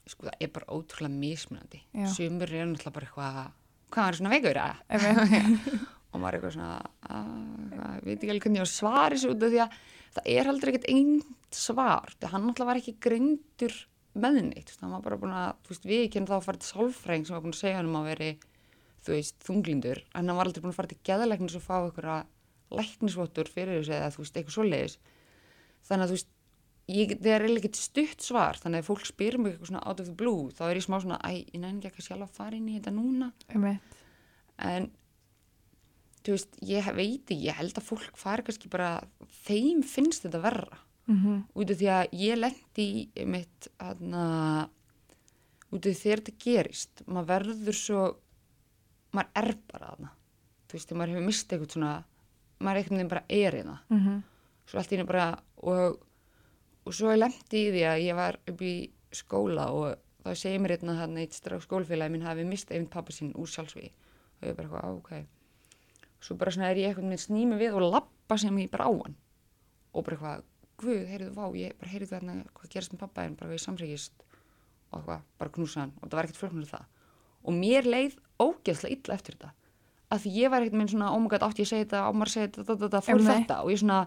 sko 0.08 0.26
það 0.26 0.36
er 0.40 0.48
bara 0.48 0.66
ótrúlega 0.72 1.12
mismunandi. 1.18 1.80
Sumur 2.14 2.50
er 2.52 2.66
náttúrulega 2.66 2.92
bara 2.92 3.06
eitthvað 3.06 3.50
hvað 3.90 4.08
er 4.08 4.18
svona 4.18 4.32
veikur? 4.34 4.60
Að 4.62 4.76
og 6.12 6.22
maður 6.22 6.28
er 6.28 6.38
eitthvað 6.38 6.54
svona 6.56 6.72
að, 7.14 8.00
veit 8.06 8.16
ekki 8.16 8.32
alveg 8.32 8.46
hvernig 8.46 8.62
ég 8.62 8.70
svara 8.72 9.14
þessu 9.14 9.32
út 9.34 9.44
af 9.44 9.52
því 9.52 9.60
að 9.64 9.78
það 10.16 10.30
er 10.34 10.50
heldur 10.50 10.72
ekkert 10.72 10.88
einn 10.92 11.12
svar. 11.54 12.14
Hann 12.24 12.46
náttúrulega 12.46 12.70
var 12.70 12.80
ekki 12.80 12.96
greindur 13.04 13.76
með 14.18 14.40
neitt, 14.48 14.72
hann 14.80 14.94
var 14.96 15.04
bara 15.04 15.18
búin 15.20 15.36
að 15.36 15.50
þú 15.66 15.74
veist, 15.74 15.88
við 15.88 16.06
kennum 16.14 16.30
þá 16.30 16.38
að 16.38 16.46
fara 16.48 16.62
til 16.62 16.70
sálfræðing 16.72 17.28
sem 17.28 17.36
var 17.36 17.44
búin 17.44 17.54
að 17.54 17.60
segja 17.60 17.78
hann 17.78 17.90
um 17.90 18.00
að 18.00 18.08
veri 18.08 18.30
þú 19.04 19.14
veist, 19.14 19.36
þunglindur, 19.46 20.00
en 20.14 20.24
hann 20.24 20.40
var 20.40 20.48
aldrei 20.48 20.64
búin 20.64 20.72
að 20.72 20.80
fara 20.80 20.90
til 20.90 20.98
geðalæknis 21.06 21.58
og 21.58 21.64
fá 21.64 21.76
einhverja 21.78 22.16
læknisvottur 22.74 23.52
fyrir 23.52 23.78
þessu 23.78 23.94
eða 23.96 24.10
þú 24.14 24.24
veist, 24.24 24.40
eitthvað 24.40 24.56
svoleiðis. 24.56 24.96
Þannig 25.88 26.04
að 26.04 26.10
þú 26.10 26.16
veist 26.18 26.32
ég, 26.92 27.14
það 27.20 27.34
er 27.34 27.46
ekkert 27.52 27.80
stutt 27.80 28.24
svar. 28.24 28.58
Þannig 28.60 28.82
að 28.82 28.88
fólk 28.88 29.08
spyr 29.08 29.38
mig 29.40 29.54
eitthvað 29.54 29.72
svona 29.72 29.84
out 29.84 30.02
of 30.02 30.08
the 30.08 30.16
blue 30.18 30.52
þá 30.56 30.64
er 30.68 30.80
ég 30.80 30.86
smá 30.86 30.98
svona, 31.02 31.20
æ, 31.24 31.44
ég 31.44 31.60
nefnir 31.62 31.90
ekki 31.90 32.02
að 32.02 32.08
sjálf 32.08 32.26
að 32.26 32.40
fara 32.40 32.58
inn 32.58 32.68
í 32.68 32.76
þetta 32.78 32.94
núna. 32.96 33.30
Einmitt. 33.52 33.98
en 34.58 34.90
þú 36.24 36.34
veist, 36.34 36.58
ég 36.62 36.84
veit 36.96 37.24
ekki, 37.30 37.38
ég 37.46 37.54
held 37.58 37.74
að 37.78 37.86
fólk 37.88 38.16
fari 38.16 38.42
kannski 38.46 38.68
bara, 38.72 38.90
þeim 39.46 39.82
finnst 39.84 40.24
þetta 40.26 40.40
verra. 40.42 40.78
Mhm. 41.08 41.44
út 41.56 41.70
af 41.72 41.78
því 41.80 41.86
að 41.88 42.10
ég 42.20 42.36
lendi 42.36 42.84
í 43.16 43.24
mitt 43.24 43.68
hana, 43.80 44.68
út 45.72 45.86
af 45.86 45.88
því 45.88 46.00
þegar 46.02 46.20
þetta 46.20 46.42
gerist 46.44 47.02
maður 47.06 47.28
verður 47.30 47.74
svo 47.78 48.02
maður 49.16 49.30
er 49.40 49.54
bara 49.72 49.86
þarna. 49.94 50.10
Þú 50.68 50.72
veist, 50.76 50.88
þegar 50.90 50.98
maður 51.00 51.12
hefur 51.14 51.26
mistið 51.30 51.54
eitthvað 51.56 51.72
svona 51.72 51.92
maður 52.60 52.78
er 52.82 52.88
veginn 52.90 53.08
bara 53.08 53.24
er 53.28 53.52
í 53.56 53.62
það 53.62 53.78
Mhm. 53.90 54.22
svo 54.68 54.78
allt 54.78 54.92
í 54.92 54.96
henni 54.96 55.06
bara 55.06 55.38
og, 55.62 55.98
og 56.84 56.92
svo 56.92 57.08
ég 57.08 57.18
lendi 57.22 57.56
í 57.64 57.72
því 57.72 57.82
að 57.88 58.04
ég 58.04 58.14
var 58.14 58.36
upp 58.46 58.60
í 58.60 58.90
skóla 59.12 59.66
og 59.72 59.96
þá 60.24 60.34
segir 60.36 60.60
mér 60.60 60.76
hérna 60.76 60.98
hann 60.98 61.16
eitt 61.16 61.32
strák 61.32 61.62
skólfélagi 61.64 62.10
minn 62.12 62.26
hafi 62.26 62.44
mistið 62.44 62.76
einmitt 62.76 62.90
pappa 62.90 63.12
sinn 63.12 63.32
úr 63.32 63.46
sjálfsvíði 63.48 63.90
og 63.90 64.42
ég 64.44 64.50
er 64.50 64.54
bara 64.54 64.68
eitthvað, 64.68 64.96
ok 64.98 65.26
svo 66.22 66.36
bara 66.38 66.54
svona 66.54 66.70
er 66.72 66.80
ég 66.80 66.92
eitthvað 66.92 67.10
með 67.12 67.24
snými 67.24 67.58
við 67.60 67.76
og 67.78 67.90
lappa 67.92 68.38
sem 68.40 68.56
ég 68.60 68.70
bara 68.72 68.88
á 68.88 68.92
hann. 68.92 69.16
Og 69.94 70.04
bara 70.06 70.16
eitthvað, 70.16 70.46
guð, 70.82 71.04
heyrðu, 71.10 71.30
vá, 71.36 71.44
ég 71.58 71.76
bara 71.78 71.92
heyrðu 71.92 72.10
þarna 72.12 72.36
hvað 72.54 72.72
gerist 72.74 72.94
með 72.94 73.02
pappa 73.04 73.26
en 73.26 73.36
bara 73.38 73.52
við 73.52 73.62
samsækist 73.64 74.24
og 74.90 75.00
eitthvað, 75.00 75.24
bara 75.40 75.54
knúsa 75.56 75.84
hann. 75.84 75.94
Og 76.00 76.08
það 76.08 76.18
var 76.18 76.28
ekkert 76.28 76.42
flóknur 76.42 76.68
það. 76.68 76.86
Og 77.48 77.56
mér 77.56 77.88
leið 77.88 78.18
ógeðslega 78.42 78.94
illa 78.96 79.18
eftir 79.18 79.38
þetta. 79.38 79.54
Að 80.08 80.22
því 80.24 80.34
ég 80.38 80.52
var 80.52 80.64
ekkert 80.64 80.80
með 80.80 80.94
svona, 80.94 81.12
oh 81.12 81.20
my 81.22 81.32
god, 81.32 81.44
átti 81.46 81.62
ég 81.62 81.68
að 81.68 81.72
segja 81.72 81.86
þetta? 81.86 82.04
Á 82.04 82.10
maður 82.12 82.30
að 82.30 82.34
segja 82.34 82.48
þetta, 82.48 82.64
þetta, 82.68 82.84
þetta, 82.84 83.04
fór 83.08 83.26
þetta 83.28 83.58
og 83.62 83.72
ég 83.72 83.82
svona 83.82 83.98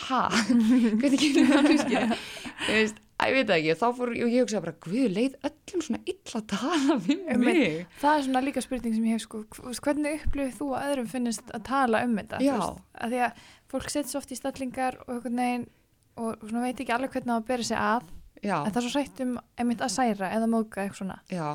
ha, 0.00 0.20
hvernig 1.00 1.20
getur 1.20 1.46
það 1.50 2.98
þú 3.20 3.26
veist, 3.26 3.30
ég 3.30 3.36
veit 3.36 3.48
það 3.50 3.58
ekki 3.60 3.74
þá 3.80 3.86
fór, 4.00 4.10
og 4.10 4.30
ég 4.34 4.44
hugsaði 4.44 4.62
bara, 4.64 4.76
guð, 4.86 5.08
leið 5.16 5.34
öllum 5.50 5.82
svona 5.86 6.00
illa 6.12 6.40
að 6.40 6.46
tala 6.54 6.96
Einmitt. 6.96 7.40
mig 7.44 7.86
Það 8.00 8.16
er 8.18 8.24
svona 8.26 8.42
líka 8.46 8.62
spurning 8.64 8.94
sem 8.96 9.04
ég 9.10 9.16
hef 9.18 9.24
sko, 9.26 9.42
hv- 9.44 9.66
veist, 9.68 9.82
hvernig 9.84 10.24
upplifir 10.24 10.54
þú 10.60 10.68
að 10.76 10.86
öðrum 10.90 11.10
finnist 11.12 11.52
að 11.56 11.64
tala 11.70 12.04
um 12.06 12.16
þetta? 12.20 12.40
Já. 12.44 12.54
Þú 12.56 12.62
veist, 12.64 12.86
að 13.04 13.10
því 13.14 13.20
að 13.26 13.44
fólk 13.74 13.90
setja 13.94 14.10
svo 14.10 14.22
oft 14.22 14.32
í 14.32 14.38
stellingar 14.40 14.96
og 15.06 15.26
veginn 15.28 15.66
og 16.20 16.40
svona 16.48 16.64
veit 16.66 16.80
ekki 16.82 16.92
alveg 16.96 17.12
hvernig 17.14 17.34
það 17.36 17.46
bera 17.52 17.62
sig 17.70 17.78
að 17.80 18.08
já, 18.42 18.56
en 18.64 18.72
það 18.72 18.80
er 18.80 18.86
svo 18.88 18.94
sætt 18.96 19.20
um 19.24 19.36
einmitt 19.60 19.84
að 19.84 19.92
særa 19.94 20.32
eða 20.36 20.48
móka 20.50 20.82
eitthvað 20.82 20.98
svona. 21.04 21.18
já, 21.30 21.46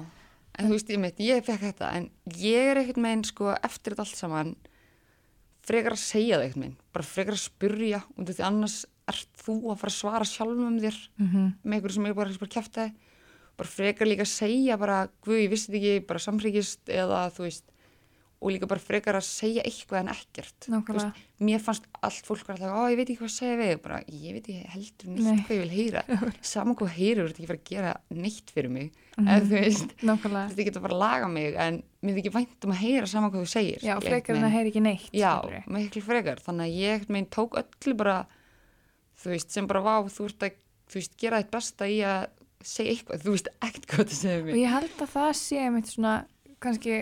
en 0.55 0.69
þú 0.69 0.71
veist, 0.77 0.89
ég 0.95 1.01
mitt, 1.03 1.19
ég 1.19 1.43
fekk 1.45 1.65
þetta 1.65 1.89
en 1.97 2.07
ég 2.39 2.71
er 2.71 2.79
ekkert 2.83 3.01
meginn, 3.03 3.25
sko, 3.27 3.51
eftir 3.65 3.93
þetta 3.95 4.05
allt 4.05 4.15
saman 4.21 4.55
frekar 5.65 5.95
að 5.97 6.01
segja 6.01 6.37
það 6.39 6.45
ekkert 6.47 6.61
meginn, 6.61 6.77
bara 6.95 7.07
frekar 7.09 7.35
að 7.35 7.41
spurja 7.43 7.99
og 8.15 8.27
því 8.29 8.43
annars 8.47 8.77
ert 9.07 9.27
þú 9.45 9.55
að 9.71 9.77
fara 9.81 9.91
að 9.91 9.99
svara 9.99 10.25
sjálfum 10.25 10.67
um 10.67 10.79
þér 10.79 10.97
Mm 11.19 11.27
-hmm. 11.27 11.53
með 11.63 11.73
einhverju 11.77 11.93
sem 11.95 12.05
ég 12.05 12.15
bara, 12.15 12.29
bara 12.39 12.55
kæfti 12.55 12.93
bara 13.57 13.69
frekar 13.69 14.07
líka 14.07 14.21
að 14.23 14.33
segja 14.35 14.77
bara, 14.77 15.07
guð, 15.23 15.39
ég 15.45 15.49
vissi 15.49 15.71
þetta 15.71 15.77
ekki, 15.77 16.07
bara 16.07 16.19
samhryggist 16.19 16.89
eða 16.89 17.29
þú 17.31 17.41
veist 17.47 17.63
og 18.41 18.51
líka 18.51 18.67
bara 18.67 18.79
frekar 18.79 19.15
að 19.15 19.23
segja 19.23 19.61
eitthvað 19.63 19.99
en 19.99 20.07
ekkert 20.11 20.67
veist, 20.93 21.07
mér 21.39 21.59
fannst 21.59 21.83
allt 22.03 22.25
fólk 22.27 22.49
alltaf, 22.49 22.67
ó, 22.69 22.89
ég 22.91 22.97
veit 22.97 23.09
ekki 23.09 23.17
hvað 23.17 23.31
að 23.31 23.39
segja 23.39 23.57
við 23.57 23.81
bara, 23.81 23.99
ég 24.11 24.33
veit 24.33 24.47
ekki 24.49 24.67
heldur 24.69 25.07
neitt 25.07 25.23
Nei. 25.23 25.43
hvað 25.47 25.55
ég 25.55 25.61
vil 25.61 25.69
heyra 25.77 26.03
saman 26.41 26.75
hvað 26.75 26.89
heyrir, 26.97 27.23
þú 27.23 27.29
ert 27.29 27.39
ekki 27.39 27.43
að 27.43 27.47
fara 27.47 27.59
að 27.59 27.69
gera 27.69 27.93
neitt 28.11 28.51
fyrir 28.51 28.69
mig, 28.69 28.91
Mhm. 29.17 29.27
eða 29.27 29.45
þú 29.45 29.49
veist 29.61 29.95
þetta 30.03 30.63
getur 30.65 30.81
bara 30.81 30.93
að 30.93 30.99
laga 30.99 31.27
mig 31.31 31.55
en 31.55 31.83
mér 32.03 32.15
þykir 32.19 32.31
vænt 32.35 32.65
um 32.65 32.71
að 32.71 32.81
heyra 32.83 33.07
saman 33.07 33.31
hvað 33.31 33.41
þú 33.41 33.47
segir 33.47 33.79
Já, 33.81 33.99
frekar 34.01 34.35
en 34.35 34.43
einhvern 34.43 34.49
að 34.51 34.51
heyra 34.51 34.67
ekki 34.67 34.81
neitt. 34.81 35.09
Já, 35.13 35.41
skilurðu. 35.41 35.63
miklu 35.71 36.01
frekar, 36.01 36.37
þannig 36.43 36.65
að 36.67 36.75
ég 36.75 37.29
tók 37.29 37.51
öllu 37.55 37.93
bara, 37.95 38.27
þú 39.21 39.31
veist, 39.33 39.51
sem 39.55 39.67
bara 39.69 39.81
vá, 39.85 39.95
þú 40.11 40.27
ert 40.29 40.47
að, 40.47 40.57
þú 40.91 40.99
veist, 40.99 41.15
gera 41.21 41.41
þitt 41.43 41.51
besta 41.55 41.87
í 41.91 41.99
að 42.05 42.25
segja 42.65 42.95
eitthvað, 42.95 43.23
þú 43.25 43.35
veist 43.35 43.49
ekkert 43.61 43.87
hvað 43.91 44.07
það 44.09 44.17
segir 44.19 44.41
Og 44.41 44.47
mig. 44.49 44.61
ég 44.63 44.73
held 44.73 45.01
að 45.05 45.13
það 45.15 45.31
sé 45.41 45.59
einmitt 45.65 45.91
svona, 45.91 46.13
kannski, 46.65 46.95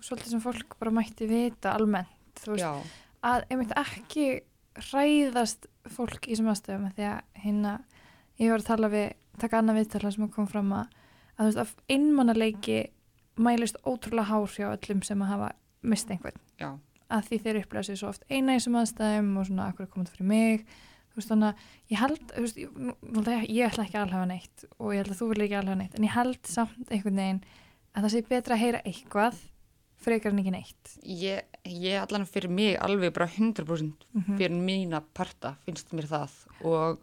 svolítið 0.00 0.34
sem 0.36 0.42
fólk 0.44 0.76
bara 0.80 0.94
mætti 0.94 1.26
vita 1.30 1.74
almennt, 1.76 2.42
þú 2.44 2.54
veist, 2.54 2.64
Já, 2.64 2.72
að 3.30 3.46
einmitt 3.50 3.74
ekki 3.80 4.28
hræðast 4.80 5.66
fólk 5.90 6.28
í 6.28 6.34
þessum 6.34 6.50
aðstöðum 6.52 6.90
því 6.96 7.06
að 7.10 7.42
hérna, 7.44 7.72
ég 8.40 8.52
var 8.52 8.62
að 8.62 8.68
tala 8.70 8.90
við 8.92 9.08
taka 9.40 9.58
annað 9.60 9.78
viðtala 9.80 10.12
sem 10.14 10.28
kom 10.32 10.46
fram 10.50 10.70
að 10.76 10.96
að 11.40 11.40
þú 11.40 11.48
veist, 11.48 11.60
að 11.64 11.94
einmannaleiki 11.96 12.78
mælist 13.40 13.78
ótrúlega 13.88 14.28
hár 14.28 14.52
hjá 14.54 14.66
öllum 14.74 15.02
sem 15.06 15.22
að 15.24 15.30
hafa 15.32 15.50
mist 15.90 16.10
einhvern, 16.12 16.40
já, 16.60 16.70
að 17.10 17.26
því 17.30 17.38
þeir 17.44 17.58
upplega 17.62 17.86
sér 17.88 17.98
svo 18.00 18.10
oft 18.12 18.24
eina 18.30 18.52
í 18.54 18.58
þessum 18.60 18.78
aðstæðum 18.82 19.30
og 19.40 19.46
svona 19.48 19.68
akkur 19.70 19.86
er 19.86 19.92
komið 19.94 20.12
fyrir 20.14 20.28
mig 20.30 20.66
veist 21.20 21.30
þannig 21.32 21.50
að 21.50 21.92
ég 21.94 22.00
held 22.02 22.34
veist, 22.40 22.58
ég, 22.60 22.68
ég, 23.20 23.46
ég 23.60 23.68
ætla 23.70 23.84
ekki 23.86 23.98
að 24.00 24.04
alhafa 24.08 24.28
neitt 24.32 24.64
og 24.78 24.90
ég 24.94 25.00
held 25.04 25.12
að 25.14 25.20
þú 25.20 25.28
vil 25.34 25.44
ekki 25.46 25.58
alhafa 25.60 25.78
neitt 25.82 25.94
en 26.00 26.06
ég 26.08 26.14
held 26.16 26.50
samt 26.50 26.90
einhvern 26.90 27.20
veginn 27.22 27.40
að 27.94 28.02
það 28.06 28.12
sé 28.16 28.22
betra 28.30 28.56
að 28.56 28.62
heyra 28.64 28.82
eitthvað 28.86 29.38
frekar 30.00 30.32
en 30.32 30.38
ekki 30.40 30.52
neitt. 30.54 30.92
Ég, 31.04 31.42
ég 31.68 31.98
allan 32.00 32.22
fyrir 32.24 32.48
mig 32.56 32.76
alveg 32.80 33.12
bara 33.12 33.26
100% 33.28 34.06
Mhm. 34.16 34.36
fyrir 34.38 34.54
mína 34.56 35.02
parta 35.14 35.56
finnst 35.66 35.90
mér 35.92 36.06
það. 36.08 36.30
Og 36.64 37.00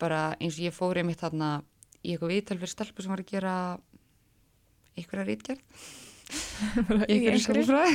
bara 0.00 0.34
eins 0.40 0.56
og 0.56 0.64
ég 0.64 0.72
fór 0.72 0.96
einmitt 0.96 1.20
þarna 1.20 1.62
í 2.02 2.14
eitthvað 2.14 2.32
viðtal 2.32 2.56
fyrir 2.62 2.72
stelpu 2.72 3.02
sem 3.04 3.12
var 3.12 3.20
að 3.20 3.28
gera 3.34 3.54
einhverja 4.96 5.26
rítgerð, 5.28 5.60
Í 7.10 7.18
einhverja 7.18 7.42
sálfræði. 7.44 7.92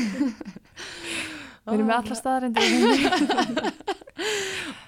Við 1.65 1.73
erum 1.73 1.87
með 1.89 1.97
alla 1.97 2.15
staðarindir 2.19 2.65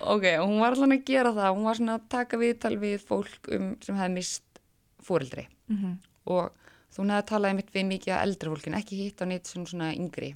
Ok, 0.07 0.25
og 0.39 0.47
hún 0.47 0.59
var 0.61 0.75
allan 0.75 0.93
að 0.95 1.03
gera 1.09 1.31
það, 1.35 1.55
hún 1.57 1.67
var 1.67 1.75
svona 1.79 1.95
að 1.99 2.07
taka 2.13 2.37
viðtal 2.39 2.75
við 2.79 2.97
fólk 3.07 3.49
um, 3.55 3.69
sem 3.83 3.95
hefði 3.99 4.13
mist 4.13 4.61
fóreldri 5.03 5.47
Mhm. 5.69 5.97
og 6.31 6.51
þú 6.95 7.03
hefði 7.09 7.25
talaði 7.29 7.55
mitt 7.59 7.71
við 7.73 7.85
mikið 7.91 8.13
að 8.15 8.23
eldra 8.27 8.51
fólkin, 8.53 8.77
ekki 8.77 8.97
hitt 9.01 9.21
á 9.21 9.25
neitt 9.27 9.45
sem 9.47 9.65
svona 9.65 9.89
yngri. 9.95 10.33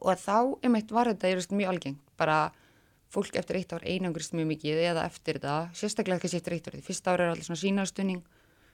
Og 0.00 0.16
þá 0.18 0.58
einmitt 0.62 0.90
var 0.90 1.06
þetta 1.06 1.30
ég 1.30 1.38
veist, 1.38 1.50
mjög 1.54 1.68
algengt, 1.70 2.00
bara 2.18 2.52
fólk 3.14 3.36
eftir 3.38 3.56
eitt 3.60 3.72
ár 3.72 3.84
einangrist 3.86 4.32
mjög 4.34 4.48
mikið 4.50 4.80
eða 4.90 5.04
eftir 5.06 5.38
þetta, 5.38 5.70
sérstaklega 5.72 6.18
kannski 6.20 6.40
eftir 6.40 6.52
eitt 6.56 6.66
ár 6.68 6.74
því 6.74 6.82
fyrsta 6.82 7.12
ára 7.14 7.24
er 7.28 7.30
allir 7.34 7.46
svona 7.46 7.62
sínastunning 7.62 8.22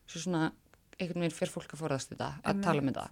svo 0.09 0.20
svona 0.25 0.53
einhvern 0.99 1.20
veginn 1.20 1.37
fyrir 1.37 1.53
fólk 1.53 1.75
að 1.77 1.83
forðast 1.85 2.09
þetta 2.14 2.31
að 2.41 2.49
Einmitt. 2.55 2.64
tala 2.64 2.81
um 2.81 2.89
þetta. 2.89 3.11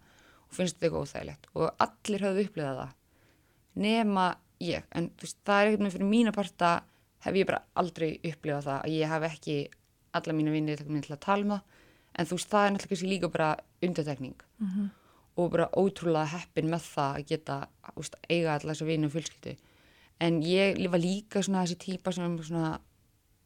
Og 0.48 0.56
finnst 0.56 0.76
þetta 0.78 0.86
eitthvað 0.88 1.04
óþægilegt. 1.04 1.46
Og 1.54 1.70
allir 1.84 2.24
höfðu 2.24 2.44
upplifað 2.48 2.78
það. 2.80 2.92
Nema 3.76 4.26
ég, 4.60 4.84
en 4.94 5.10
veist, 5.20 5.38
það 5.46 5.60
er 5.60 5.66
einhvern 5.68 5.84
veginn 5.86 5.96
fyrir 5.96 6.10
mína 6.10 6.32
parta 6.34 6.70
hef 7.24 7.34
ég 7.34 7.46
bara 7.46 7.62
aldrei 7.78 8.18
upplifað 8.22 8.64
það 8.68 8.80
að 8.84 8.94
ég 8.96 9.08
hef 9.12 9.26
ekki 9.32 9.56
alla 10.18 10.32
mína 10.38 10.50
vinnir 10.54 10.80
til 10.82 11.14
að 11.14 11.20
tala 11.20 11.44
um 11.44 11.52
það. 11.56 11.62
En 12.18 12.26
þú 12.26 12.38
veist, 12.38 12.48
það 12.50 12.64
er 12.66 12.72
náttúrulega 12.74 12.88
kannski 12.94 13.12
líka 13.12 13.28
bara 13.30 13.50
undartekning 13.82 14.34
Mhm. 14.58 14.90
og 15.38 15.50
bara 15.52 15.68
ótrúlega 15.76 16.26
heppin 16.32 16.70
með 16.70 16.82
það 16.94 17.14
að 17.18 17.26
geta 17.26 17.68
veist, 17.96 18.14
eiga 18.28 18.54
alla 18.58 18.72
þessa 18.74 18.86
vini 18.86 19.06
og 19.06 19.12
fjölskyldu. 19.12 19.56
En 20.20 20.40
ég 20.42 20.90
var 20.90 20.98
líka 20.98 21.42
svona 21.42 21.62
þessi 21.64 21.78
típa 21.78 22.12
sem 22.12 22.24
er 22.24 22.30
með 22.38 22.48
svona 22.48 22.78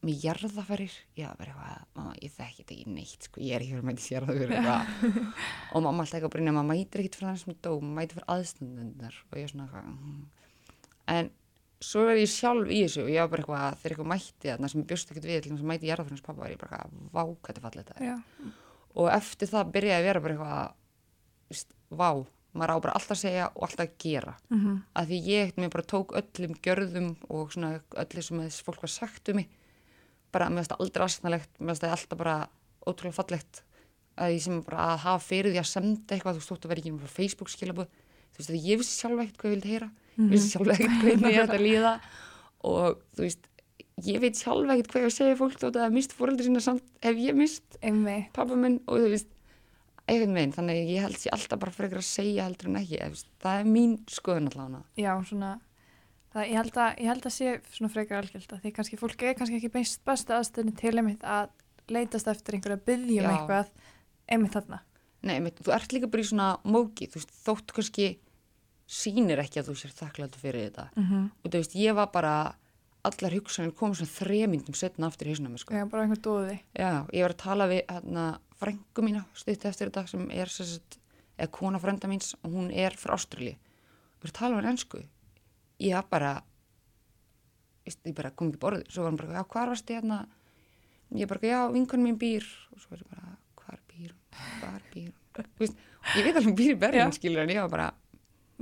með 0.02 0.22
jarðaferir, 0.24 0.90
já, 1.16 1.28
bara 1.38 1.52
eitthvað 1.52 1.82
mamma, 1.94 2.14
ég 2.22 2.32
þekki 2.34 2.56
þetta 2.64 2.74
ekki 2.74 2.86
neitt, 2.94 3.22
sko, 3.28 3.40
ég 3.40 3.54
er 3.54 3.60
ekki 3.60 3.70
fyrir 3.70 3.82
að 3.82 3.90
mæti 3.90 4.14
jarðaferir 4.14 4.54
eitthvað. 4.56 5.34
Og 5.76 5.82
mamma 5.84 6.02
alltaf 6.02 6.16
ekki 6.18 6.26
að 6.26 6.32
brýna, 6.34 6.52
mamma 6.56 6.74
mætir 6.74 7.02
ekkit 7.04 7.18
fyrir 7.20 7.28
þannig 7.28 7.42
sem 7.44 7.54
dó, 7.62 7.70
mamma 7.80 8.00
mætir 8.00 8.16
fyrir 8.18 8.32
aðstundundar 8.34 9.14
og 9.30 9.38
ég 9.38 9.44
er 9.46 9.52
svona 9.52 9.66
eitthvað 9.68 9.86
mm. 9.92 10.24
En 11.12 11.30
svo 11.82 12.04
er 12.08 12.20
ég 12.22 12.30
sjálf 12.30 12.70
í 12.70 12.82
þessu 12.84 13.04
og 13.04 13.10
ég 13.10 13.24
var 13.24 13.30
bara 13.32 13.42
eitthvað, 13.42 13.78
þegar 13.80 13.94
eitthvað 13.94 14.10
mætti 14.12 14.50
þarna 14.50 14.70
sem 14.70 14.82
ég 14.82 14.90
bjóst 14.92 15.10
ekkert 15.10 15.28
við, 15.28 15.40
til 15.42 15.52
þess 15.52 15.64
að 15.64 15.70
mæti 15.72 15.88
ég 15.88 15.94
erðafrænins 15.96 16.26
pappa 16.26 16.44
var 16.44 16.52
ég 16.52 16.60
bara 16.60 16.78
eitthvað, 16.78 17.08
vá, 17.10 17.22
hvað 17.24 17.48
þetta 17.48 17.60
er 17.60 17.66
fallið 17.66 17.88
þetta 17.88 18.06
Já. 18.06 18.52
og 18.92 19.08
eftir 19.16 19.50
það 19.50 19.72
byrjaði 19.76 19.98
að 19.98 20.06
vera 20.08 20.22
bara 20.22 20.36
eitthvað 20.36 21.98
vá, 22.02 22.10
maður 22.52 22.74
á 22.76 22.84
bara 22.84 22.94
alltaf 22.98 23.16
að 23.16 23.22
segja 23.22 23.48
og 23.50 23.66
alltaf 23.66 23.86
að 23.86 23.96
gera. 24.04 24.36
Mhm. 24.52 24.78
að 24.94 25.10
því 25.10 25.18
ég 25.32 25.58
mér 25.58 25.72
bara 25.72 25.90
tók 25.92 26.14
öllum 26.20 26.54
gjörðum 26.62 27.10
og 27.28 27.52
svona 27.52 27.72
öllu 28.04 28.22
sem 28.22 28.40
þess 28.44 28.62
fólk 28.62 28.82
var 28.82 28.92
sagt 28.92 29.28
um 29.28 29.36
mig. 29.36 29.48
Bara 30.32 30.48
mér 30.48 30.62
finnst 30.62 30.72
það 30.72 30.82
aldrei 30.84 31.04
aðsnalegt 31.06 31.52
mér 31.58 31.72
finnst 31.72 31.82
það 31.82 31.96
alltaf 31.96 32.18
bara 32.18 32.36
ótrúlega 32.86 33.18
fallegt 33.18 33.62
að 34.16 34.34
ég 34.36 34.42
sem 34.44 34.62
bara 34.62 34.92
að 34.92 35.02
hafa 35.06 35.24
fyrir 35.24 35.52
því 35.52 35.60
að 35.62 35.72
senda 35.72 36.14
eitthvað 36.14 36.36
þú 38.32 38.40
veist 38.40 38.50
að 38.50 38.56
að 38.56 38.66
ég 38.68 38.78
vissi 38.80 38.96
sjálf 38.96 39.20
ekkert 39.20 39.38
hvað 39.40 39.50
ég 39.50 39.56
vildi 39.56 39.72
heyra 39.72 39.90
ég 40.18 40.34
vissi 40.34 40.52
sjálf 40.52 40.74
ekkert 40.74 40.98
hvernig 41.06 41.36
ég 41.36 41.42
ætti 41.46 41.58
að 41.58 41.66
líða 41.66 41.94
og 42.68 43.00
þú 43.16 43.26
veist 43.26 43.48
ég 44.06 44.22
veit 44.22 44.38
sjálf 44.40 44.72
ekkert 44.74 44.92
hvað 44.92 45.06
ég 45.06 45.14
segja 45.16 45.38
fólk 45.38 45.60
þótt 45.60 45.78
að 45.82 45.94
mist 45.96 46.16
fóreldur 46.16 46.48
sína 46.48 46.64
samt 46.64 46.84
ef 47.04 47.20
ég 47.20 47.36
mist 47.38 47.78
pappa 48.36 48.56
minn 48.56 48.80
og 48.86 49.04
þú 49.04 49.14
veist 49.16 49.32
einhvern 50.10 50.36
veginn, 50.36 50.54
þannig 50.54 50.78
að 50.78 50.92
ég 50.92 51.04
held 51.06 51.18
sér 51.20 51.34
alltaf 51.36 51.60
bara 51.62 51.74
frekar 51.74 52.00
að 52.00 52.08
segja 52.08 52.46
heldur 52.46 52.70
en 52.70 52.78
ekki, 52.80 52.98
veist, 53.12 53.28
það 53.42 53.60
er 53.60 53.68
mín 53.70 53.92
skoðun 54.10 54.48
allavega. 54.50 54.82
Já, 54.98 55.12
svona, 55.28 55.50
það, 56.34 56.46
ég, 56.48 56.56
held 56.58 56.80
að, 56.84 56.90
ég 56.98 57.10
held 57.12 57.28
að 57.28 57.34
sé 57.36 57.52
svona 57.76 57.92
frekar 57.92 58.22
algjölda 58.22 58.60
því 58.62 58.72
kannski 58.78 59.00
fólk 59.00 59.26
er 59.26 59.36
kannski 59.38 59.58
ekki 59.60 59.72
best, 59.76 60.02
bestu 60.08 60.36
aðstöðinu 60.36 60.74
til 60.80 60.94
einmitt 60.96 61.26
að 61.26 61.52
leitast 61.92 62.30
eftir 62.32 62.58
einhverja 62.58 62.82
byggjum 62.88 63.30
eitthvað 63.30 63.72
einmitt 64.32 64.56
þarna. 64.58 64.82
Nei, 65.22 65.36
einmitt, 65.36 65.62
þú 65.62 65.74
ert 65.76 65.94
líka 65.94 66.10
bara 66.10 66.24
í 66.24 66.30
svona 66.32 66.50
móki, 66.66 67.08
þú 67.10 67.20
veist, 67.20 67.34
þótt 67.46 67.76
kannski 67.76 68.08
sýnir 68.86 69.40
ekki 69.42 69.60
að 69.60 69.70
þú 69.70 69.76
sér 69.80 69.94
þakklættu 69.96 70.40
fyrir 70.42 70.66
þetta. 70.68 70.88
Mm 70.96 71.04
-hmm. 71.04 71.30
Og 71.44 71.50
þú 71.50 71.56
veist, 71.58 71.74
ég 71.74 71.94
var 71.94 72.10
bara, 72.12 72.54
allar 73.04 73.32
hugsanir 73.32 73.72
komið 73.72 73.94
svona 73.94 74.16
þremyndum 74.18 74.74
setna 74.74 75.06
aftur 75.06 75.26
í 75.26 75.30
hausnum, 75.30 75.58
sko. 75.58 75.74
Já, 75.74 75.88
bara 75.88 76.02
einhver 76.02 76.22
dóði. 76.22 76.58
Já, 76.74 77.06
ég 77.12 77.22
var 77.22 77.30
að 77.30 77.44
tala 77.44 77.68
við 77.68 77.82
hérna 77.88 78.38
frængu 78.60 79.02
mína 79.02 79.24
stutt 79.34 79.64
eftir 79.64 79.90
þetta 79.90 80.06
sem 80.06 80.30
er 80.30 80.48
sagt, 80.48 80.98
eða 81.38 81.50
kona 81.50 81.78
frænda 81.78 82.08
míns 82.08 82.34
og 82.42 82.52
hún 82.52 82.70
er 82.70 82.92
frá 82.92 83.14
Ástrali. 83.14 83.56
Við 84.20 84.28
erum 84.28 84.30
að 84.30 84.38
tala 84.38 84.54
um 84.54 84.60
henni 84.60 84.70
ennsku. 84.70 85.02
Ég 85.80 85.94
var 85.94 86.06
bara, 86.10 86.42
ég 87.86 88.14
bara 88.14 88.30
kom 88.30 88.48
ekki 88.48 88.58
borðið, 88.58 88.86
svo 88.88 89.02
var 89.02 89.10
hann 89.10 89.16
bara, 89.16 89.32
já, 89.32 89.44
hvar 89.44 89.68
varstu 89.68 89.94
hérna? 89.94 90.26
Ég 91.12 91.28
bara, 91.28 91.40
já, 91.40 91.72
vinkunum 91.72 92.06
mín 92.06 92.18
býr 92.20 92.46
og 92.72 92.80
svo 92.80 92.94
er 92.94 93.02
ég 93.02 93.10
bara, 93.10 93.36
hvar 93.56 93.80
býr? 93.90 94.14
Hvar 94.60 94.82
býr? 94.94 95.10
Þú 95.32 95.44
Veist, 95.58 95.76
ég 96.16 96.26
veit 96.26 96.36
alveg 96.36 96.48
hún 96.50 96.56
býr 96.56 96.74
í 96.74 96.78
Berlín, 96.78 97.08
Já. 97.08 97.16
skilur 97.16 97.42
en 97.42 97.52
ég 97.54 97.60
var 97.64 97.72
bara, 97.72 97.88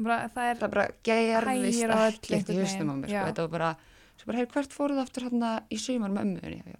Bara, 0.00 0.18
það 0.34 0.50
er, 0.50 0.58
það 0.60 0.74
bara 0.74 0.86
gerðist 1.06 1.82
ekkert 1.84 2.52
í 2.54 2.58
haustum 2.60 2.90
á 2.90 2.94
mér, 2.96 3.10
sko, 3.10 3.24
þetta 3.30 3.44
var 3.46 3.52
bara, 3.54 3.70
svo 4.20 4.30
bara, 4.30 4.40
hey, 4.40 4.48
hvert 4.54 4.76
fóruð 4.76 5.00
aftur 5.02 5.26
hérna 5.28 5.50
í 5.68 5.78
sumar 5.80 6.12
með 6.14 6.26
ömmuðinni? 6.26 6.76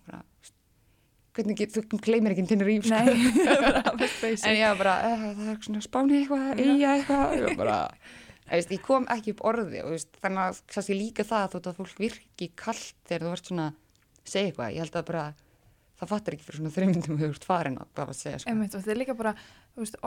Hvernig 1.37 1.61
þú 1.71 1.83
gleymir 2.03 2.35
ekki 2.35 2.47
til 2.51 2.62
ríf, 2.66 2.89
sko. 2.89 3.01
En 4.49 4.57
ég 4.57 4.64
var 4.73 4.81
bara, 4.81 4.95
eh, 5.11 5.27
það 5.39 5.53
er 5.53 5.61
svona 5.66 5.85
spáni 5.85 6.18
eitthvað, 6.23 6.49
eiga 6.59 6.95
eitthvað, 6.97 7.37
ég 7.37 7.47
var 7.47 7.61
bara, 7.61 7.79
veist, 8.51 8.73
ég 8.75 8.83
kom 8.89 9.07
ekki 9.14 9.37
upp 9.37 9.45
orði 9.53 9.85
og 9.85 9.95
veist, 9.95 10.11
þannig 10.25 10.43
að 10.49 10.62
kannski 10.75 10.97
líka 10.99 11.27
það 11.29 11.47
þótt 11.55 11.71
að 11.71 11.79
fólk 11.83 12.03
virki 12.03 12.51
kallt 12.59 12.97
þegar 13.07 13.27
þú 13.29 13.37
ert 13.37 13.53
svona 13.53 13.68
að 13.71 14.35
segja 14.35 14.51
eitthvað, 14.51 14.75
ég 14.75 14.85
held 14.85 14.99
að 15.01 15.09
bara, 15.12 15.25
það 16.01 16.11
fattar 16.15 16.35
ekki 16.37 16.47
fyrir 16.47 16.61
svona 16.61 16.73
þreymyndum 16.75 17.17
að 17.17 17.23
þú 17.25 17.29
ert 17.35 17.45
farin 17.45 17.79
að 17.81 17.89
hvað 17.95 18.13
að 18.13 18.19
segja, 18.21 18.39
sko. 18.41 18.51
Einmitt, 18.51 18.75
og 18.75 18.81
þetta 18.81 18.93
er 18.95 19.01
líka 19.01 19.17
bara, 19.19 19.35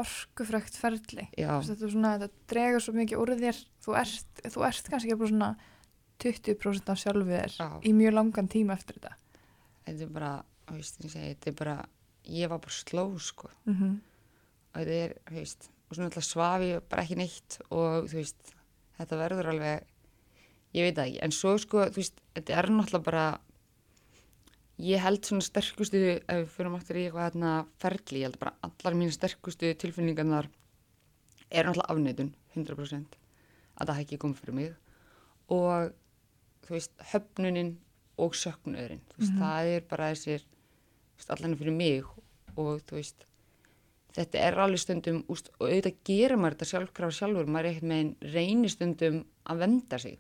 orkufrækt 0.02 0.80
ferli. 0.80 1.28
Þetta, 1.38 2.30
dregur 2.50 2.82
svo 2.84 2.94
mikið 2.98 3.22
úr 3.22 3.34
þér, 3.40 3.60
þú 3.86 3.98
ert, 4.00 4.42
þú 4.56 4.66
ert 4.70 4.90
kannski 4.94 5.18
bara 5.20 5.30
svona 5.34 5.52
20% 6.24 6.90
af 6.94 7.02
sjálfu 7.02 7.28
þér 7.30 7.54
Já. 7.58 7.68
í 7.84 7.94
mjög 7.98 8.16
langan 8.18 8.50
tíma 8.52 8.78
eftir 8.78 9.00
þetta. 9.00 9.16
þetta 9.86 10.06
er 10.08 10.12
bara, 10.18 10.32
veist, 10.72 11.00
ég 11.04 11.12
segi, 11.14 11.36
þetta 11.36 11.52
er 11.52 11.58
bara, 11.62 11.78
ég 12.32 12.50
var 12.54 12.60
bara 12.64 12.72
sló, 12.80 13.06
sko, 13.20 13.50
Mm 13.66 13.74
-hmm. 13.74 13.96
og 14.74 14.82
þetta 14.82 14.98
er, 15.04 15.16
veist, 15.32 15.70
og 15.90 15.96
svona 15.96 16.10
alltaf 16.10 16.24
svaf 16.24 16.62
ég 16.62 16.82
bara 16.90 17.04
ekki 17.04 17.16
neitt 17.18 17.60
og 17.70 18.08
þú 18.10 18.16
veist, 18.16 18.54
þetta 18.98 19.18
verður 19.18 19.50
alveg, 19.52 19.84
ég 20.74 20.84
veit 20.88 20.96
það 20.96 21.08
ekki, 21.08 21.20
en 21.24 21.32
svo 21.32 21.58
sko, 21.58 21.86
þú 21.86 21.96
veist, 22.02 22.22
þetta 22.36 22.54
er 22.58 22.70
náttúrulega 22.70 23.04
bara, 23.04 23.40
ég 24.84 25.00
held 25.04 25.24
svona 25.26 25.46
sterkustu, 25.46 26.00
ef 26.20 26.28
við 26.28 26.50
fyrir 26.58 26.76
aftur 26.78 27.00
í 27.00 27.04
eitthvað 27.08 27.26
hérna 27.30 27.52
ferli, 27.82 28.20
ég 28.24 28.28
held 28.30 28.40
bara 28.42 28.56
allar 28.68 28.98
mínu 29.00 29.14
sterkustu 29.16 29.70
tilfinningarnar 29.80 30.50
er 31.54 31.68
náttúrulega 31.70 31.92
afneitun, 31.94 32.32
100%, 32.56 33.18
að 33.78 33.88
það 33.88 33.94
hafi 33.96 34.06
ekki 34.08 34.22
komið 34.24 34.42
fyrir 34.42 34.58
mig 34.58 34.72
og 35.54 35.94
þú 36.66 36.76
veist, 36.78 36.94
höfnunin 37.14 37.72
og 38.24 38.36
söknuðurinn, 38.38 39.04
þú 39.12 39.20
veist, 39.22 39.32
Mhm. 39.34 39.40
það 39.44 39.76
er 39.76 39.82
bara 39.90 40.10
þessir, 40.14 40.42
allan 41.30 41.56
fyrir 41.58 41.74
mig 41.78 42.04
og 42.58 42.82
þú 42.88 42.98
veist, 43.00 43.26
þetta 44.14 44.36
er 44.40 44.54
alveg 44.62 44.80
stundum, 44.80 45.24
úst, 45.30 45.50
og 45.60 45.70
auðvitað 45.70 45.96
gerir 46.06 46.38
maður 46.38 46.56
þetta 46.58 46.70
sjálfkrafa 46.72 47.18
sjálfur, 47.18 47.48
maður 47.48 47.66
er 47.66 47.72
ekkert 47.74 47.90
með 47.90 48.00
einn 48.04 48.16
reynir 48.34 48.70
stundum 48.70 49.26
að 49.48 49.58
venda 49.64 49.98
sig 50.00 50.20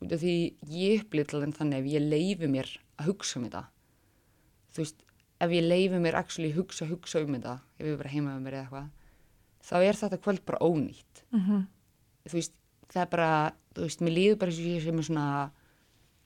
út 0.00 0.12
af 0.12 0.20
því 0.20 0.34
ég 0.70 1.00
upplýtt 1.02 1.34
alveg 1.34 1.56
þannig 1.58 1.78
ef 1.80 1.92
ég 1.92 2.08
leifi 2.08 2.46
mér 2.46 2.68
að 2.98 3.06
hugsa 3.06 3.36
um 3.40 3.48
þetta 3.48 3.64
þú 4.74 4.84
veist, 4.84 5.02
ef 5.38 5.54
ég 5.54 5.66
leifi 5.66 6.00
mér 6.02 6.18
actually 6.18 6.52
hugsa, 6.56 6.88
hugsa 6.90 7.22
um 7.24 7.34
þetta 7.36 7.58
ef 7.78 7.86
ég 7.86 7.94
er 7.94 8.00
bara 8.00 8.14
heima 8.14 8.34
með 8.36 8.46
mér 8.46 8.58
eða 8.58 8.64
eitthvað 8.66 8.88
þá 9.68 9.76
er 9.84 9.98
þetta 9.98 10.22
kvöld 10.24 10.44
bara 10.48 10.64
ónýtt. 10.64 11.24
Mm 11.34 11.66
þú 12.28 12.36
veist, 12.36 12.52
það 12.92 13.02
er 13.02 13.10
bara 13.12 13.30
þú 13.76 13.86
veist, 13.86 14.02
mér 14.04 14.14
líður 14.16 14.38
bara 14.40 14.52
eins 14.52 14.60
og 14.60 14.68
ég 14.68 14.82
sem 14.84 14.98
er 15.00 15.06
svona 15.06 15.26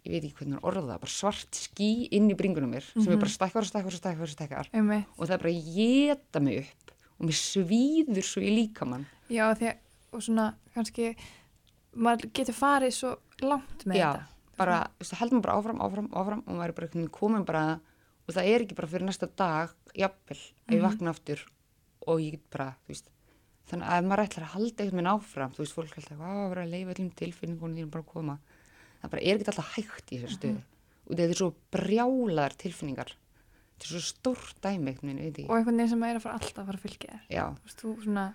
ég 0.03 0.14
veit 0.14 0.24
ekki 0.26 0.38
hvernig 0.40 0.64
orða 0.66 0.97
bara 0.99 1.12
svart 1.14 1.59
ský 1.59 1.90
inn 2.16 2.30
í 2.32 2.36
bringunum 2.38 2.72
mér, 2.74 2.86
sem 2.90 3.12
er 3.12 3.20
bara 3.20 3.30
stækkar 3.30 3.62
og 3.62 3.68
stækkar 3.70 3.93
og 3.93 4.01
stækkar 4.01 4.26
og 4.26 4.32
stækkar. 4.32 4.70
Einmitt. 4.74 5.07
og 5.14 5.28
það 5.28 5.36
er 5.36 5.45
bara 5.45 5.53
að 5.53 5.68
geta 5.76 6.43
mig 6.43 6.59
upp 6.64 6.95
og 7.20 7.28
mér 7.28 7.38
svíður 7.38 8.26
svo 8.26 8.43
í 8.43 8.51
líkamann. 8.57 9.07
Já, 9.30 9.45
því 9.55 9.70
að, 9.70 9.78
og 10.11 10.24
svona, 10.26 10.49
kannski, 10.74 11.12
maður 11.95 12.32
getur 12.34 12.59
farið 12.59 12.97
svo 12.97 13.12
langt 13.47 13.86
með 13.86 14.01
já, 14.01 14.09
þetta. 14.11 14.51
bara, 14.59 14.80
þú 14.97 15.05
veist, 15.05 15.16
heldur 15.20 15.38
maður 15.38 15.47
bara 15.47 15.59
áfram, 15.61 15.82
áfram, 15.86 16.11
áfram 16.18 16.43
og 16.47 16.59
maður 16.59 16.72
er 16.72 16.78
bara 16.80 17.07
komin 17.20 17.47
bara 17.47 17.64
og 18.27 18.35
það 18.37 18.51
er 18.53 18.64
ekki 18.64 18.79
bara 18.79 18.91
fyrir 18.93 19.07
næsta 19.09 19.29
dag 19.37 19.73
jafnvel, 19.99 20.39
ef 20.68 20.75
ég 20.77 20.83
vakna 20.85 21.11
aftur 21.12 21.43
og 22.07 22.20
ég 22.23 22.37
get 22.37 22.47
bara, 22.55 22.68
þú 22.85 22.95
veist 22.95 23.11
þannig 23.70 23.89
að 23.89 23.99
ef 24.03 24.09
maður 24.11 24.25
ætlar 24.27 24.47
að 24.47 24.53
halda 24.57 24.85
einhvern 24.85 24.99
veginn 25.01 25.12
áfram 25.12 25.55
þú 25.55 25.62
veist, 25.62 25.77
fólk 25.77 25.97
ætlar 25.97 26.16
að 26.16 26.23
"Vá, 26.23 26.49
vera 26.53 26.64
að 26.64 26.73
leifa 26.75 26.95
öllum 26.95 27.11
tilfinningunum 27.20 27.77
þínum 27.79 27.91
bara 27.93 28.03
að 28.05 28.12
koma. 28.12 28.39
Það 29.03 29.11
bara 29.11 29.23
er 29.23 29.35
ekki 29.39 29.51
alltaf 29.53 29.73
hægt 29.77 30.12
í 30.12 30.18
þessari 30.23 30.37
stöðu. 30.39 30.62
Og 31.03 31.16
þetta 31.16 31.31
er 31.33 31.41
svo 31.41 31.51
brjálar 31.75 32.53
tilfinningar. 32.62 33.11
Þetta 33.73 33.85
er 33.87 33.93
svo 33.93 34.03
stórt 34.07 34.61
dæmi 34.62 34.95
veginn, 34.95 35.18
ég 35.18 35.25
veit 35.25 35.39
Og 35.39 35.43
ekki 35.43 35.57
einhvern 35.57 35.77
veginn 35.81 35.89
sem 35.95 36.03
er 36.03 36.16
að 36.16 36.23
fara 36.23 36.39
alltaf 36.39 36.62
að 36.62 36.66
fara 36.66 36.79
að 36.79 36.85
fylgja 36.87 37.11
þér. 37.12 37.25
Þú 37.33 37.64
veist, 37.66 37.83
þú 37.83 37.95
svona, 38.05 38.27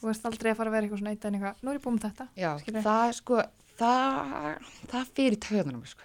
þú 0.00 0.08
veist 0.08 0.24
aldrei 0.30 0.50
að 0.52 0.56
fara 0.58 0.68
að 0.70 0.74
vera 0.74 0.86
eitthvað 0.86 0.98
svona 1.02 1.12
eitt 1.14 1.24
en 1.28 1.34
eitthvað, 1.38 1.62
nú 1.62 1.70
er 1.70 1.78
ég 1.78 1.84
búin 1.84 1.98
þetta. 1.98 2.28
já, 2.34 2.50
það 2.88 3.12
sko 3.18 3.42
það, 3.78 4.58
það 4.88 5.04
sko. 5.92 6.02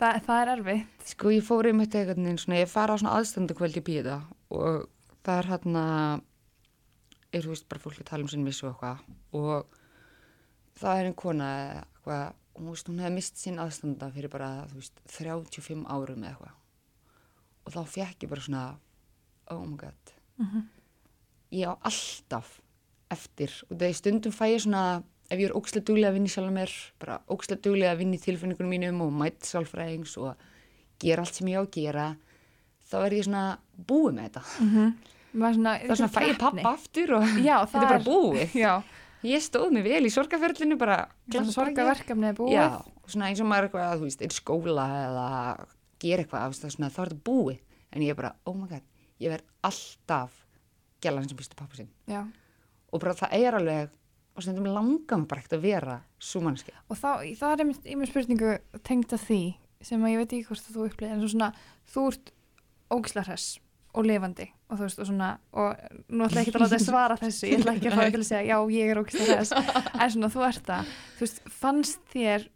Þa, 0.00 0.08
það 0.26 0.40
er 0.42 0.50
erfitt. 0.56 1.04
Sko 1.12 1.30
ég 1.30 1.44
fór 1.46 1.68
einmitt 1.70 1.94
eitthvað 1.94 2.18
neinn 2.24 2.38
svona, 2.40 2.58
ég 2.62 2.70
fara 2.70 2.96
á 2.96 2.98
svona 2.98 3.14
aðstandakvöld 3.20 3.76
í 3.78 3.82
píða 3.86 4.16
og 4.50 4.88
það 5.24 5.38
er 5.38 5.48
hérna, 5.52 5.84
þú 7.34 7.52
veist 7.52 7.68
bara 7.70 7.82
fólk 7.84 8.00
að 8.02 8.08
tala 8.10 8.26
um 8.26 8.30
sinn 8.32 8.44
missu 8.46 8.66
og 8.66 8.74
eitthvað 8.74 9.38
og 9.38 9.78
það 10.80 10.98
er 11.00 11.08
einn 11.10 11.16
kona 11.18 11.50
eitthvað, 11.78 12.34
og 12.58 12.66
veist 12.72 12.90
hún 12.90 13.00
hefði 13.04 13.14
mist 13.20 13.40
sinn 13.42 13.62
aðstanda 13.62 14.10
fyrir 14.14 14.32
bara, 14.34 14.50
veist, 14.74 14.98
35 15.14 15.86
árum 15.94 16.26
eitthvað 16.26 16.60
og 17.64 17.72
þá 17.72 17.80
fekk 17.94 18.26
ég 18.26 18.32
bara 18.34 18.44
svona, 18.44 18.64
oh 19.54 19.62
my 19.64 19.76
god, 19.80 20.14
Mhm. 20.42 20.64
ég 21.54 21.70
á 21.70 21.78
alltaf 21.86 22.56
eftir 23.14 23.52
og 23.70 23.78
þegar 23.78 23.94
stundum 23.94 24.32
fæ 24.34 24.46
ég 24.50 24.60
svona 24.66 25.04
ef 25.30 25.38
ég 25.40 25.48
er 25.48 25.56
ókslega 25.56 25.86
duglega 25.88 26.10
að 26.12 26.18
vinna 26.18 26.32
sjálf 26.32 26.52
mér 26.54 26.72
bara 27.00 27.18
ókslega 27.32 27.64
duglega 27.64 27.94
að 27.94 28.02
vinna 28.02 28.18
í 28.18 28.22
tilfinningunum 28.24 28.74
mínum 28.74 29.00
og 29.06 29.14
mætt 29.22 29.48
sálfræðings 29.48 30.16
og 30.20 30.44
gera 31.02 31.24
allt 31.24 31.38
sem 31.38 31.50
ég 31.50 31.58
á 31.58 31.62
að 31.64 31.70
gera 31.74 32.06
þá 32.90 32.96
er 33.00 33.16
ég 33.18 33.26
svona 33.26 33.44
búið 33.88 34.18
með 34.18 34.28
þetta. 34.28 34.42
Maður 35.34 35.56
svona, 35.56 35.72
það 35.80 35.94
er 35.94 35.98
svona 36.00 36.14
fæ 36.14 36.20
ég 36.28 36.36
pappa 36.38 36.74
aftur 36.76 37.14
og 37.16 37.24
Já, 37.42 37.56
þetta 37.70 37.80
er 37.80 37.88
bara 37.90 38.04
búið. 38.06 38.54
Já, 38.60 38.72
ég 39.26 39.42
stóð 39.42 39.72
mig 39.74 39.86
vel 39.88 40.02
í 40.04 40.12
sorgaferlinu 40.14 40.78
bara 40.78 40.98
svona 41.26 41.56
sorga 41.56 41.88
verkefni 41.88 42.30
er 42.30 42.38
búið. 42.38 42.54
já, 42.54 42.68
svona 43.08 43.30
eins 43.32 43.42
og 43.42 43.50
maður 43.50 43.66
er 43.66 43.70
eitthvað 43.72 43.96
þú 43.98 44.08
veist, 44.10 44.22
er 44.22 44.36
skóla 44.36 44.86
eða 45.00 45.26
gera 46.04 46.24
eitthvað 46.26 46.56
svona, 46.60 46.92
þá 46.92 47.00
er 47.02 47.12
þetta 47.14 47.26
búið. 47.26 47.60
En 47.94 48.04
ég 48.04 48.14
er 48.14 48.18
bara, 48.18 48.34
oh 48.46 48.54
my 48.58 48.68
god, 48.70 48.86
ég 49.22 49.34
verð 49.34 49.50
alltaf 49.66 50.38
gælan 51.02 51.26
sem 51.28 51.38
býstu 51.38 51.58
pappa 51.58 51.78
sinn. 51.78 51.90
Já. 52.10 52.22
og 52.94 53.02
bara 53.02 53.16
það 53.18 53.32
er 53.40 53.56
alveg 53.58 53.92
og 54.34 54.42
stundum 54.44 54.66
langar 54.66 55.20
mig 55.20 55.28
bara 55.30 55.42
ekkert 55.42 55.58
að 55.58 55.66
vera 55.66 55.98
svo 56.18 56.42
mannski 56.44 56.74
Og 56.88 56.98
þá, 56.98 57.10
það 57.38 57.52
er 57.52 57.64
einmitt 57.64 58.10
spurningu 58.10 58.56
tengt 58.86 59.14
að 59.14 59.28
því 59.28 59.42
sem 59.84 60.04
að 60.04 60.14
ég 60.14 60.22
veit 60.22 60.32
ekki 60.32 60.48
hvort 60.48 60.72
þú 60.74 60.88
upplýðir 60.88 61.14
en 61.14 61.22
svo 61.22 61.30
svona, 61.34 61.52
þú 61.92 62.06
ert 62.10 62.34
ógislega 62.94 63.28
hress 63.28 63.46
og 63.94 64.06
lifandi 64.08 64.48
og 64.68 64.78
þú 64.78 64.86
veist 64.88 65.00
og 65.02 65.08
svona 65.08 65.30
og 65.54 65.82
nú 66.10 66.26
ætla 66.26 66.42
ég 66.42 66.48
ekki 66.48 66.58
að 66.58 66.64
láta 66.64 66.78
þig 66.78 66.86
svara 66.88 67.18
þessu 67.20 67.50
ég 67.50 67.60
ætla 67.60 67.74
ekki 67.76 67.90
að 67.90 67.98
fá 67.98 68.04
til 68.04 68.20
að 68.20 68.28
segja 68.30 68.44
já 68.48 68.74
ég 68.74 68.92
er 68.92 69.00
ógislega 69.00 69.38
hress. 69.38 69.54
En 70.02 70.14
svona 70.14 70.30
þú 70.34 70.44
ert 70.48 70.68
það. 70.68 70.92
Þú 71.14 71.26
veist, 71.26 71.42
fannst 71.62 72.06
þér 72.12 72.46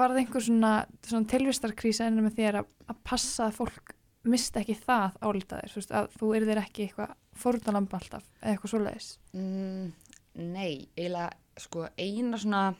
var 0.00 0.12
það 0.12 0.20
einhver 0.22 0.46
svona, 0.46 0.74
svona 1.06 1.30
tilvistarkrísa 1.34 2.06
ennum 2.08 2.28
með 2.28 2.36
þér 2.38 2.60
að, 2.62 2.70
að 2.88 3.00
passa 3.10 3.48
að 3.48 3.58
fólk 3.58 3.96
mista 4.30 4.60
ekki 4.60 4.76
það 4.76 5.16
álitaðir, 5.24 5.72
þú 5.72 5.80
veist, 5.80 5.92
að 5.96 6.08
þú 6.20 6.30
er 6.36 6.46
þér 6.48 6.60
ekki 6.62 6.86
eitthvað 6.86 7.14
fórunalamba 7.40 8.00
alltaf 8.00 8.26
eða 8.40 8.54
eitthvað 8.54 8.72
svoleiðis. 8.74 9.10
Mm, 9.36 9.86
nei, 10.34 10.88
eiginlega 10.96 11.30
sko 11.60 11.86
eina 11.98 12.38
svona 12.38 12.74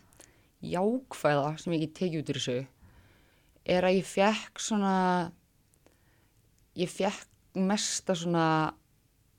jákvæða 0.62 1.56
sem 1.58 1.72
ég 1.72 1.82
ekki 1.82 1.96
tekið 1.98 2.20
út 2.20 2.30
úr 2.32 2.40
þessu 2.40 2.58
er 3.64 3.84
að 3.84 3.96
ég 3.98 4.06
fekk 4.08 4.60
svona 4.60 4.94
ég 6.78 6.90
fekk 6.90 7.26
mesta 7.54 8.14
svona 8.14 8.46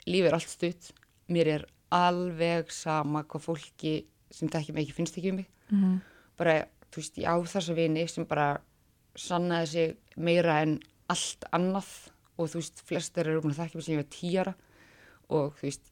lífið 0.07 0.27
er 0.27 0.37
allt 0.37 0.51
stutt 0.51 0.91
mér 1.31 1.47
er 1.55 1.65
alveg 1.91 2.71
sama 2.73 3.23
hvað 3.23 3.45
fólki 3.45 3.93
sem 4.31 4.49
tekja 4.49 4.73
mig 4.73 4.85
ekki 4.87 4.97
finnst 4.99 5.17
ekki 5.17 5.31
um 5.31 5.41
mig 5.41 5.49
Mm 5.71 5.83
-hmm. 5.83 5.99
bara, 6.37 6.67
þú 6.91 6.95
veist, 6.95 7.17
ég 7.17 7.25
á 7.31 7.35
þessa 7.39 7.73
vini 7.73 8.07
sem 8.07 8.25
bara 8.25 8.61
sannaði 9.15 9.67
sig 9.67 9.97
meira 10.17 10.61
en 10.61 10.79
allt 11.07 11.45
annað 11.51 12.11
og 12.37 12.49
þú 12.49 12.53
veist, 12.55 12.81
flestir 12.81 13.27
eru 13.27 13.41
búin 13.41 13.51
að 13.51 13.57
þekka 13.59 13.75
mig 13.75 13.83
sem 13.85 13.95
ég 13.95 14.01
var 14.03 14.09
tíara 14.19 14.53
og 15.29 15.55
þú 15.55 15.61
veist, 15.61 15.90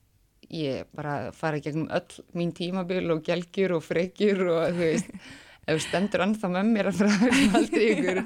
ég 0.50 0.88
bara 0.96 1.32
fara 1.36 1.60
gegnum 1.62 1.90
öll 1.94 2.24
mín 2.38 2.54
tímabil 2.56 3.12
og 3.14 3.22
gelgjur 3.26 3.76
og 3.78 3.84
frekjur 3.86 4.42
og 4.48 4.78
þú 4.78 4.82
veist, 4.82 5.12
ef 5.70 5.82
stendur 5.86 6.26
ennþá 6.26 6.50
með 6.54 6.72
mér 6.74 6.90
að 6.92 7.02
frá 7.04 7.12
aldrei 7.60 7.86
ykkur 7.94 8.22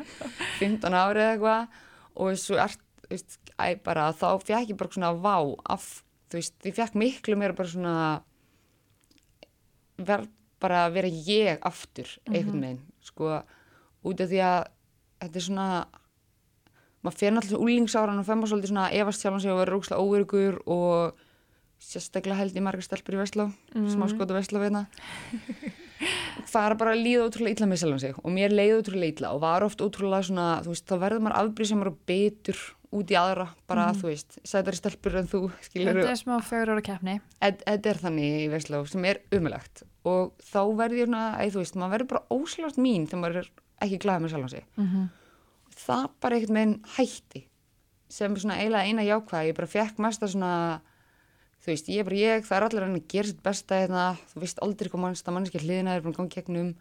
15 0.61 0.97
árið 0.99 1.24
eða 1.24 1.34
eitthvað 1.34 1.82
og 2.24 2.38
svo 2.39 2.59
er, 2.63 2.78
þú 3.03 3.11
veist, 3.15 3.39
æ, 3.59 3.65
bara 3.84 4.11
þá 4.15 4.28
fekk 4.43 4.71
ég 4.71 4.80
bara 4.80 4.95
svona 4.95 5.11
vá 5.26 5.36
af, 5.76 5.89
þú 6.32 6.39
veist, 6.39 6.55
ég 6.69 6.78
fekk 6.78 6.95
miklu 7.01 7.39
meira 7.39 7.57
bara 7.57 7.74
svona 7.74 7.97
verð 10.03 10.32
bara 10.63 10.86
að 10.88 10.95
vera 10.95 11.09
ég 11.28 11.65
aftur 11.67 12.07
einhvern 12.30 12.63
veginn, 12.63 12.80
sko 13.03 13.41
út 14.07 14.21
af 14.24 14.30
því 14.32 14.39
að 14.47 14.61
þetta 15.24 15.39
er 15.39 15.45
svona 15.49 15.67
maður 17.03 17.19
fer 17.19 17.34
náttúrulega 17.36 17.65
úlingsáran 17.67 18.21
og 18.21 18.28
femma 18.28 18.47
svolítið 18.47 18.71
svona 18.71 18.89
efast 18.95 19.24
sjálf 19.24 19.43
og 19.43 19.59
vera 19.59 19.74
rúkslega 19.74 20.03
óverugur 20.03 20.61
og 20.71 21.24
sérstaklega 21.84 22.40
held 22.40 22.56
ég 22.58 22.64
margar 22.66 22.86
stelpur 22.86 23.18
í 23.18 23.22
Vestló 23.22 23.50
mm. 23.76 23.90
smá 23.94 24.08
skotu 24.12 24.36
Vestló 24.38 24.62
veitna 24.64 24.86
fara 26.54 26.76
bara 26.80 26.94
að 26.96 27.04
líða 27.06 27.28
ótrúlega 27.28 27.58
illa 27.58 27.70
með 27.70 27.82
sjálf 27.84 28.02
sig 28.04 28.16
og 28.20 28.32
mér 28.34 28.54
leiði 28.56 28.80
ótrúlega 28.80 29.16
illa 29.18 29.34
og 29.36 29.42
var 29.44 29.66
oft 29.66 29.84
ótrúlega 29.84 30.28
svona, 30.28 30.48
þú 30.66 30.74
veist, 30.74 30.88
þá 30.90 30.96
verður 31.04 31.24
maður 31.26 31.38
afbrísamur 31.42 31.92
og 31.92 32.00
betur 32.10 32.60
út 32.94 33.10
í 33.10 33.18
aðra 33.18 33.48
bara, 33.70 33.88
þú 33.98 34.12
veist, 34.12 34.38
sætari 34.46 34.78
stelpur 34.78 35.16
en 35.18 35.30
þú 35.30 35.42
skilur, 35.66 35.98
Þetta 35.98 36.12
er 36.14 36.20
smá 36.20 36.36
fjögur 36.46 36.74
ára 36.76 36.86
keppni. 36.86 37.16
þetta 37.42 37.94
er 37.94 38.02
þannig 38.04 38.38
í 38.44 38.48
Vestló 38.54 38.84
sem 38.90 39.08
er 39.10 39.22
umulagt 39.34 39.84
og 40.04 40.34
þá 40.44 40.62
verður 40.78 41.08
svona, 41.08 41.24
æ, 41.40 41.44
þú 41.54 41.64
veist, 41.64 41.80
maður 41.80 41.96
verður 41.96 42.12
bara 42.14 42.26
óslátt 42.38 42.80
mín 42.82 43.08
þegar 43.08 43.24
maður 43.24 43.42
er 43.42 43.50
ekki 43.86 44.02
glæðið 44.04 44.26
með 44.26 44.34
sjálf 44.36 44.50
sig 44.54 44.66
Mm 44.78 44.88
-hmm. 44.92 45.10
það 45.86 46.08
bara 46.22 46.36
einhvern 46.36 46.60
veginn 46.60 46.80
hætti 46.98 47.48
sem 48.10 48.36
svona 48.38 48.60
eiginlega 48.60 48.86
eina 48.86 49.04
jákvæð 49.04 49.48
ég 49.50 49.56
bara 49.56 49.68
fekk 49.68 50.00
mest 50.00 50.22
að 50.22 50.34
svona 50.36 50.82
þú 51.64 51.72
veist, 51.72 51.91
ég 51.91 52.03
er 52.03 52.07
bara 52.07 52.20
ég, 52.20 52.47
það 52.47 52.57
er 52.57 52.66
allir 52.68 52.86
hann 52.86 52.97
að 52.99 53.11
gera 53.14 53.30
sitt 53.30 53.43
besta 53.45 53.80
hérna, 53.80 54.05
þú 54.34 54.43
veist 54.43 54.64
aldrei 54.66 54.91
hvað 54.91 55.03
mannst 55.05 55.30
að 55.30 55.38
mannskja 55.38 55.64
hliðina 55.64 55.95
er 55.95 56.03
búin 56.03 56.16
að 56.16 56.20
ganga 56.20 56.36
gegnum. 56.38 56.74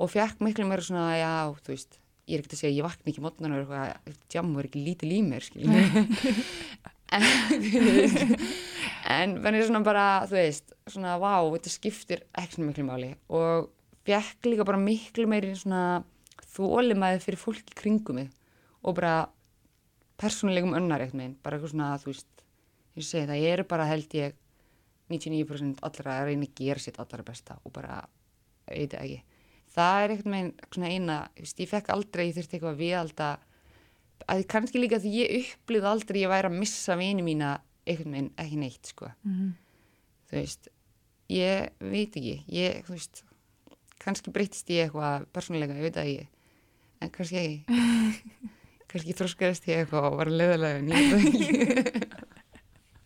Og 0.00 0.08
fekk 0.08 0.40
miklu 0.40 0.64
meira 0.68 0.84
svona 0.86 1.10
já, 1.18 1.34
þú 1.60 1.74
veist, 1.74 2.00
ég 2.24 2.38
er 2.38 2.40
ekkert 2.40 2.56
að 2.56 2.62
segja 2.62 2.78
ég 2.78 2.86
vakna 2.86 3.12
ekki 3.12 3.24
mótnan 3.24 3.56
og 3.56 3.60
eitthvað, 3.60 4.18
jam, 4.32 4.54
er 4.56 4.70
ekki 4.70 4.84
lítið 4.86 5.12
í 5.12 5.20
mér 5.26 5.44
skiljum 5.44 5.74
en 7.16 7.24
en 9.10 9.36
verður 9.42 9.68
svona 9.68 9.82
bara, 9.84 10.06
þú 10.30 10.38
veist, 10.38 10.74
svona 10.90 11.16
vá, 11.20 11.34
þetta 11.56 11.72
skiptir 11.72 12.24
ekki 12.38 12.64
miklu 12.64 12.86
máli. 12.86 13.12
Og 13.32 13.70
fekk 14.06 14.48
líka 14.48 14.66
bara 14.68 14.80
miklu 14.80 15.26
meiri 15.30 15.52
svona 15.58 16.02
þólimaði 16.54 17.22
fyrir 17.24 17.40
fólki 17.40 17.76
kringum 17.78 18.20
mig. 18.20 18.30
Og 18.84 18.96
bara 18.98 19.28
persónulegum 20.20 20.76
önnar 20.76 21.04
eitthvað 21.04 21.36
bara 21.42 21.58
eitthvað 21.58 21.74
svona, 21.74 21.90
þú 22.00 22.12
veist, 22.12 22.39
ég 23.00 23.08
segi 23.08 23.28
það, 23.28 23.42
ég 23.42 23.54
eru 23.56 23.66
bara 23.70 23.88
held 23.88 24.16
ég 24.18 24.36
99% 25.10 25.82
allra 25.86 26.16
að 26.20 26.30
reyna 26.30 26.46
að 26.46 26.56
gera 26.60 26.82
sitt 26.82 26.98
allra 27.02 27.26
besta 27.26 27.58
og 27.64 27.74
bara, 27.74 28.00
ég 28.70 28.84
veit 28.86 28.96
ekki. 29.00 29.20
Það 29.70 30.02
er 30.02 30.12
eitthvað 30.14 30.34
meginn 30.34 30.52
svona 30.66 30.90
eina, 30.90 31.16
veist, 31.38 31.62
ég 31.62 31.70
fekk 31.70 31.90
aldrei, 31.94 32.26
ég 32.28 32.36
þurfti 32.38 32.58
eitthvað 32.58 32.74
að 32.74 32.82
við 32.82 32.94
alltaf, 32.98 33.48
að 34.30 34.44
kannski 34.50 34.82
líka 34.82 35.00
því 35.02 35.14
ég 35.16 35.34
upplýði 35.40 35.90
aldrei 35.90 36.18
að 36.18 36.22
ég 36.24 36.32
væri 36.34 36.50
að 36.50 36.58
missa 36.58 36.96
vini 37.00 37.26
mína 37.26 37.50
eitthvað 37.86 38.12
meginn 38.14 38.30
ekki 38.44 38.60
neitt, 38.60 38.92
sko. 38.92 39.10
Mhm. 39.26 39.50
Þú 40.30 40.38
veist, 40.38 40.70
ég 41.30 41.70
veit 41.82 42.16
ekki, 42.20 42.36
ég, 42.54 42.82
þú 42.86 42.94
veist, 42.94 43.24
kannski 44.02 44.34
breytist 44.34 44.70
ég 44.70 44.86
eitthvað 44.86 45.26
persónulega, 45.34 45.78
ég 45.78 45.88
veit 45.88 45.98
það 45.98 46.10
ekki, 46.10 46.28
en 47.00 47.14
kannski 47.14 47.42
ekki. 47.42 47.64
kannski 48.90 49.14
þróskaðist 49.14 49.68
ég 49.70 49.84
eitthvað 49.84 50.08
og 50.08 50.18
var 50.18 50.30
leðalega 50.34 50.80
en 50.80 50.90
ég 50.90 51.14
veit 51.14 51.26
ekki. 51.30 52.08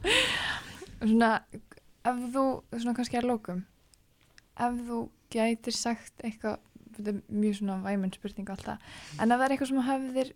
Svona, 1.05 1.31
ef 2.05 2.23
þú, 2.35 2.45
svona 2.77 2.95
kannski 2.97 3.19
að 3.21 3.29
lókum, 3.29 3.65
ef 4.61 4.79
þú 4.87 5.01
gætir 5.35 5.77
sagt 5.77 6.25
eitthvað, 6.25 6.63
þetta 6.95 7.13
er 7.13 7.21
mjög 7.29 7.59
svona 7.59 7.81
væminn 7.85 8.15
spurning 8.15 8.53
alltaf, 8.55 8.95
en 9.19 9.35
ef 9.35 9.41
það 9.41 9.45
er 9.47 9.55
eitthvað 9.55 9.71
sem 9.71 9.81
þú 9.81 9.87
hefðir 9.89 10.33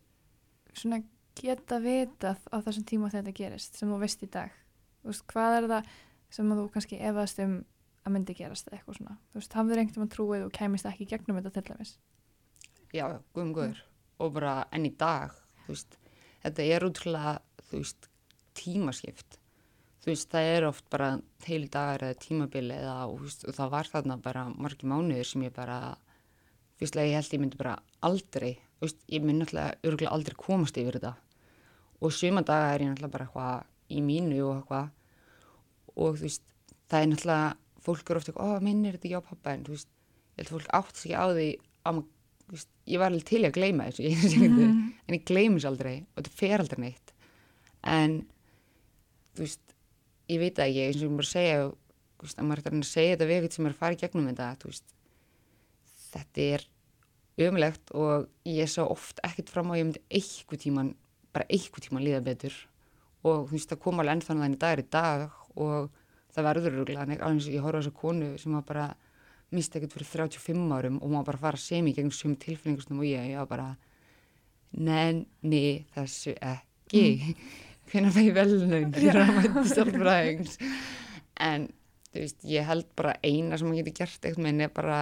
svona 0.75 1.01
geta 1.39 1.79
vitað 1.83 2.45
á 2.51 2.57
þessum 2.67 2.87
tíma 2.89 3.11
þegar 3.13 3.29
þetta 3.29 3.39
gerist, 3.39 3.79
sem 3.79 3.91
þú 3.93 4.01
veist 4.03 4.25
í 4.27 4.31
dag, 4.35 4.55
þú 5.03 5.13
veist, 5.13 5.27
hvað 5.33 5.59
er 5.59 5.69
það 5.73 5.93
sem 6.37 6.55
þú 6.59 6.69
kannski 6.75 7.01
efaðast 7.01 7.43
um 7.45 7.59
að 8.05 8.15
myndi 8.15 8.37
gerast 8.37 8.69
eða 8.69 8.79
eitthvað 8.79 8.99
svona, 8.99 9.17
þú 9.31 9.41
veist, 9.41 9.57
hafður 9.59 9.83
einhvern 9.83 10.03
veginn 10.03 10.15
trúið 10.15 10.47
og 10.47 10.55
kæmist 10.59 10.89
ekki 10.89 11.09
gegnum 11.09 11.41
þetta 11.41 11.55
til 11.55 11.67
dæmis? 11.69 11.95
Já, 12.97 13.05
guðum 13.37 13.53
guður. 13.57 13.83
Og 14.19 14.33
bara 14.35 14.55
enn 14.75 14.89
í 14.89 14.93
dag, 14.99 15.35
þú 15.67 15.75
veist, 15.75 15.99
þetta 16.45 16.69
er 16.75 16.87
útrúlega, 16.89 17.35
þú 17.69 17.83
veist, 17.83 18.09
tímaskipt. 18.59 19.39
Þú 19.99 20.13
veist, 20.13 20.29
það 20.31 20.49
er 20.57 20.65
oft 20.69 20.85
bara 20.93 21.09
heil 21.47 21.65
dagar 21.69 22.05
eða 22.07 22.19
tímabili 22.23 22.75
eða, 22.77 22.97
og, 23.11 23.21
veist, 23.25 23.43
og 23.49 23.55
það 23.57 23.71
var 23.73 23.89
þarna 23.93 24.17
bara 24.23 24.45
margi 24.55 24.87
mánuðir 24.89 25.27
sem 25.27 25.43
ég 25.43 25.53
bara, 25.57 25.79
fyrstlega 26.79 27.11
ég 27.11 27.17
held 27.19 27.35
ég 27.35 27.43
myndi 27.43 27.59
bara 27.59 27.75
aldrei, 28.07 28.53
veist, 28.81 29.01
ég 29.11 29.25
myndi 29.25 29.43
náttúrulega 29.43 29.81
örgulega 29.91 30.13
aldrei 30.15 30.37
komast 30.39 30.79
yfir 30.79 31.01
þetta. 31.01 31.15
Og 31.99 32.15
suma 32.15 32.45
daga 32.47 32.75
er 32.77 32.85
ég 32.87 32.93
náttúrulega 32.93 33.15
bara 33.17 33.27
eitthvað 33.27 33.97
í 33.99 34.03
mínu 34.07 34.39
og 34.47 34.55
eitthvað 34.61 34.95
og 35.99 36.15
þú 36.21 36.29
veist, 36.29 36.45
það 36.89 37.03
er 37.03 37.11
náttúrulega, 37.13 37.49
fólk 37.89 38.11
er 38.15 38.21
ofta 38.21 38.33
eitthvað, 38.33 38.55
ó, 38.55 38.63
minnir 38.69 38.95
þetta 38.99 39.09
ekki 39.09 39.19
á 39.19 39.29
pappa, 39.33 39.55
en 39.59 39.65
þú 39.67 39.75
veist, 39.75 39.91
ég 40.39 40.39
held 40.45 40.55
fólk 40.55 40.71
átt 40.79 40.97
sig 41.03 41.11
ekki 41.11 41.19
á 41.19 41.27
því 41.35 41.49
að 41.89 41.97
maður, 41.99 42.11
þú 42.49 42.55
veist, 42.55 42.71
ég 42.89 43.01
var 43.03 43.11
alveg 43.11 43.27
til 43.29 43.43
að 43.49 43.57
gleyma 43.59 43.89
þessu, 43.91 44.05
ég 44.09 44.23
sé 44.23 44.29
ekki 44.39 44.49
Mhm. 44.55 44.85
en 45.09 45.17
ég 45.19 45.25
gleymis 45.27 45.67
aldrei 45.69 45.97
og 46.15 46.23
þetta 46.23 46.37
fer 46.39 46.63
aldrei 46.63 46.81
neitt. 46.87 47.13
En, 47.83 48.15
þú 49.35 49.43
veist, 49.43 49.68
ég 50.29 50.41
veit 50.43 50.57
það 50.57 50.71
ekki, 50.71 50.87
eins 50.87 50.99
og 50.99 51.07
ég 51.07 51.19
bara 51.19 51.31
segja, 51.33 51.61
veist, 52.23 52.39
að 52.39 52.49
maður 52.49 52.63
er 52.63 52.73
að 52.73 52.79
að 52.79 52.89
segja 52.93 53.15
þetta 53.15 53.29
við 53.29 53.37
eitthvað 53.39 53.57
sem 53.57 53.69
er 53.69 53.75
að 53.75 53.83
fara 53.83 53.97
í 53.97 54.01
gegnum 54.03 54.29
þetta, 54.31 54.71
veist, 54.71 54.97
þetta 56.09 56.47
er 56.47 56.67
umlegt 57.49 57.93
og 57.95 58.29
ég 58.49 58.71
sá 58.73 58.83
oft 58.85 59.23
ekkert 59.27 59.53
fram 59.55 59.71
á 59.71 59.73
að 59.75 59.81
ég 59.81 59.89
myndi 59.89 60.05
eitthvað 60.21 60.63
tíman, 60.65 60.95
bara 61.35 61.49
eitthvað 61.49 61.87
tíman 61.87 62.05
líða 62.05 62.23
betur. 62.27 62.57
Og 63.27 63.49
þú 63.49 63.55
veist, 63.55 63.71
það 63.71 63.83
kom 63.85 64.03
alveg 64.03 64.19
ennþann 64.19 64.43
þannig 64.45 64.63
dagur 64.63 64.83
í 64.83 64.89
dag 64.95 65.25
og 65.59 65.91
það 66.35 66.49
verður 66.49 66.81
alveg 66.83 67.23
eins 67.25 67.49
og 67.49 67.55
ég 67.55 67.65
horfa 67.65 67.79
á 67.79 67.83
þessa 67.83 67.99
konu 67.99 68.33
sem 68.39 68.57
var 68.59 68.67
bara 68.67 68.89
misti 69.55 69.79
ekkert 69.79 69.95
fyrir 69.97 70.11
35 70.29 70.75
árum 70.77 70.99
og 71.01 71.13
maður 71.13 71.31
bara 71.31 71.43
fara 71.47 71.61
sem 71.61 71.87
í 71.89 71.95
gegnum 71.97 72.13
sem 72.13 72.35
tilfinningastum 72.37 73.01
og 73.01 73.09
ég, 73.09 73.31
ég 73.33 73.41
var 73.41 73.49
bara 73.49 73.69
nenni 74.77 75.87
þessu 75.95 76.35
ekki 76.37 77.05
hvernig 77.93 78.15
það 78.15 78.29
ég 78.29 78.39
velnaun 78.39 78.95
fyrir 78.95 79.21
að 79.23 79.35
mæta 79.39 79.65
stjálfræðings 79.73 80.59
en 81.49 81.69
veist, 82.13 82.45
ég 82.49 82.67
held 82.67 82.89
bara 82.99 83.17
eina 83.23 83.59
sem 83.59 83.69
maður 83.69 83.85
getur 83.85 83.97
gert 84.03 84.27
eitthvað 84.27 84.47
með 84.47 84.67
er 84.67 84.75
bara 84.75 84.99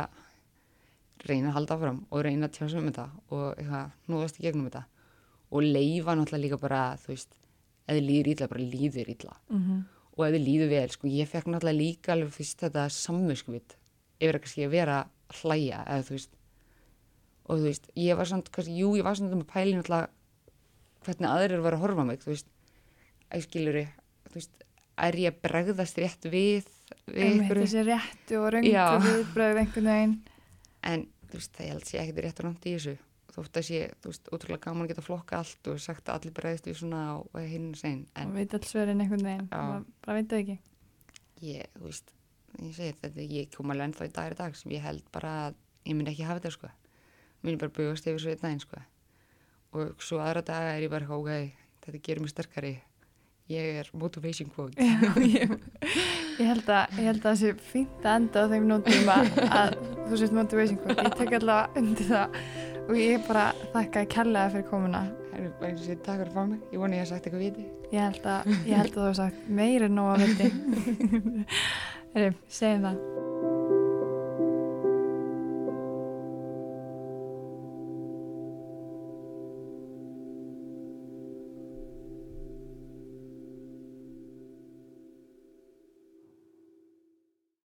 reyna 1.26 1.50
að 1.50 1.56
halda 1.58 1.76
áfram 1.76 1.98
og 2.10 2.22
reyna 2.26 2.48
að 2.48 2.56
tjása 2.58 2.78
um 2.80 2.88
þetta 2.90 3.06
og 3.32 3.44
eitthvað, 3.56 3.90
núðast 4.12 4.40
í 4.40 4.46
gegnum 4.46 4.68
þetta. 4.68 4.84
Og 5.54 5.66
leifa 5.66 6.16
náttúrulega 6.16 6.42
líka 6.44 6.60
bara 6.60 6.80
þú 7.02 7.12
veist, 7.12 7.36
þið 7.86 8.02
líður 8.08 8.32
illa, 8.32 8.48
bara 8.50 8.66
líður 8.74 9.12
illa. 9.14 9.36
Mm 9.48 9.62
-hmm. 9.62 9.84
og 10.16 10.24
þið 10.26 10.46
líður 10.48 10.68
vel, 10.74 10.90
sko, 10.90 11.06
ég 11.08 11.28
fekk 11.28 11.46
náttúrulega 11.46 11.78
líka 11.78 12.12
alveg 12.12 12.32
fyrst 12.32 12.60
þetta 12.60 12.88
samvinskvit 12.88 13.76
yfir 14.20 14.34
að 14.36 14.64
að 14.64 14.70
vera 14.70 14.98
að 15.28 15.40
hlæja 15.42 15.84
eða 15.86 16.02
þú 16.02 16.12
veist. 16.16 16.32
Og 17.46 17.58
þú 17.58 17.62
veist, 17.62 17.90
ég 17.94 18.16
var 18.16 18.26
samt, 18.26 18.50
kannski, 18.50 18.76
jú, 18.76 18.96
ég 18.96 19.04
var 19.04 19.14
samt 19.14 19.34
með 19.34 19.46
pæli 19.46 19.76
náttúrulega 19.76 20.08
hvernig 21.04 21.30
aðrir 21.30 21.60
var 21.62 21.74
að 21.74 21.80
horfa 21.80 22.04
mig, 22.04 22.18
þú 22.18 22.30
veist 22.30 22.48
skilur 23.46 23.80
þú 24.30 24.38
veist, 24.38 24.64
er 24.96 25.18
ég 25.20 25.34
að 25.34 25.42
bregðast 25.44 25.98
rétt 26.00 26.28
við, 26.30 26.68
við 27.10 27.42
þessi 27.50 27.84
réttu 27.86 28.40
og 28.40 28.48
röngu 28.54 28.72
Já. 28.72 28.86
viðbröð 29.02 29.60
einhvern 29.62 29.90
veginn. 29.92 30.16
en 30.86 31.08
þú 31.26 31.40
veist, 31.40 31.52
það 31.56 31.66
ég 31.66 31.74
held 31.74 31.90
sé 31.90 32.00
ekkert 32.02 32.24
rétt 32.24 32.40
og 32.42 32.48
nátt 32.50 32.66
í 32.66 32.76
þessu 32.76 32.96
þótt 33.36 33.58
að 33.60 33.66
sé, 33.68 33.80
þú 34.00 34.12
veist, 34.12 34.30
ótrúlega 34.32 34.64
gaman 34.64 34.86
að 34.86 34.92
geta 34.92 35.04
flokka 35.04 35.40
allt 35.42 35.68
og 35.68 35.80
sagt 35.82 36.08
að 36.08 36.18
allir 36.20 36.34
bregðist 36.38 36.68
við 36.70 36.78
svona 36.80 37.02
og 37.18 37.36
hinn 37.42 37.68
sein, 37.76 38.06
en 38.16 38.32
og 38.32 38.38
veit 38.38 38.56
alls 38.56 38.70
sverin 38.72 39.02
einhvern 39.04 39.26
veginn. 39.26 39.48
Bara, 39.50 40.16
veit 40.16 40.30
það 40.30 40.42
ekki. 40.42 40.56
ég, 41.44 41.68
þú 41.76 41.84
veist, 41.90 42.14
ég 42.62 42.74
segi 42.78 42.96
þetta, 43.02 43.28
ég 43.36 43.50
kom 43.52 43.74
alveg 43.74 43.90
ennþá 43.90 44.08
í 44.08 44.14
dag 44.16 44.32
í 44.32 44.38
dag 44.40 44.56
sem 44.56 44.72
ég 44.72 44.84
held 44.86 45.04
bara 45.12 45.34
að 45.44 45.58
ég 45.84 45.98
myndi 45.98 46.14
ekki 46.14 46.26
hafa 46.26 46.40
þetta 46.40 46.54
sko. 46.56 46.72
mun 47.42 47.52
ég 47.52 47.60
bara 47.60 47.76
bugast 47.76 48.08
yfir 48.08 48.22
svo 48.22 48.32
einn 48.32 48.42
daginn 48.42 48.64
sko. 48.64 48.80
og 49.76 50.02
svo 50.02 50.22
aðra 50.24 50.42
daga 50.46 50.72
er 50.72 50.86
ég 50.86 50.90
bara 50.90 51.18
ok, 51.18 51.52
þetta 51.84 52.04
gerir 52.08 52.24
mig 52.24 52.32
sterkari 52.32 52.74
ég 53.52 53.80
er 53.82 53.90
motivation 53.96 54.50
quote. 54.54 54.78
Ég, 54.82 55.52
ég 56.38 56.48
held 56.50 56.70
að 56.70 56.96
ég 56.98 57.10
held 57.10 57.20
að 57.20 57.28
það 57.28 57.38
sé 57.42 57.52
fínt 57.70 58.06
að 58.06 58.18
enda 58.20 58.46
á 58.46 58.50
þeim 58.52 58.70
nótum 58.70 59.12
að, 59.14 59.30
að 59.46 59.76
þú 60.06 60.22
sést 60.22 60.36
motivation 60.36 60.80
quote. 60.82 61.06
Ég 61.06 61.20
tek 61.20 61.36
allavega 61.40 61.82
undir 61.82 62.10
það 62.10 62.40
og 62.86 62.98
ég 63.00 63.28
bara 63.28 63.46
þakka 63.74 64.02
að 64.02 64.10
kella 64.16 64.44
það 64.44 64.56
fyrir 64.56 64.68
komuna 64.72 65.06
er 65.36 65.98
takk 66.04 66.20
fyrir 66.20 66.30
að 66.30 66.34
fá 66.36 66.42
mig. 66.46 66.62
Ég 66.72 66.80
vona 66.80 66.96
ég 66.96 67.04
hef 67.04 67.10
sagt 67.10 67.26
eitthvað 67.26 67.44
viti. 67.44 67.66
Ég 67.92 68.00
held 68.00 68.30
að, 68.30 68.54
ég 68.66 68.80
held 68.80 68.88
að 68.88 68.96
þú 68.96 69.04
hefur 69.04 69.18
sagt 69.20 69.50
meira 69.60 69.90
en 69.90 69.98
nóg 69.98 70.14
að 70.14 70.24
viti. 70.24 70.46
Segjum 72.58 72.88
það 72.88 73.15